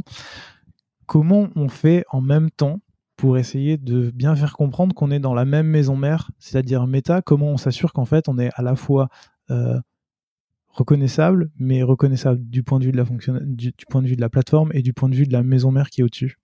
[1.04, 2.80] Comment on fait en même temps
[3.18, 7.20] pour essayer de bien faire comprendre qu'on est dans la même maison mère, c'est-à-dire Meta,
[7.20, 9.10] comment on s'assure qu'en fait on est à la fois
[9.50, 9.78] euh,
[10.76, 14.20] reconnaissable, mais reconnaissable du point de vue de la fonction, du, point de vue de
[14.20, 16.38] la plateforme et du point de vue de la maison mère qui est au-dessus.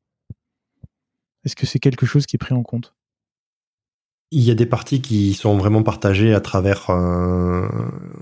[1.45, 2.95] Est-ce que c'est quelque chose qui est pris en compte?
[4.31, 7.69] Il y a des parties qui sont vraiment partagées à travers euh,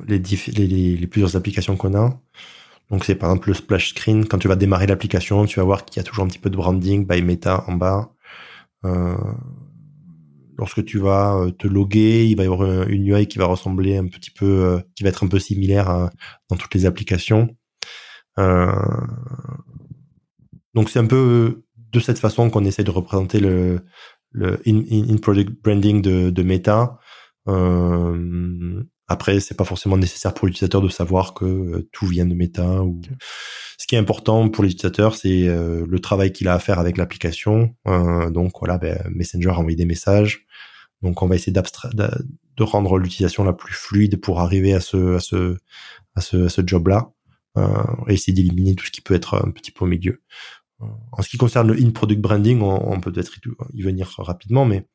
[0.09, 2.21] les, plusieurs applications qu'on a.
[2.91, 4.27] Donc c'est par exemple le splash screen.
[4.27, 6.51] Quand tu vas démarrer l'application, tu vas voir qu'il y a toujours un petit peu
[6.51, 8.13] de branding by Meta en bas.
[8.85, 9.15] Euh,
[10.61, 13.97] lorsque tu vas euh, te loguer, il va y avoir une UI qui va ressembler
[13.97, 16.11] un petit peu, euh, qui va être un peu similaire
[16.49, 17.49] dans toutes les applications.
[20.75, 23.81] donc c'est un peu de cette façon qu'on essaie de représenter le,
[24.31, 26.99] le in-product branding de, de Meta.
[27.49, 32.35] Euh, après, c'est pas forcément nécessaire pour l'utilisateur de savoir que euh, tout vient de
[32.35, 32.85] Meta.
[32.85, 33.01] Ou...
[33.77, 36.97] Ce qui est important pour l'utilisateur, c'est euh, le travail qu'il a à faire avec
[36.97, 37.75] l'application.
[37.89, 40.47] Euh, donc voilà, ben, Messenger a envoyé des messages.
[41.03, 45.21] Donc on va essayer de rendre l'utilisation la plus fluide pour arriver à ce, à
[45.21, 45.57] ce,
[46.15, 47.11] à ce, ce job-là.
[47.57, 50.23] et essayer d'éliminer tout ce qui peut être un petit peu au milieu.
[51.13, 53.33] En ce qui concerne le in-product branding, on, on peut peut-être
[53.75, 54.87] y venir rapidement, mais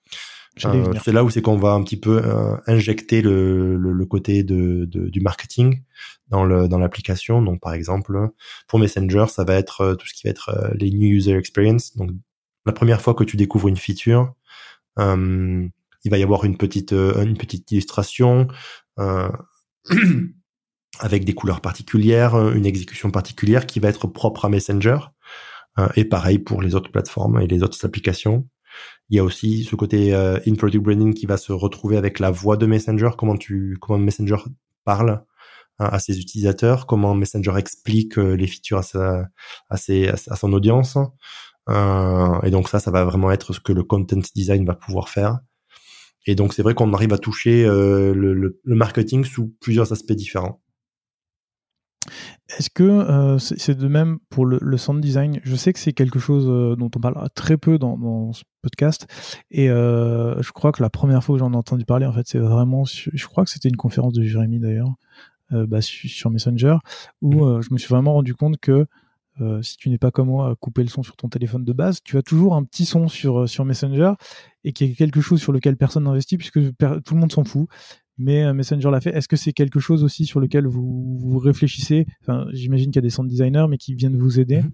[0.63, 4.43] euh, c'est là où c'est qu'on va un petit peu euh, injecter le, le, côté
[4.43, 5.83] de, de, du marketing
[6.29, 7.41] dans le dans l'application.
[7.41, 8.29] Donc par exemple
[8.67, 11.95] pour Messenger, ça va être euh, tout ce qui va être les new user experience.
[11.97, 12.11] Donc
[12.65, 14.33] la première fois que tu découvres une feature,
[16.05, 18.47] il va y avoir une petite une petite illustration
[20.99, 24.99] avec des couleurs particulières, une exécution particulière qui va être propre à Messenger.
[25.95, 28.47] et pareil pour les autres plateformes et les autres applications.
[29.09, 32.31] Il y a aussi ce côté euh, in-product branding qui va se retrouver avec la
[32.31, 34.37] voix de Messenger, comment tu, comment Messenger
[34.83, 35.23] parle
[35.79, 39.27] hein, à ses utilisateurs, comment Messenger explique euh, les features à sa,
[39.69, 40.97] à ses, à son audience.
[41.69, 45.09] Euh, et donc ça, ça va vraiment être ce que le content design va pouvoir
[45.09, 45.39] faire.
[46.25, 49.91] Et donc c'est vrai qu'on arrive à toucher euh, le, le, le marketing sous plusieurs
[49.91, 50.61] aspects différents.
[52.57, 55.39] Est-ce que euh, c'est de même pour le, sound design?
[55.43, 59.07] Je sais que c'est quelque chose euh, dont on parle très peu dans, ce podcast,
[59.49, 62.27] et euh, je crois que la première fois que j'en ai entendu parler, en fait,
[62.27, 64.93] c'est vraiment, je crois que c'était une conférence de Jérémy d'ailleurs,
[65.51, 66.77] bah, sur Messenger,
[67.21, 68.85] où je me suis vraiment rendu compte que
[69.61, 71.99] si tu n'es pas comme moi à couper le son sur ton téléphone de base,
[72.03, 74.13] tu as toujours un petit son sur, sur Messenger
[74.63, 77.67] et qui est quelque chose sur lequel personne n'investit puisque tout le monde s'en fout
[78.17, 79.15] mais euh, Messenger l'a fait.
[79.15, 82.05] Est-ce que c'est quelque chose aussi sur lequel vous, vous réfléchissez?
[82.21, 84.61] Enfin, J'imagine qu'il y a des sound designers, mais qui viennent vous aider.
[84.61, 84.71] Mhm.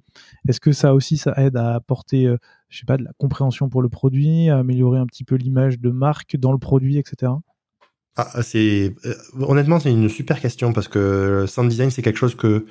[0.47, 2.37] Est-ce que ça aussi, ça aide à apporter, euh,
[2.69, 5.79] je sais pas, de la compréhension pour le produit, à améliorer un petit peu l'image
[5.79, 7.31] de marque dans le produit, etc.
[8.15, 12.35] Ah, c'est euh, honnêtement, c'est une super question parce que sound design, c'est quelque chose
[12.35, 12.65] que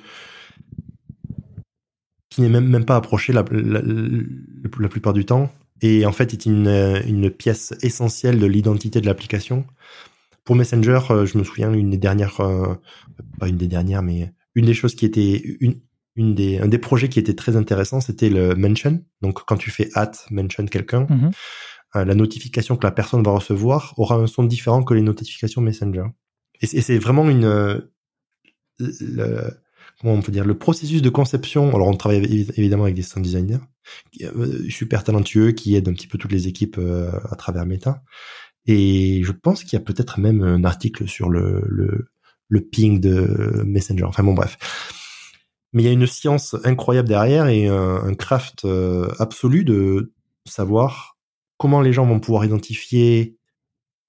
[2.31, 5.51] qui n'est même, même pas approché la, la, la, plupart du temps
[5.81, 9.65] et en fait est une, une pièce essentielle de l'identité de l'application.
[10.45, 12.75] Pour Messenger, euh, je me souviens une des dernières, euh,
[13.37, 15.81] pas une des dernières, mais une des choses qui était une,
[16.15, 19.03] une des, un des projets qui était très intéressant, c'était le mention.
[19.21, 21.31] Donc, quand tu fais at mention quelqu'un, mhm.
[21.97, 25.61] euh, la notification que la personne va recevoir aura un son différent que les notifications
[25.61, 26.05] Messenger.
[26.61, 27.81] Et c'est vraiment une,
[28.79, 29.61] le,
[30.01, 31.73] comment on peut dire, le processus de conception.
[31.75, 33.59] Alors, on travaille évidemment avec des sound designers
[34.69, 38.03] super talentueux qui aident un petit peu toutes les équipes à travers Meta.
[38.67, 42.09] Et je pense qu'il y a peut-être même un article sur le, le,
[42.47, 44.03] le ping de Messenger.
[44.03, 44.57] Enfin bon, bref.
[45.73, 50.13] Mais il y a une science incroyable derrière et un, craft euh, absolu de
[50.45, 51.17] savoir
[51.57, 53.37] comment les gens vont pouvoir identifier,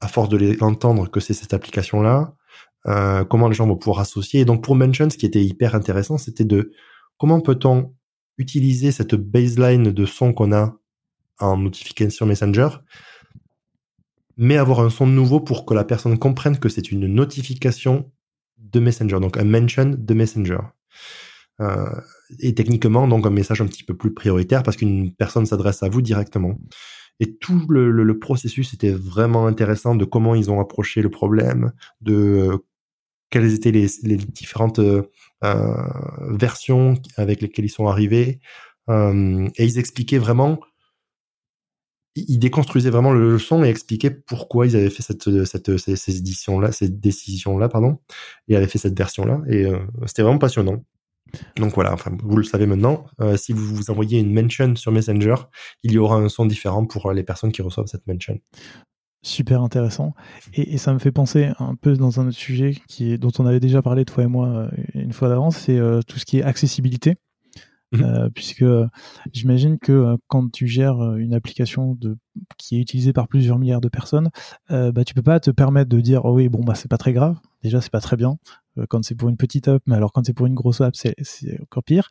[0.01, 2.35] à force de l'entendre, que c'est cette application-là,
[2.87, 4.41] euh, comment les gens vont pouvoir associer.
[4.41, 6.73] Et donc pour Mention, ce qui était hyper intéressant, c'était de
[7.19, 7.95] comment peut-on
[8.39, 10.77] utiliser cette baseline de son qu'on a
[11.39, 12.69] en notification Messenger
[14.37, 18.11] mais avoir un son nouveau pour que la personne comprenne que c'est une notification
[18.59, 20.59] de Messenger, donc un mention de Messenger.
[21.61, 21.87] Euh,
[22.41, 25.89] et techniquement, donc un message un petit peu plus prioritaire parce qu'une personne s'adresse à
[25.89, 26.59] vous directement.
[27.21, 32.65] Et tout le, processus était vraiment intéressant de comment ils ont approché le problème, de
[33.33, 35.03] quelles étaient les, différentes euh,
[36.29, 38.39] versions avec lesquelles ils sont arrivés.
[38.89, 40.61] et ils expliquaient vraiment
[42.15, 46.61] il déconstruisait vraiment le son et expliquait pourquoi ils avaient fait cette, cette ces, éditions
[46.61, 47.99] là, cette décision là, pardon,
[48.49, 49.41] et avaient fait cette version là.
[49.49, 50.85] Et euh, c'était vraiment passionnant.
[51.57, 53.07] Donc voilà, enfin vous le savez maintenant.
[53.21, 55.37] Euh, si vous vous envoyez une mention sur Messenger,
[55.83, 58.39] il y aura un son différent pour les personnes qui reçoivent cette mention.
[59.23, 60.15] Super intéressant.
[60.55, 63.47] Et, ça me fait penser un peu dans un autre sujet qui est, dont on
[63.47, 65.78] avait déjà parlé toi et moi euh, une fois d'avance, c'est
[66.09, 67.16] tout ce qui est accessibilité.
[67.93, 68.05] Mhm.
[68.05, 68.86] Euh, puisque euh,
[69.32, 72.16] j'imagine que euh, quand tu gères une application de,
[72.57, 74.31] qui est utilisée par plusieurs milliards de personnes,
[74.70, 77.12] bah, tu peux pas te permettre de dire oh oui bon bah c'est pas très
[77.12, 78.39] grave, déjà c'est pas très bien
[78.89, 81.15] quand c'est pour une petite app, mais alors quand c'est pour une grosse app c'est
[81.61, 82.09] encore pire.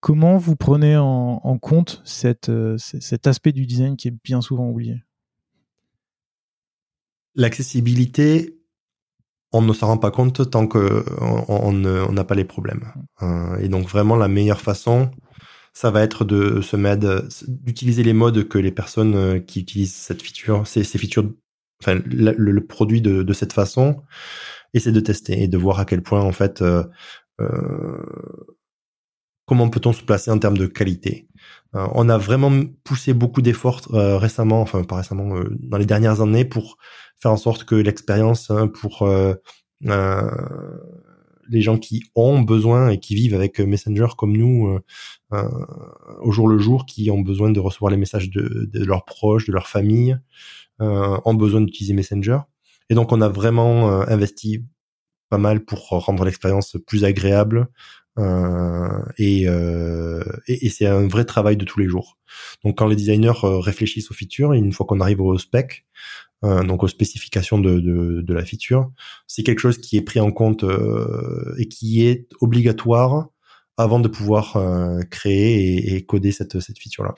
[0.00, 4.68] Comment vous prenez en, en compte cette, cet aspect du design qui est bien souvent
[4.68, 5.02] oublié?
[7.34, 8.62] L'accessibilité,
[9.52, 12.92] on ne s'en rend pas compte tant que on n'a pas les problèmes.
[13.22, 15.10] Euh, et donc vraiment la meilleure façon,
[15.74, 19.94] ça va être de se mettre, d'utiliser les modes que les personnes euh, qui utilisent
[19.94, 21.30] cette feature, ces, ces features,
[21.82, 24.02] enfin le, produit de, cette façon,
[24.74, 26.84] et c'est de tester et de voir à quel point en fait euh,
[29.46, 31.28] comment peut-on se placer en termes de qualité.
[31.72, 32.52] on a vraiment
[32.84, 36.78] poussé beaucoup d'efforts récemment, enfin pas récemment, dans les dernières années pour
[37.22, 39.34] faire en sorte que l'expérience hein, pour euh,
[39.86, 40.28] euh,
[41.48, 44.78] les gens qui ont besoin et qui vivent avec Messenger comme nous
[45.32, 45.48] euh,
[46.20, 49.52] au jour le jour, qui ont besoin de recevoir les messages de, leurs proches, de
[49.52, 50.18] leur famille,
[50.78, 52.38] ont besoin d'utiliser Messenger.
[52.90, 54.64] Et donc on a vraiment investi
[55.28, 57.68] pas mal pour rendre l'expérience plus agréable,
[59.18, 62.18] et, et, c'est un vrai travail de tous les jours.
[62.64, 66.82] Donc quand les designers réfléchissent aux features, une fois qu'on arrive au spec, euh, donc
[66.82, 68.90] aux spécifications de, de, la feature.
[69.26, 73.28] C'est quelque chose qui est pris en compte euh, et qui est obligatoire
[73.78, 74.58] avant de pouvoir
[75.10, 77.14] créer et, coder cette, cette feature-là.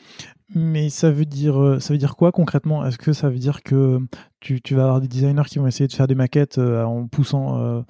[0.55, 2.87] Mais ça veut dire ça veut dire quoi concrètement?
[2.87, 3.99] Est-ce que ça veut dire que
[4.39, 7.85] tu, tu, vas avoir des designers qui vont essayer de faire des maquettes en poussant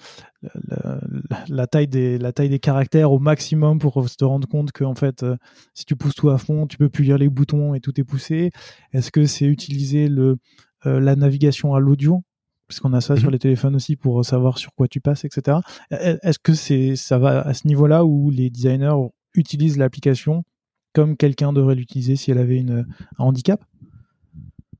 [1.48, 4.94] la, taille des, la taille des caractères au maximum pour te rendre compte que en
[4.94, 5.26] fait,
[5.74, 8.04] si tu pousses tout à fond, tu peux plus lire les boutons et tout est
[8.04, 8.50] poussé?
[8.92, 10.38] Est-ce que c'est utiliser le,
[10.84, 12.22] la navigation à l'audio
[12.68, 13.32] puisqu'on a ça sur mhm.
[13.32, 15.58] les téléphones aussi pour savoir sur quoi tu passes, etc.
[15.92, 18.94] E, e, est-ce que c'est ça va à ce niveau-là où les designers
[19.34, 20.44] utilisent l'application
[20.92, 22.86] comme quelqu'un devrait l'utiliser si elle avait une,
[23.18, 23.62] un handicap?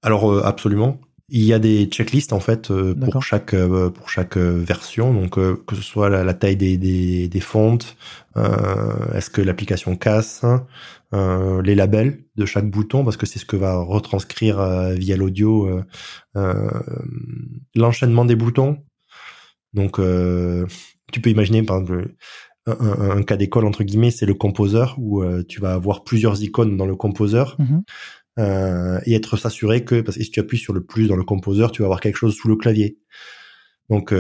[0.03, 0.99] Alors euh, absolument.
[1.31, 5.35] Il y a des checklists en fait euh, pour chaque euh, pour chaque version, donc
[5.37, 7.97] que ce soit la, taille des, des, des fontes,
[8.37, 10.45] est-ce que l'application casse,
[11.15, 15.17] euh, les labels de chaque bouton parce que c'est ce que va retranscrire euh, via
[15.17, 15.81] l'audio
[16.37, 16.71] euh,
[17.77, 18.79] l'enchaînement des boutons.
[19.75, 20.01] Donc
[21.13, 22.15] tu peux imaginer par exemple
[22.67, 26.87] un, cas d'école entre guillemets, c'est le composeur où tu vas avoir plusieurs icônes dans
[26.87, 27.57] le composeur.
[28.37, 29.01] Mhm.
[29.07, 31.71] et être s'assurer que parce que si tu appuies sur le plus dans le composeur,
[31.71, 32.99] tu vas avoir quelque chose sous le clavier.
[33.91, 34.13] Donc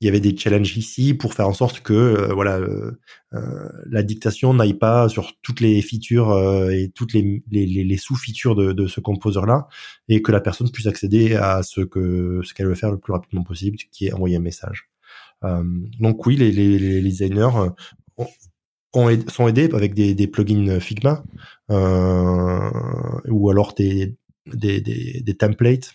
[0.00, 2.98] il y avait des challenges ici pour faire en sorte que euh, voilà euh,
[3.32, 6.36] euh, la dictation n'aille pas sur toutes les features
[6.70, 9.68] et toutes les, les, les sous-features de, de, ce composeur là
[10.08, 13.12] et que la personne puisse accéder à ce que ce qu'elle veut faire le plus
[13.12, 14.90] rapidement possible qui est envoyer un message
[15.42, 17.50] donc oui les, les designers
[18.94, 21.22] ont, sont aidés avec des, des plugins Figma
[21.68, 25.94] ou alors des des, des, des templates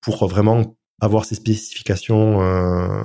[0.00, 3.02] pour vraiment avoir ces spécifications euh,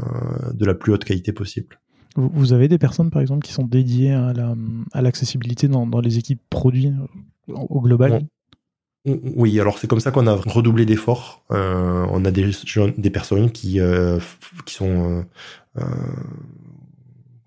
[0.53, 1.79] de la plus haute qualité possible.
[2.15, 6.41] Vous avez des personnes, par exemple, qui sont dédiées à l'accessibilité dans, dans, les équipes
[6.49, 6.91] produits
[7.47, 8.25] au global?
[9.05, 11.43] Oui, alors c'est comme ça qu'on a redoublé d'efforts.
[11.51, 12.51] Euh, on a des,
[12.97, 14.19] des personnes qui, euh,
[14.65, 15.25] qui sont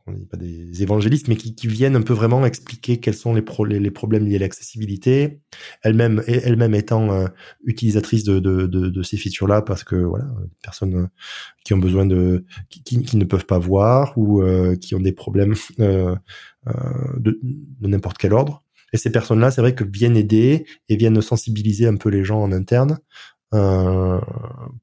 [0.07, 3.35] on n'est pas des évangélistes, mais qui, qui, viennent un peu vraiment expliquer quels sont
[3.35, 3.43] les,
[3.81, 5.41] les, problèmes liés à l'accessibilité,
[5.83, 7.27] elle-même elle-même étant euh,
[7.65, 11.07] utilisatrice de, de, de, de ces features-là, parce que voilà, des personnes euh,
[11.65, 15.13] qui ont besoin de, qui, qui ne peuvent pas voir ou euh, qui ont des
[15.13, 16.19] problèmes de,
[17.17, 18.63] de n'importe quel ordre.
[18.93, 22.41] Et ces personnes-là, c'est vrai que viennent aider et viennent sensibiliser un peu les gens
[22.43, 22.99] en interne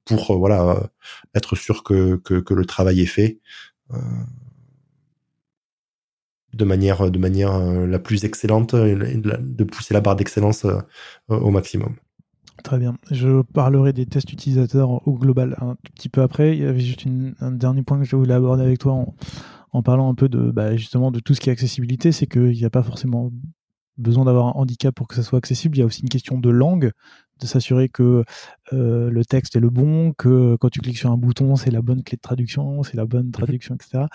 [0.06, 0.90] pour voilà
[1.36, 3.42] être sûr que, que, que le travail est fait
[6.54, 10.80] de manière, de manière euh, la plus excellente, de pousser la barre d'excellence euh,
[11.28, 11.96] au maximum.
[12.64, 12.96] Très bien.
[13.10, 16.56] Je parlerai des tests utilisateurs au global un petit peu après.
[16.56, 17.06] Il y avait juste
[17.40, 19.06] un dernier point que je voulais aborder avec toi
[19.72, 22.52] en, parlant un peu de bah, justement de tout ce qui est accessibilité, c'est qu'il
[22.52, 23.32] n'y a pas forcément
[23.98, 25.78] besoin d'avoir un handicap pour que ça soit accessible.
[25.78, 26.92] Il y a aussi une question de langue,
[27.42, 28.24] de s'assurer que
[28.74, 31.82] euh, le texte est le bon, que quand tu cliques sur un bouton, c'est la
[31.82, 34.06] bonne clé de traduction, c'est la bonne traduction, etc.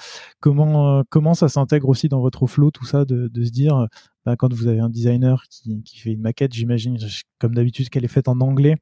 [0.41, 3.87] Comment, euh, comment ça s'intègre aussi dans votre flow, tout ça, de, de se dire,
[4.25, 6.97] bah, quand vous avez un designer qui, qui fait une maquette, j'imagine,
[7.39, 8.77] comme d'habitude, qu'elle est faite en anglais,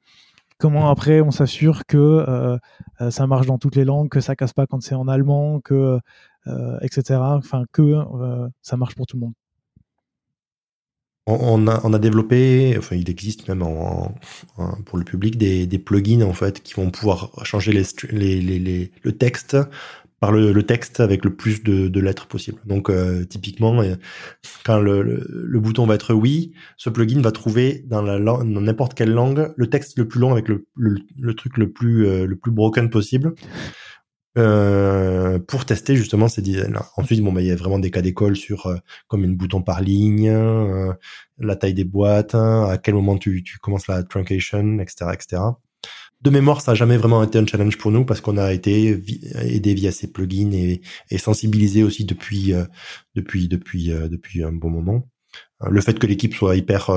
[0.58, 2.58] comment après on s'assure que euh,
[3.10, 5.98] ça marche dans toutes les langues, que ça casse pas quand c'est en allemand, que
[6.82, 7.20] etc.
[7.20, 7.94] Enfin que
[8.62, 9.34] ça marche pour tout le monde
[11.26, 14.14] on a, on a développé, enfin il existe même en,
[14.84, 17.84] pour le public des, des, plugins en fait qui vont pouvoir changer les,
[18.40, 19.56] les, les, le texte
[20.20, 22.58] par le, le, texte avec le plus de, de lettres possible.
[22.66, 23.96] Donc euh, typiquement, euh,
[24.64, 29.52] quand le, le, bouton va être oui, ce plugin va trouver dans n'importe quelle langue
[29.56, 32.90] le texte le plus long avec le, le, truc le plus euh, le plus broken
[32.90, 33.34] possible.
[34.36, 36.90] Euh, pour tester justement ces designs-là.
[36.96, 39.62] Ensuite, bon, bah, il y a vraiment des cas d'école sur euh, comme une bouton
[39.62, 40.92] par ligne, euh,
[41.38, 45.42] la taille des boîtes, hein, à quel moment tu, tu commences la truncation, etc., etc.
[46.20, 49.00] De mémoire, ça a jamais vraiment été un challenge pour nous parce qu'on a été
[49.40, 50.80] aidé via ces plugins et,
[51.10, 52.54] et sensibilisé aussi depuis
[53.14, 55.06] depuis depuis depuis un bon moment.
[55.60, 56.90] Le fait que l'équipe soit hyper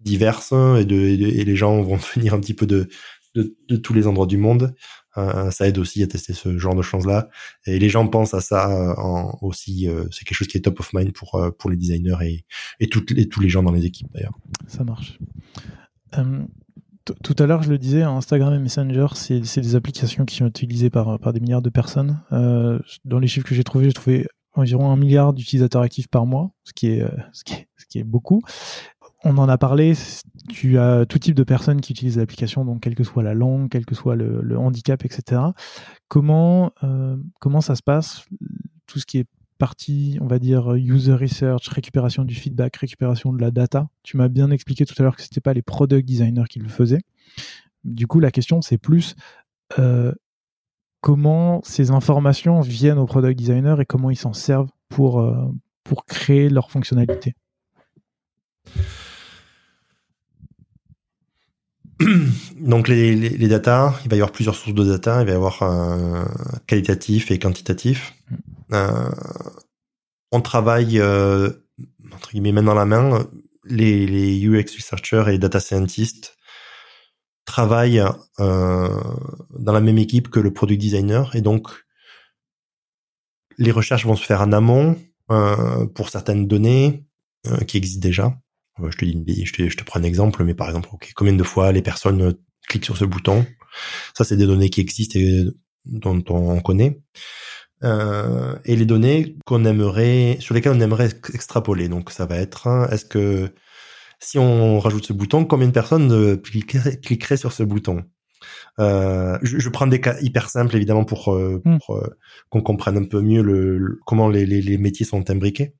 [0.00, 2.88] diverse et, de, et les gens vont venir un petit peu de
[3.34, 4.74] de, tous les endroits du monde.
[5.16, 7.28] Euh, ça aide aussi à tester ce genre de choses-là.
[7.66, 9.88] Et les gens pensent à ça euh, aussi.
[9.88, 12.44] Euh, c'est quelque chose qui est top of mind pour pour les designers et
[12.80, 14.38] et, tous les gens dans les équipes d'ailleurs.
[14.66, 15.18] Ça marche.
[17.22, 20.90] tout à l'heure, je le disais, Instagram et Messenger, c'est des applications qui sont utilisées
[20.90, 22.20] par, par des milliards de personnes.
[22.30, 26.52] dans les chiffres que j'ai trouvés, j'ai trouvé environ un milliard d'utilisateurs actifs par mois,
[26.64, 28.42] ce qui est, ce qui est, ce qui est beaucoup
[29.22, 29.92] on en a parlé,
[30.48, 33.68] tu as tout type de personnes qui utilisent l'application, donc quelle que soit la langue,
[33.68, 35.42] quel que soit le, handicap, etc.
[36.08, 38.24] Comment, euh, comment ça se passe
[38.86, 39.26] Tout ce qui est
[39.58, 43.88] partie, on va dire, user research, récupération du feedback, récupération de la data?
[44.02, 46.58] Tu m'as bien expliqué tout à l'heure que ce n'était pas les product designers qui
[46.58, 47.02] le faisaient.
[47.84, 49.16] Du coup, la question, c'est plus,
[49.78, 50.12] euh,
[51.02, 55.22] comment ces informations viennent au product designer et comment ils s'en servent pour,
[55.84, 57.34] pour créer leur fonctionnalité?
[62.56, 65.20] Donc les, les, les, data, il va y avoir plusieurs sources de data.
[65.20, 66.28] Il va y avoir un
[66.66, 68.14] qualitatif et quantitatif.
[68.30, 68.36] Mm.
[68.72, 69.10] Euh,
[70.32, 71.50] on travaille euh,
[72.12, 73.26] entre guillemets main dans la main.
[73.64, 76.36] Les, les UX researchers et les data scientists
[77.44, 78.04] travaillent
[78.38, 78.88] euh,
[79.58, 81.68] dans la même équipe que le product designer et donc
[83.58, 84.96] les recherches vont se faire en amont
[85.30, 87.04] euh, pour certaines données
[87.46, 88.38] euh, qui existent déjà
[88.78, 91.42] je te dis je te, je te prends un exemple, mais par exemple, combien de
[91.42, 92.32] fois les personnes euh,
[92.68, 93.46] cliquent sur ce bouton?
[94.14, 95.44] Ça, c'est des données qui existent et
[95.84, 97.00] dont on connaît.
[97.82, 101.88] Euh, et les données qu'on aimerait, sur lesquelles on aimerait extrapoler.
[101.88, 103.52] Donc, ça va être, est-ce que
[104.18, 108.04] si on rajoute ce bouton, combien de personnes euh, cliqueraient, sur ce bouton?
[108.78, 111.78] Euh, je, je, prends des cas hyper simples évidemment pour, euh, hmm.
[111.78, 112.02] pour
[112.48, 115.74] qu'on comprenne un peu mieux le, comment les, les, les, métiers sont imbriqués.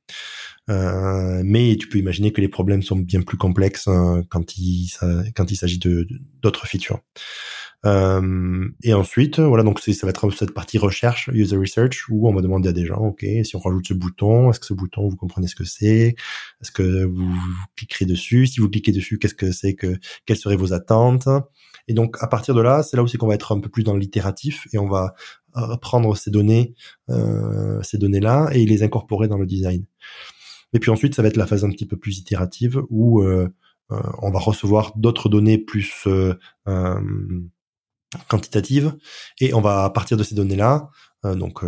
[0.71, 4.89] Euh, mais tu peux imaginer que les problèmes sont bien plus complexes hein, quand il
[5.57, 6.07] s'agit de
[6.41, 7.01] d'autres features.
[7.87, 12.35] Euh, et ensuite, voilà, donc ça va être cette partie recherche, user research, où on
[12.35, 15.09] va demander à des gens, ok, si on rajoute ce bouton, est-ce que ce bouton,
[15.09, 16.15] vous comprenez ce que c'est?
[16.61, 18.47] Est-ce que vous, vous, cliquerez dessus?
[18.47, 21.29] Si vous cliquez dessus, qu'est-ce que c'est que Quelles seraient vos attentes?
[21.89, 23.83] Et donc, à partir de là, c'est là c'est qu'on va être un peu plus
[23.83, 25.15] dans l'itératif et on va
[25.81, 26.75] prendre ces données,
[27.09, 29.85] euh, ces données-là, et les incorporer dans le design.
[30.73, 33.49] Et puis ensuite, ça va être la phase un petit peu plus itérative où euh,
[33.91, 36.35] euh, on va recevoir d'autres données plus euh,
[38.29, 38.97] quantitatives
[39.41, 40.91] et on va à partir de ces données-là.
[41.25, 41.63] donc,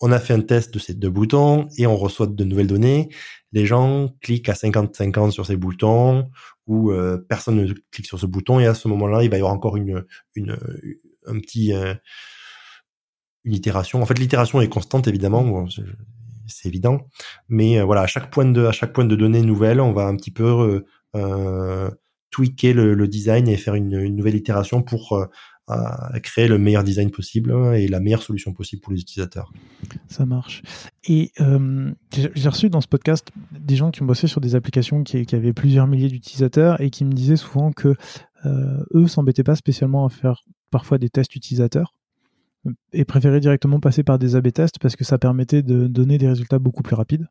[0.00, 3.08] on a fait un test de ces deux boutons et on reçoit de nouvelles données.
[3.52, 6.30] Les gens cliquent à 50-50 sur ces boutons
[6.66, 6.92] ou
[7.28, 9.76] personne ne clique sur ce bouton et à ce moment-là, il va y avoir encore
[9.76, 10.04] une,
[10.34, 10.56] une
[11.26, 11.72] un petit
[13.44, 14.02] une itération.
[14.02, 15.66] En fait, l'itération est constante évidemment
[16.46, 17.06] c'est évident.
[17.48, 20.86] Mais euh, voilà, à chaque point de données nouvelle, on va un petit peu euh,
[21.16, 21.90] euh
[22.30, 25.26] tweaker le, design et faire une, nouvelle itération pour euh,
[26.22, 29.52] créer le meilleur design possible et la meilleure solution possible pour les utilisateurs.
[30.08, 30.62] Ça marche.
[31.04, 31.30] Et
[32.14, 35.34] j'ai reçu dans ce podcast des gens qui ont bossé sur des applications qui, qui
[35.34, 37.96] avaient plusieurs milliers d'utilisateurs et qui me disaient souvent que
[38.46, 41.92] eux s'embêtaient pas spécialement à faire parfois des tests utilisateurs
[42.92, 46.28] et préférer directement passer par des A-B tests parce que ça permettait de donner des
[46.28, 47.26] résultats beaucoup plus rapides.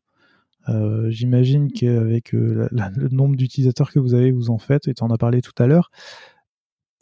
[0.68, 5.02] Euh, J'imagine qu'avec euh, le nombre d'utilisateurs que vous avez, vous en faites, et tu
[5.02, 5.90] en as parlé tout à l'heure,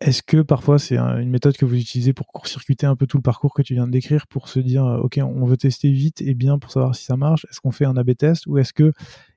[0.01, 3.23] est-ce que parfois c'est une méthode que vous utilisez pour court-circuiter un peu tout le
[3.23, 6.23] parcours que tu viens de décrire pour se dire, euh, OK, on veut tester vite
[6.23, 7.45] et bien pour savoir si ça marche?
[7.51, 8.93] Est-ce qu'on fait un A-B test ou est-ce qu'il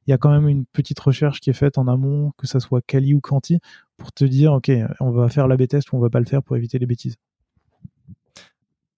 [0.07, 2.81] y a quand même une petite recherche qui est faite en amont, que ça soit
[2.81, 3.59] quali ou quanti,
[3.97, 4.71] pour te dire, OK,
[5.01, 7.17] on va faire l'A-B test ou on va pas le faire pour éviter les bêtises?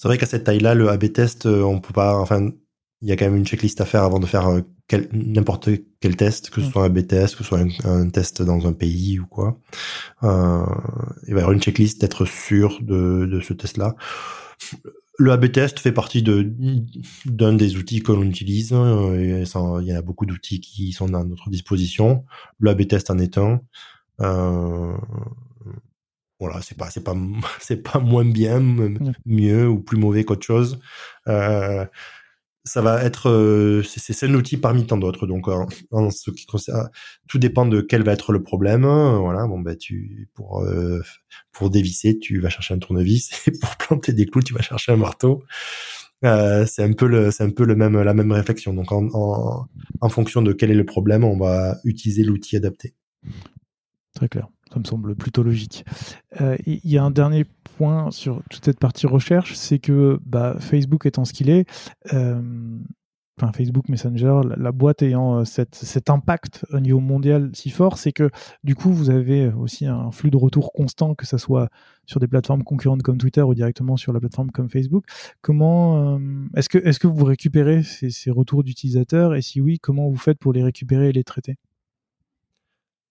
[0.05, 2.15] C'est vrai qu'à cette taille-là, le A/B test, euh, on peut pas.
[2.19, 2.51] Enfin,
[3.01, 4.61] il y a quand même une checklist à faire avant de faire euh,
[5.11, 5.67] n'importe
[5.99, 6.71] quel test, que ce mm.
[6.71, 9.59] soit un A/B test, que ce soit un, test dans un pays ou quoi.
[10.21, 10.63] Euh,
[11.27, 13.95] il va y avoir une checklist d'être sûr de, de ce test-là.
[15.17, 16.53] Le A/B test fait partie de
[17.25, 18.73] d'un des outils que l'on utilise.
[18.73, 19.43] Euh,
[19.81, 22.25] il y a beaucoup d'outils qui sont à notre disposition.
[22.59, 23.59] Le A/B test en est un.
[24.21, 24.95] Euh,
[26.39, 27.15] voilà, c'est pas c'est pas
[27.59, 28.61] c'est pas moins bien,
[29.25, 30.79] mieux ou plus mauvais qu'autre chose.
[31.27, 31.85] Euh,
[32.65, 35.27] ça va être euh, c'est un outil parmi tant d'autres.
[35.27, 36.89] Donc en, ce qui concerne,
[37.27, 38.83] tout dépend de quel va être le problème.
[38.83, 41.01] Voilà, bon ben tu pour euh,
[41.51, 44.91] pour dévisser, tu vas chercher un tournevis et pour planter des clous, tu vas chercher
[44.91, 45.43] un marteau.
[46.23, 48.73] Euh, c'est un peu le c'est un peu le même la même réflexion.
[48.73, 49.67] Donc en, en
[50.01, 52.95] en fonction de quel est le problème, on va utiliser l'outil adapté.
[54.15, 54.47] Très clair.
[54.75, 55.85] Ça me semble plutôt logique.
[56.41, 57.45] Euh, il y a un dernier
[57.77, 61.65] point sur toute cette partie recherche, c'est que bah, Facebook étant ce qu'il est,
[62.11, 62.41] euh,
[63.53, 68.29] Facebook Messenger, la, boîte ayant euh, cet impact au niveau mondial si fort, c'est que
[68.65, 71.69] du coup vous avez aussi un flux de retour constant, que ce soit
[72.05, 75.05] sur des plateformes concurrentes comme Twitter ou directement sur la plateforme comme Facebook.
[75.39, 76.19] Comment
[76.57, 79.35] est-ce que vous récupérez ces retours d'utilisateurs?
[79.35, 81.55] Et si oui, comment vous faites pour les récupérer et les traiter?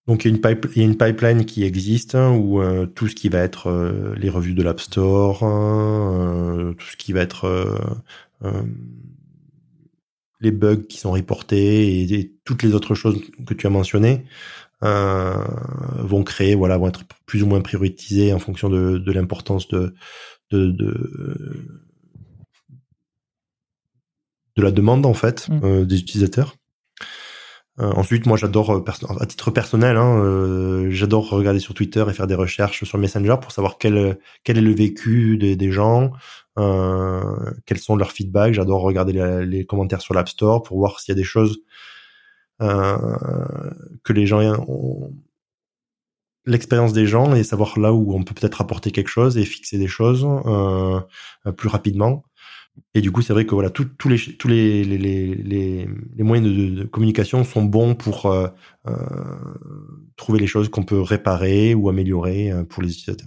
[0.06, 2.60] Donc il y, a une pipe, il y a une pipeline qui existe hein, où
[2.60, 6.86] euh, tout ce qui va être euh, les revues de l'App Store, hein, euh, tout
[6.86, 7.78] ce qui va être
[10.40, 14.26] les bugs qui sont reportés et, toutes les autres choses que tu as mentionnées
[14.82, 19.94] vont créer, voilà, vont être plus ou moins prioritisées en fonction de, de l'importance de,
[20.50, 21.80] de, de,
[24.56, 25.84] de la demande en fait mmh.
[25.86, 26.56] des utilisateurs.
[27.78, 28.84] Ensuite, moi, j'adore,
[29.20, 33.52] à titre personnel, hein, j'adore regarder sur Twitter et faire des recherches sur Messenger pour
[33.52, 36.12] savoir quel, quel est le vécu des, des gens,
[36.56, 38.54] quels sont leurs feedbacks.
[38.54, 41.62] J'adore regarder les commentaires sur l'App Store pour voir s'il y a des choses
[42.60, 45.12] que les gens ont,
[46.46, 49.78] l'expérience des gens et savoir là où on peut peut-être apporter quelque chose et fixer
[49.78, 51.00] des choses euh,
[51.56, 52.24] plus rapidement.
[52.94, 55.88] Et du coup, c'est vrai que voilà, tous les tous les les, les,
[56.22, 58.48] moyens de, communication sont bons pour euh,
[58.86, 58.94] euh,
[60.16, 63.26] trouver les choses qu'on peut réparer ou améliorer euh, pour les utilisateurs.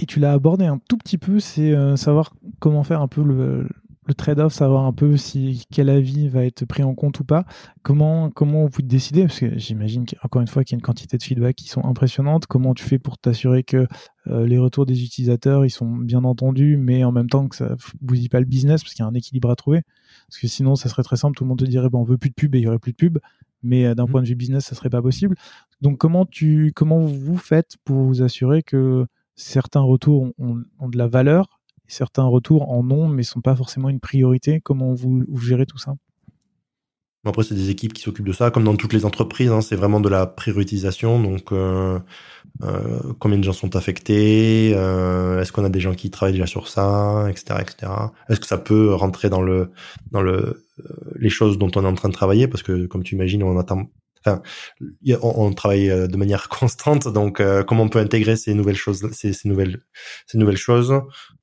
[0.00, 3.68] Et, tu l'as abordé un tout petit peu, c'est savoir comment faire un peu le,
[4.08, 7.44] le trade-off, savoir un peu si quel avis va être pris en compte ou pas.
[7.82, 9.22] Comment comment vous décidez?
[9.26, 11.84] Parce que j'imagine encore une fois qu'il y a une quantité de feedback qui sont
[11.84, 12.46] impressionnantes.
[12.46, 13.86] Comment tu fais pour t'assurer que
[14.28, 17.76] euh, les retours des utilisateurs ils sont bien entendus, mais en même temps que ça
[18.00, 19.82] bousille pas le business parce qu'il y a un équilibre à trouver?
[20.28, 22.18] Parce que sinon ça serait très simple, tout le monde te dirait bon on veut
[22.18, 23.18] plus de pub et il y aurait plus de pub.
[23.62, 24.10] Mais euh, d'un mmh.
[24.10, 25.36] point de vue business, ça serait pas possible.
[25.82, 30.96] Donc comment tu comment vous faites pour vous assurer que certains retours ont, ont de
[30.96, 31.57] la valeur
[31.88, 34.60] certains retours en ont, mais sont pas forcément une priorité.
[34.60, 35.94] Comment vous, gérez tout ça?
[37.24, 39.50] Après, c'est des équipes qui s'occupent de ça, comme dans toutes les entreprises.
[39.50, 41.20] Hein, c'est vraiment de la prioritisation.
[41.20, 41.98] Donc, euh,
[42.62, 46.46] euh, combien de gens sont affectés euh, Est-ce qu'on a des gens qui travaillent déjà
[46.46, 47.92] sur ça, etc., etc.
[48.28, 49.70] Est-ce que ça peut rentrer dans le
[50.10, 50.64] dans le
[51.16, 52.48] les choses dont on est en train de travailler?
[52.48, 53.90] Parce que, comme tu imagines, on attend
[55.22, 59.80] On, travaille de manière constante, donc comment on peut intégrer ces nouvelles choses, ces, nouvelles,
[60.56, 60.92] choses.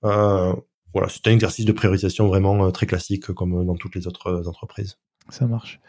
[0.03, 0.53] Euh,
[0.93, 4.97] voilà, c'est un exercice de priorisation vraiment très classique, comme dans toutes les autres entreprises.
[5.29, 5.79] Ça marche.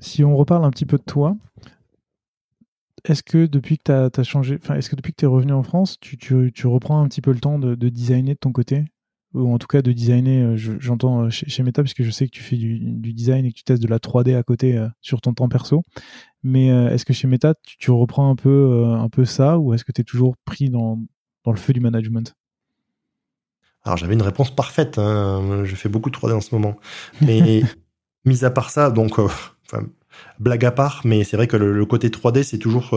[0.00, 1.36] Si on reparle un petit peu de toi,
[3.04, 5.62] est-ce que depuis que tu as, changé, est-ce que depuis que tu es revenu en
[5.62, 8.84] France, tu, reprends un petit peu le temps de designer de ton côté?
[9.38, 12.30] Ou en tout cas de designer, euh, j'entends euh, chez, Meta, puisque je sais que
[12.30, 12.78] tu fais du,
[13.12, 15.82] design et que tu testes de la 3D à côté euh, sur ton temps perso.
[16.42, 19.90] Mais est-ce que chez Meta, tu, reprends un peu, un peu ça ou est-ce que
[19.90, 21.00] tu es toujours pris dans,
[21.44, 22.36] dans, le feu du management?
[23.82, 24.98] Alors j'avais une réponse parfaite.
[24.98, 25.64] Hein.
[25.64, 26.76] Je fais beaucoup de 3D en ce moment.
[27.20, 27.62] Mais
[28.24, 29.16] mis à part ça, donc,
[30.38, 32.96] blague à part, mais c'est vrai que le, le côté 3D, c'est toujours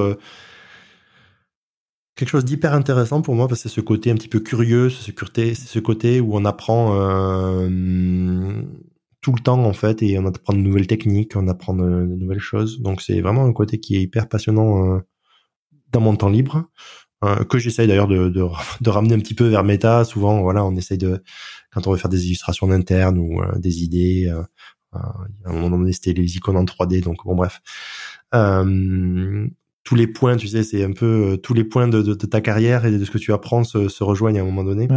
[2.16, 4.90] quelque chose d'hyper intéressant pour moi parce que c'est ce côté un petit peu curieux,
[4.90, 8.62] ce, ce côté où on apprend euh,
[9.22, 12.40] tout le temps en fait et on apprend de nouvelles techniques, on apprend de, nouvelles
[12.40, 12.82] choses.
[12.82, 15.00] Donc c'est vraiment un côté qui est hyper passionnant euh,
[15.92, 16.66] dans mon temps libre.
[17.24, 18.44] Euh, que j'essaye d'ailleurs de, de,
[18.82, 20.04] de, ramener un petit peu vers méta.
[20.06, 21.24] Souvent, voilà, on essaye de
[21.72, 24.28] quand on veut faire des illustrations internes ou des idées.
[24.92, 25.00] à
[25.46, 27.62] un moment donné, c'était les icônes en 3D, donc bon bref.
[28.34, 29.48] Euh,
[29.84, 32.42] tous les points, tu sais, c'est un peu euh, tous les points de, de, ta
[32.42, 34.88] carrière et de ce que tu apprends se, se rejoignent à un moment donné.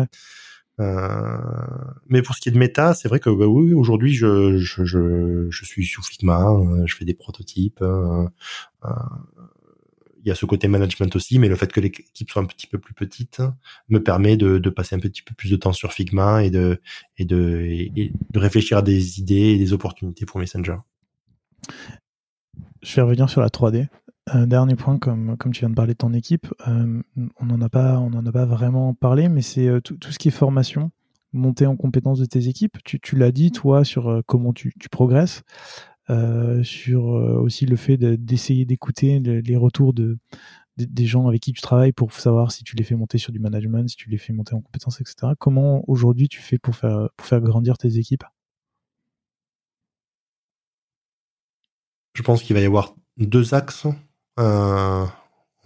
[0.81, 1.39] Euh,
[2.09, 4.85] mais pour ce qui est de méta, c'est vrai que bah, oui, aujourd'hui, je, je,
[4.85, 7.81] je, je, suis sous Figma, euh, je fais des prototypes.
[7.81, 8.27] Euh,
[8.85, 8.89] euh,
[10.25, 12.67] il y a ce côté management aussi, mais le fait que l'équipe soit un petit
[12.67, 13.43] peu plus petite
[13.91, 16.81] me permet de, de, passer un petit peu plus de temps sur Figma et de,
[17.19, 20.77] et de, et de réfléchir à des idées et des opportunités pour Messenger.
[22.83, 23.89] Je vais revenir sur la 3D.
[24.27, 27.03] Un dernier point, comme, tu viens de parler de ton équipe, euh,
[27.37, 30.91] on n'en a, pas, vraiment parlé, mais c'est euh, tout, ce qui est formation,
[31.35, 32.79] montée en compétence de tes équipes.
[32.85, 35.43] Tu, l'as dit, toi, sur euh, comment tu, progresses,
[36.63, 40.19] sur aussi le fait d'essayer d'écouter les, retours de,
[40.79, 43.41] des gens avec qui tu travailles pour savoir si tu les fais monter sur du
[43.41, 45.33] management, si tu les fais monter en compétences, etc.
[45.39, 48.25] Comment aujourd'hui tu fais pour faire, pour faire grandir tes équipes?
[52.15, 53.87] Je pense qu'il va y avoir deux axes
[54.39, 55.05] euh,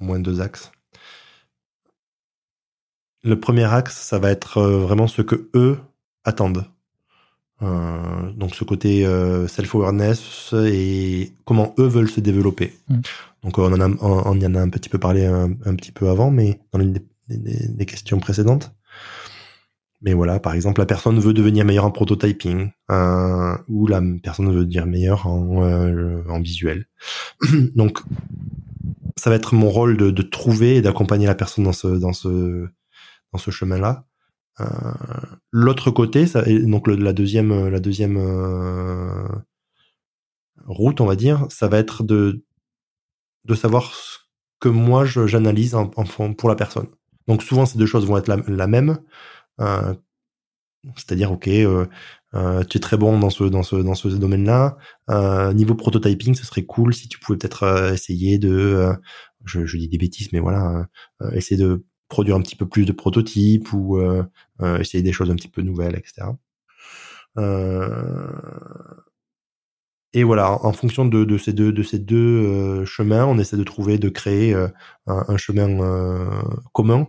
[0.00, 0.70] au moins deux axes.
[3.22, 5.78] Le premier axe, ça va être euh, vraiment ce que eux
[6.24, 6.64] attendent.
[7.60, 9.02] Euh, donc ce côté
[9.48, 12.78] self-awareness et comment eux veulent se développer.
[12.88, 13.00] Mm.
[13.42, 16.08] Donc on en, a, on, y en a un petit peu parlé un, petit peu
[16.08, 16.92] avant, mais dans les,
[17.28, 18.72] des, questions précédentes.
[20.00, 22.70] Mais voilà, par exemple, la personne veut devenir meilleure en prototyping,
[23.68, 25.62] ou la personne veut devenir meilleure en,
[26.28, 26.86] en visuel.
[27.74, 28.00] Donc
[29.18, 32.12] ça va être mon rôle de, de trouver et d'accompagner la personne dans ce dans
[32.12, 32.66] ce
[33.32, 34.04] dans ce chemin-là.
[34.60, 34.64] Euh,
[35.52, 39.28] L'autre côté, ça, donc la deuxième la deuxième euh,
[40.66, 42.44] route, on va dire, ça va être de
[43.44, 44.18] de savoir ce
[44.60, 45.76] que moi j'analyse
[46.36, 46.86] pour la personne.
[47.26, 48.98] Donc souvent ces deux choses vont être la même.
[49.60, 49.94] Euh,
[50.96, 51.86] c'est-à-dire, ok, euh,
[52.34, 54.76] euh, tu es très bon dans ce dans ce dans ce domaine-là.
[55.54, 58.92] Niveau prototyping, ce serait cool si tu pouvais peut-être essayer de,
[59.44, 60.86] je, dis des bêtises, mais voilà,
[61.32, 63.98] essayer de produire un petit peu plus de prototypes ou
[64.78, 66.28] essayer des choses un petit peu nouvelles, etc.
[70.14, 73.98] et voilà, en fonction de, ces deux, de ces deux chemins, on essaie de trouver,
[73.98, 74.54] de créer
[75.06, 75.78] un, chemin
[76.72, 77.08] commun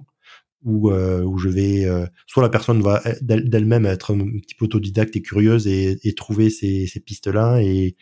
[0.63, 1.87] où, où je vais,
[2.27, 6.49] soit la personne va d'elle-même être un petit peu autodidacte et curieuse et, et trouver
[6.49, 7.95] ces, ces pistes-là et,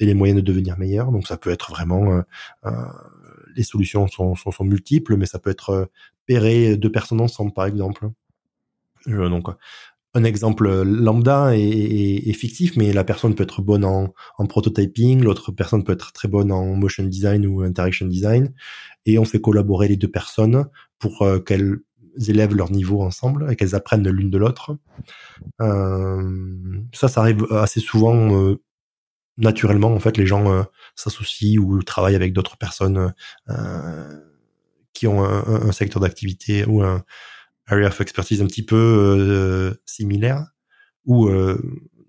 [0.00, 1.12] et les moyens de devenir meilleur.
[1.12, 2.22] Donc ça peut être vraiment,
[3.54, 5.90] les solutions sont, sont, sont, multiples, mais ça peut être
[6.26, 8.08] pairer deux personnes ensemble, par exemple.
[9.06, 9.48] donc
[10.14, 15.52] un exemple lambda est, fictif, mais la personne peut être bonne en, en prototyping, l'autre
[15.52, 18.52] personne peut être très bonne en motion design ou interaction design,
[19.06, 20.66] et on fait collaborer les deux personnes
[20.98, 21.78] pour euh, qu'elles
[22.26, 24.76] élèvent leur niveau ensemble et qu'elles apprennent l'une de l'autre.
[25.60, 28.60] Euh, ça, ça arrive assez souvent euh,
[29.36, 29.92] naturellement.
[29.92, 30.62] En fait, les gens euh,
[30.96, 33.12] s'associent ou travaillent avec d'autres personnes
[34.92, 37.04] qui ont un, secteur d'activité ou un
[37.68, 40.44] area of expertise un petit peu similaire
[41.04, 41.30] ou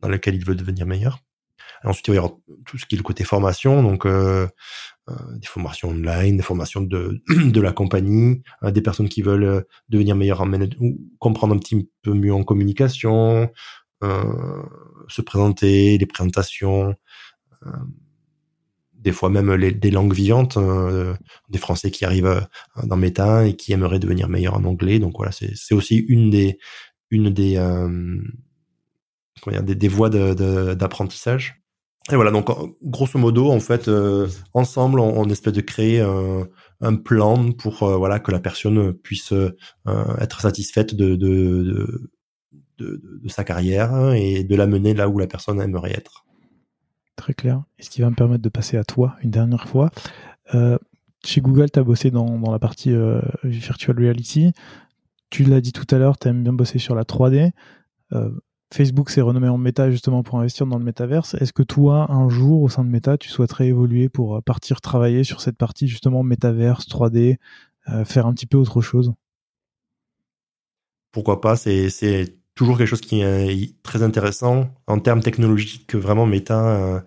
[0.01, 1.19] dans lequel il veut devenir meilleur.
[1.83, 2.33] ensuite, il y avoir
[2.65, 4.07] tout ce qui est le côté formation, donc
[5.35, 10.41] des formations online, des formations de, de la compagnie, des personnes qui veulent devenir meilleures
[10.41, 13.49] en management, ou comprendre un petit peu mieux en communication,
[14.01, 16.95] se présenter, les présentations,
[18.99, 21.15] des fois même les, des langues vivantes, euh,
[21.49, 22.41] des Français qui arrivent euh,
[22.83, 24.99] dans Meta et qui aimeraient devenir meilleurs en anglais.
[24.99, 26.59] Donc voilà, c'est aussi une des
[27.09, 28.21] une des euh,
[29.47, 31.58] des, des, voies d'apprentissage.
[32.11, 32.49] Et voilà, donc
[32.81, 33.89] grosso modo, en fait,
[34.53, 39.33] ensemble, on, on, espère de créer un, plan pour voilà que la personne puisse
[40.19, 42.11] être satisfaite de de,
[42.79, 46.25] de, sa carrière et de la mener là où la personne aimerait être
[47.19, 47.63] très clair.
[47.77, 49.91] Et ce qui va me permettre de passer à toi une dernière fois.
[50.55, 50.77] Euh,
[51.25, 54.53] chez Google, tu as bossé dans, la partie euh, virtual reality.
[55.29, 57.51] Tu l'as dit tout à l'heure, tu aimes bien bosser sur la 3D.
[58.71, 61.33] Euh, Facebook s'est renommé en Meta justement pour investir dans le métaverse.
[61.35, 65.23] Est-ce que toi, un jour, au sein de Meta, tu souhaiterais évoluer pour partir travailler
[65.23, 67.37] sur cette partie justement métaverse, 3D,
[68.05, 69.13] faire un petit peu autre chose?
[71.11, 75.95] Pourquoi pas C'est toujours quelque chose qui est très intéressant en termes technologiques.
[75.95, 76.99] Vraiment, Meta euh,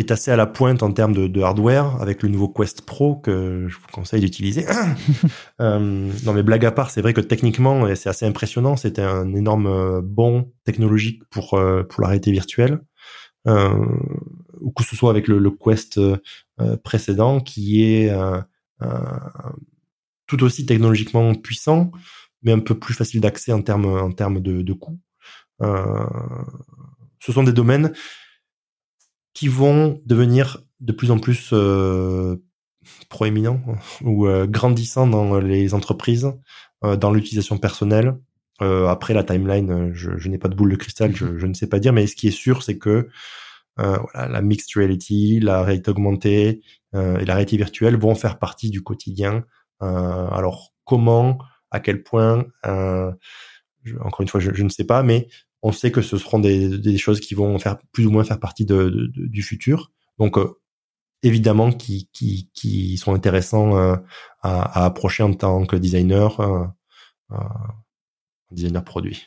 [0.00, 3.66] est assez à la pointe en termes de, hardware avec le nouveau Quest Pro que
[3.68, 4.66] je vous conseille d'utiliser.
[5.60, 5.78] euh,
[6.24, 8.76] non, mais blague à part, c'est vrai que techniquement, c'est assez impressionnant.
[8.76, 12.80] C'était un énorme euh, bon technologique pour euh, pour la réalité virtuelle.
[13.46, 16.00] ou que ce soit avec le, le Quest
[16.84, 18.12] précédent qui est
[20.26, 21.90] tout aussi technologiquement puissant,
[22.42, 25.00] mais un peu plus facile d'accès en termes en termes de, de coûts.
[25.62, 26.06] Euh,
[27.18, 27.92] ce sont des domaines
[29.34, 32.36] qui vont devenir de plus en plus euh,
[33.08, 33.60] proéminents
[34.02, 36.32] ou euh, grandissants dans les entreprises,
[36.84, 38.18] euh, dans l'utilisation personnelle.
[38.62, 41.54] Euh, après la timeline, je, je n'ai pas de boule de cristal, je, je, ne
[41.54, 43.08] sais pas dire, mais ce qui est sûr, c'est que
[43.76, 46.60] voilà, la mixed reality, la réalité augmentée
[46.92, 49.44] et la réalité virtuelle vont faire partie du quotidien.
[49.80, 51.38] alors comment
[51.70, 53.12] à quel point, euh,
[54.00, 55.28] encore une fois, je, ne sais pas, mais
[55.62, 58.40] on sait que ce seront des, des, choses qui vont faire plus ou moins faire
[58.40, 59.92] partie de, du futur.
[60.18, 60.58] Donc, euh,
[61.22, 63.96] évidemment, qui, qui, qui sont intéressants euh,
[64.42, 67.36] à, à, approcher en tant que designer, euh,
[68.50, 69.26] designer produit.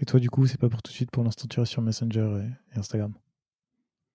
[0.00, 2.42] Et toi, du coup, c'est pas pour tout de suite pour l'instant, tu sur Messenger
[2.74, 3.14] et, Instagram?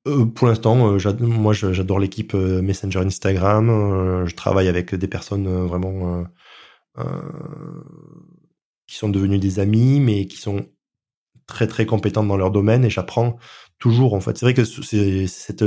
[0.03, 4.25] Pour l'instant, moi j'adore l'équipe Messenger Instagram.
[4.25, 6.25] je travaille avec des personnes vraiment
[8.87, 10.65] qui sont devenus des amis, mais qui sont
[11.51, 13.37] très très compétentes dans leur domaine et j'apprends
[13.77, 14.37] toujours en fait.
[14.37, 15.63] C'est vrai que cette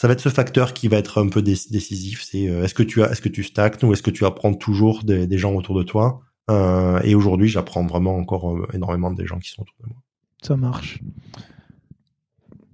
[0.00, 2.26] ça va être ce facteur qui va être un peu décisif.
[2.34, 5.82] Euh, est-ce que tu as, ou est-ce que tu apprends toujours des, gens autour de
[5.82, 6.22] toi?
[6.50, 9.98] Euh, et aujourd'hui, j'apprends vraiment encore euh, énormément des gens qui sont autour de moi.
[10.40, 11.00] Ça marche.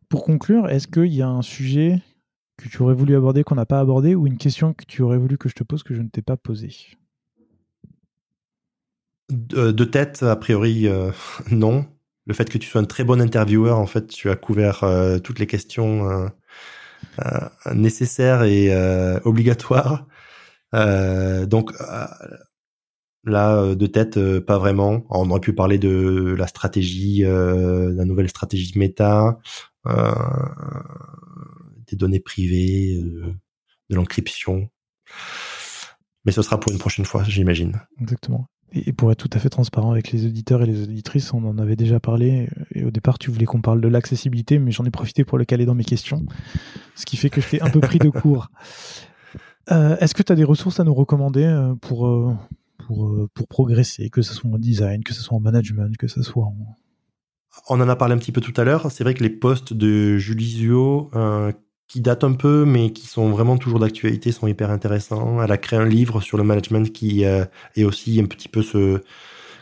[0.09, 2.01] Pour conclure, est-ce qu'il y a un sujet
[2.59, 5.19] que tu aurais voulu aborder qu'on n'a pas abordé ou une question que tu aurais
[5.19, 6.77] voulu que je te pose que je ne t'ai pas posée?
[9.29, 11.11] De, tête, a priori, euh,
[11.51, 11.87] non.
[12.27, 15.19] Le fait que tu sois un très bon intervieweur, en fait, tu as couvert euh,
[15.19, 16.29] toutes les questions euh,
[17.73, 18.75] nécessaires et
[19.25, 20.07] obligatoires.
[20.73, 21.73] donc
[23.25, 25.05] là, de tête, pas vraiment.
[25.11, 29.39] On aurait pu parler de la stratégie, la nouvelle stratégie méta,
[31.87, 33.01] des données privées,
[33.89, 34.69] de l'encryption.
[36.25, 37.81] Mais ce sera pour une prochaine fois, j'imagine.
[38.01, 38.49] Exactement.
[38.85, 41.59] Et pour être tout à fait transparent avec les auditeurs et les auditrices, on en
[41.59, 42.49] avait déjà parlé.
[42.75, 45.45] Et au départ, tu voulais qu'on parle de l'accessibilité, mais j'en ai profité pour le
[45.45, 46.25] caler dans mes questions.
[46.95, 48.49] Ce qui fait que je t'ai un peu pris de court.
[49.73, 52.37] Euh, Est-ce que tu as des ressources à nous recommander euh, pour, euh,
[52.87, 56.07] pour, euh, pour progresser, que ce soit en design, que ce soit en management, que
[56.07, 56.55] ce soit en,
[57.69, 58.91] on en a parlé un petit peu tout à l'heure.
[58.91, 61.53] C'est vrai que les posts de Julie Zuo, euh,
[61.89, 65.43] qui datent un peu, mais qui sont vraiment toujours d'actualité, sont hyper intéressants.
[65.43, 67.45] Elle a créé un livre sur le management qui euh,
[67.77, 69.01] est aussi un petit peu ce,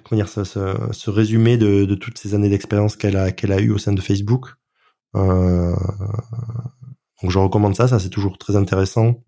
[0.05, 3.60] comment dire, ce, ce, résumé de, de, toutes ces années d'expérience qu'elle a, qu'elle a
[3.60, 4.55] eu au sein de Facebook.
[5.16, 5.74] Euh,
[7.22, 9.22] donc je recommande ça, ça c'est toujours très intéressant.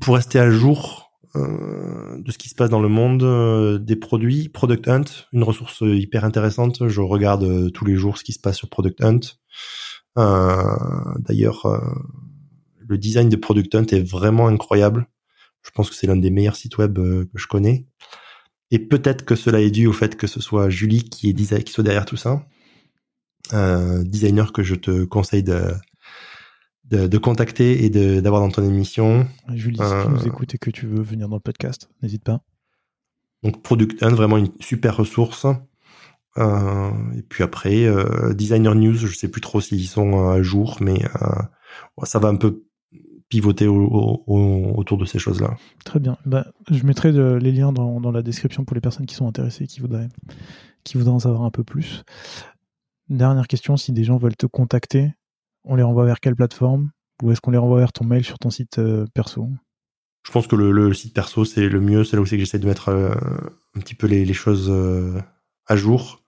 [0.00, 3.96] Pour rester à jour, euh, de ce qui se passe dans le monde euh, des
[3.96, 4.50] produits.
[4.50, 6.88] Product Hunt, une ressource hyper intéressante.
[6.88, 9.20] Je regarde euh, tous les jours ce qui se passe sur Product Hunt.
[10.16, 11.80] D'ailleurs,
[12.78, 15.06] le design de Product Hunt est vraiment incroyable.
[15.62, 17.86] Je pense que c'est l'un des meilleurs sites web que je connais.
[18.70, 21.72] Et peut-être que cela est dû au fait que ce soit Julie qui est qui
[21.72, 22.46] soit derrière tout ça.
[24.04, 25.72] designer que je te conseille de,
[26.92, 27.90] de, contacter et
[28.20, 29.26] d'avoir dans ton émission.
[29.54, 32.24] Julie, si tu nous euh, écoutes et que tu veux venir dans le podcast, n'hésite
[32.24, 32.42] pas.
[33.42, 35.46] Donc Product 1, vraiment une super ressource.
[36.38, 40.78] Euh, et puis après, euh, Designer News, je sais plus trop s'ils sont à jour,
[40.80, 41.02] mais
[42.04, 42.64] ça va un peu
[43.28, 45.56] pivoter autour de ces choses-là.
[45.84, 46.18] Très bien.
[46.26, 49.66] Bah, je mettrai les liens dans, dans, la description pour les personnes qui sont intéressées,
[49.66, 50.08] qui voudraient,
[50.84, 52.04] qui voudraient en savoir un peu plus.
[53.08, 55.12] Dernière question, si des gens veulent te contacter,
[55.64, 56.90] on les renvoie vers quelle plateforme?
[57.22, 59.48] Ou est-ce qu'on les renvoie vers ton mail sur ton site euh, perso?
[60.24, 62.04] Je pense que le, site perso, c'est le mieux.
[62.04, 63.14] C'est là où c'est que j'essaie de mettre euh,
[63.74, 65.20] un petit peu les, choses euh,
[65.66, 66.21] à jour.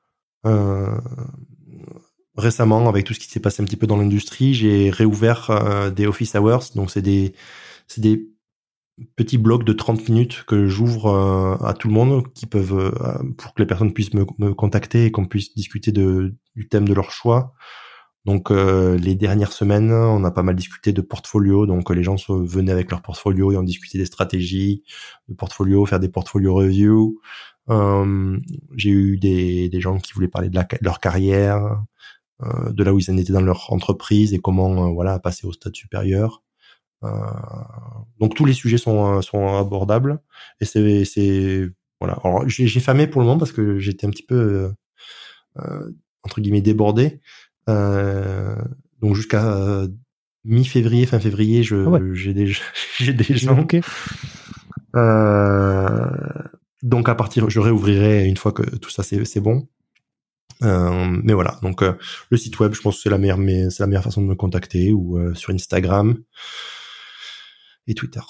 [2.37, 6.07] Récemment, avec tout ce qui s'est passé un petit peu dans l'industrie, j'ai réouvert des
[6.07, 6.75] office hours.
[6.75, 7.35] Donc, c'est des,
[7.99, 8.27] des
[9.17, 12.93] petits blocs de 30 minutes que j'ouvre à tout le monde qui peuvent
[13.37, 16.89] pour que les personnes puissent me, me contacter et qu'on puisse discuter de, du thème
[16.89, 17.55] de leur choix
[18.25, 21.67] donc euh, les dernières semaines, on a pas mal discuté de portfolio.
[21.67, 24.83] Donc les gens venaient avec leur portfolio et on discutait des stratégies
[25.29, 27.21] de portfolio, faire des portfolio reviews.
[27.71, 28.39] Euh,
[28.77, 31.83] j'ai eu des, des, gens qui voulaient parler de, leur carrière,
[32.43, 35.53] euh, de là où ils en étaient dans leur entreprise et comment voilà passer au
[35.53, 36.43] stade supérieur.
[38.21, 40.21] donc tous les sujets sont, sont abordables
[40.61, 41.69] et c'est c'est
[42.01, 42.19] voilà.
[42.25, 44.73] Alors j'ai famé pour le moment parce que j'étais un petit peu
[46.23, 47.21] entre guillemets débordé
[47.69, 48.57] euh,
[49.01, 49.89] donc jusqu'à euh,
[50.45, 52.53] mi-février, fin février, je ah j'ai des
[52.99, 53.67] j'ai des gens.
[54.97, 56.11] Euh,
[56.85, 59.67] donc à partir, je réouvrirai une fois que tout ça c'est bon.
[60.63, 61.95] Euh, mais voilà, donc euh,
[62.31, 64.27] le site web, je pense que c'est la meilleure, mais c'est la meilleure façon de
[64.27, 66.17] me contacter ou euh, sur Instagram
[67.87, 68.21] et Twitter.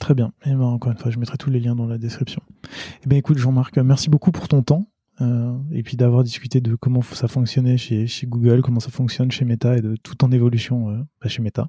[0.00, 0.32] Très bien.
[0.46, 2.42] Et ben, encore une fois, je mettrai tous les liens dans la description.
[3.04, 4.88] Eh ben écoute, Jean-Marc, merci beaucoup pour ton temps.
[5.72, 9.44] Et puis d'avoir discuté de comment ça fonctionnait chez, chez, Google, comment ça fonctionne chez
[9.44, 11.68] Meta et de tout en évolution bah, chez Meta.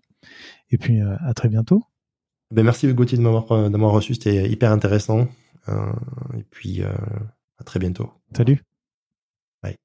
[0.70, 1.84] Et puis à très bientôt.
[2.54, 5.28] Ben merci Gauthier de m'avoir d'avoir reçu, c'était hyper intéressant.
[6.38, 8.12] Et puis à très bientôt.
[8.36, 8.64] Salut.
[9.62, 9.76] Bye.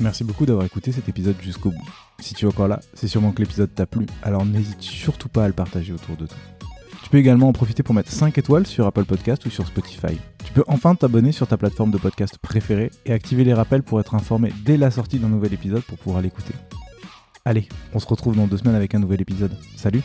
[0.00, 1.88] Merci beaucoup d'avoir écouté cet épisode jusqu'au bout.
[2.20, 5.44] Si tu es encore là, c'est sûrement que l'épisode t'a plu, alors n'hésite surtout pas
[5.44, 6.38] à le partager autour de toi.
[7.02, 10.18] Tu peux également en profiter pour mettre 5 étoiles sur Apple Podcast ou sur Spotify.
[10.44, 14.00] Tu peux enfin t'abonner sur ta plateforme de podcast préférée et activer les rappels pour
[14.00, 16.54] être informé dès la sortie d'un nouvel épisode pour pouvoir l'écouter.
[17.44, 19.56] Allez, on se retrouve dans deux semaines avec un nouvel épisode.
[19.76, 20.02] Salut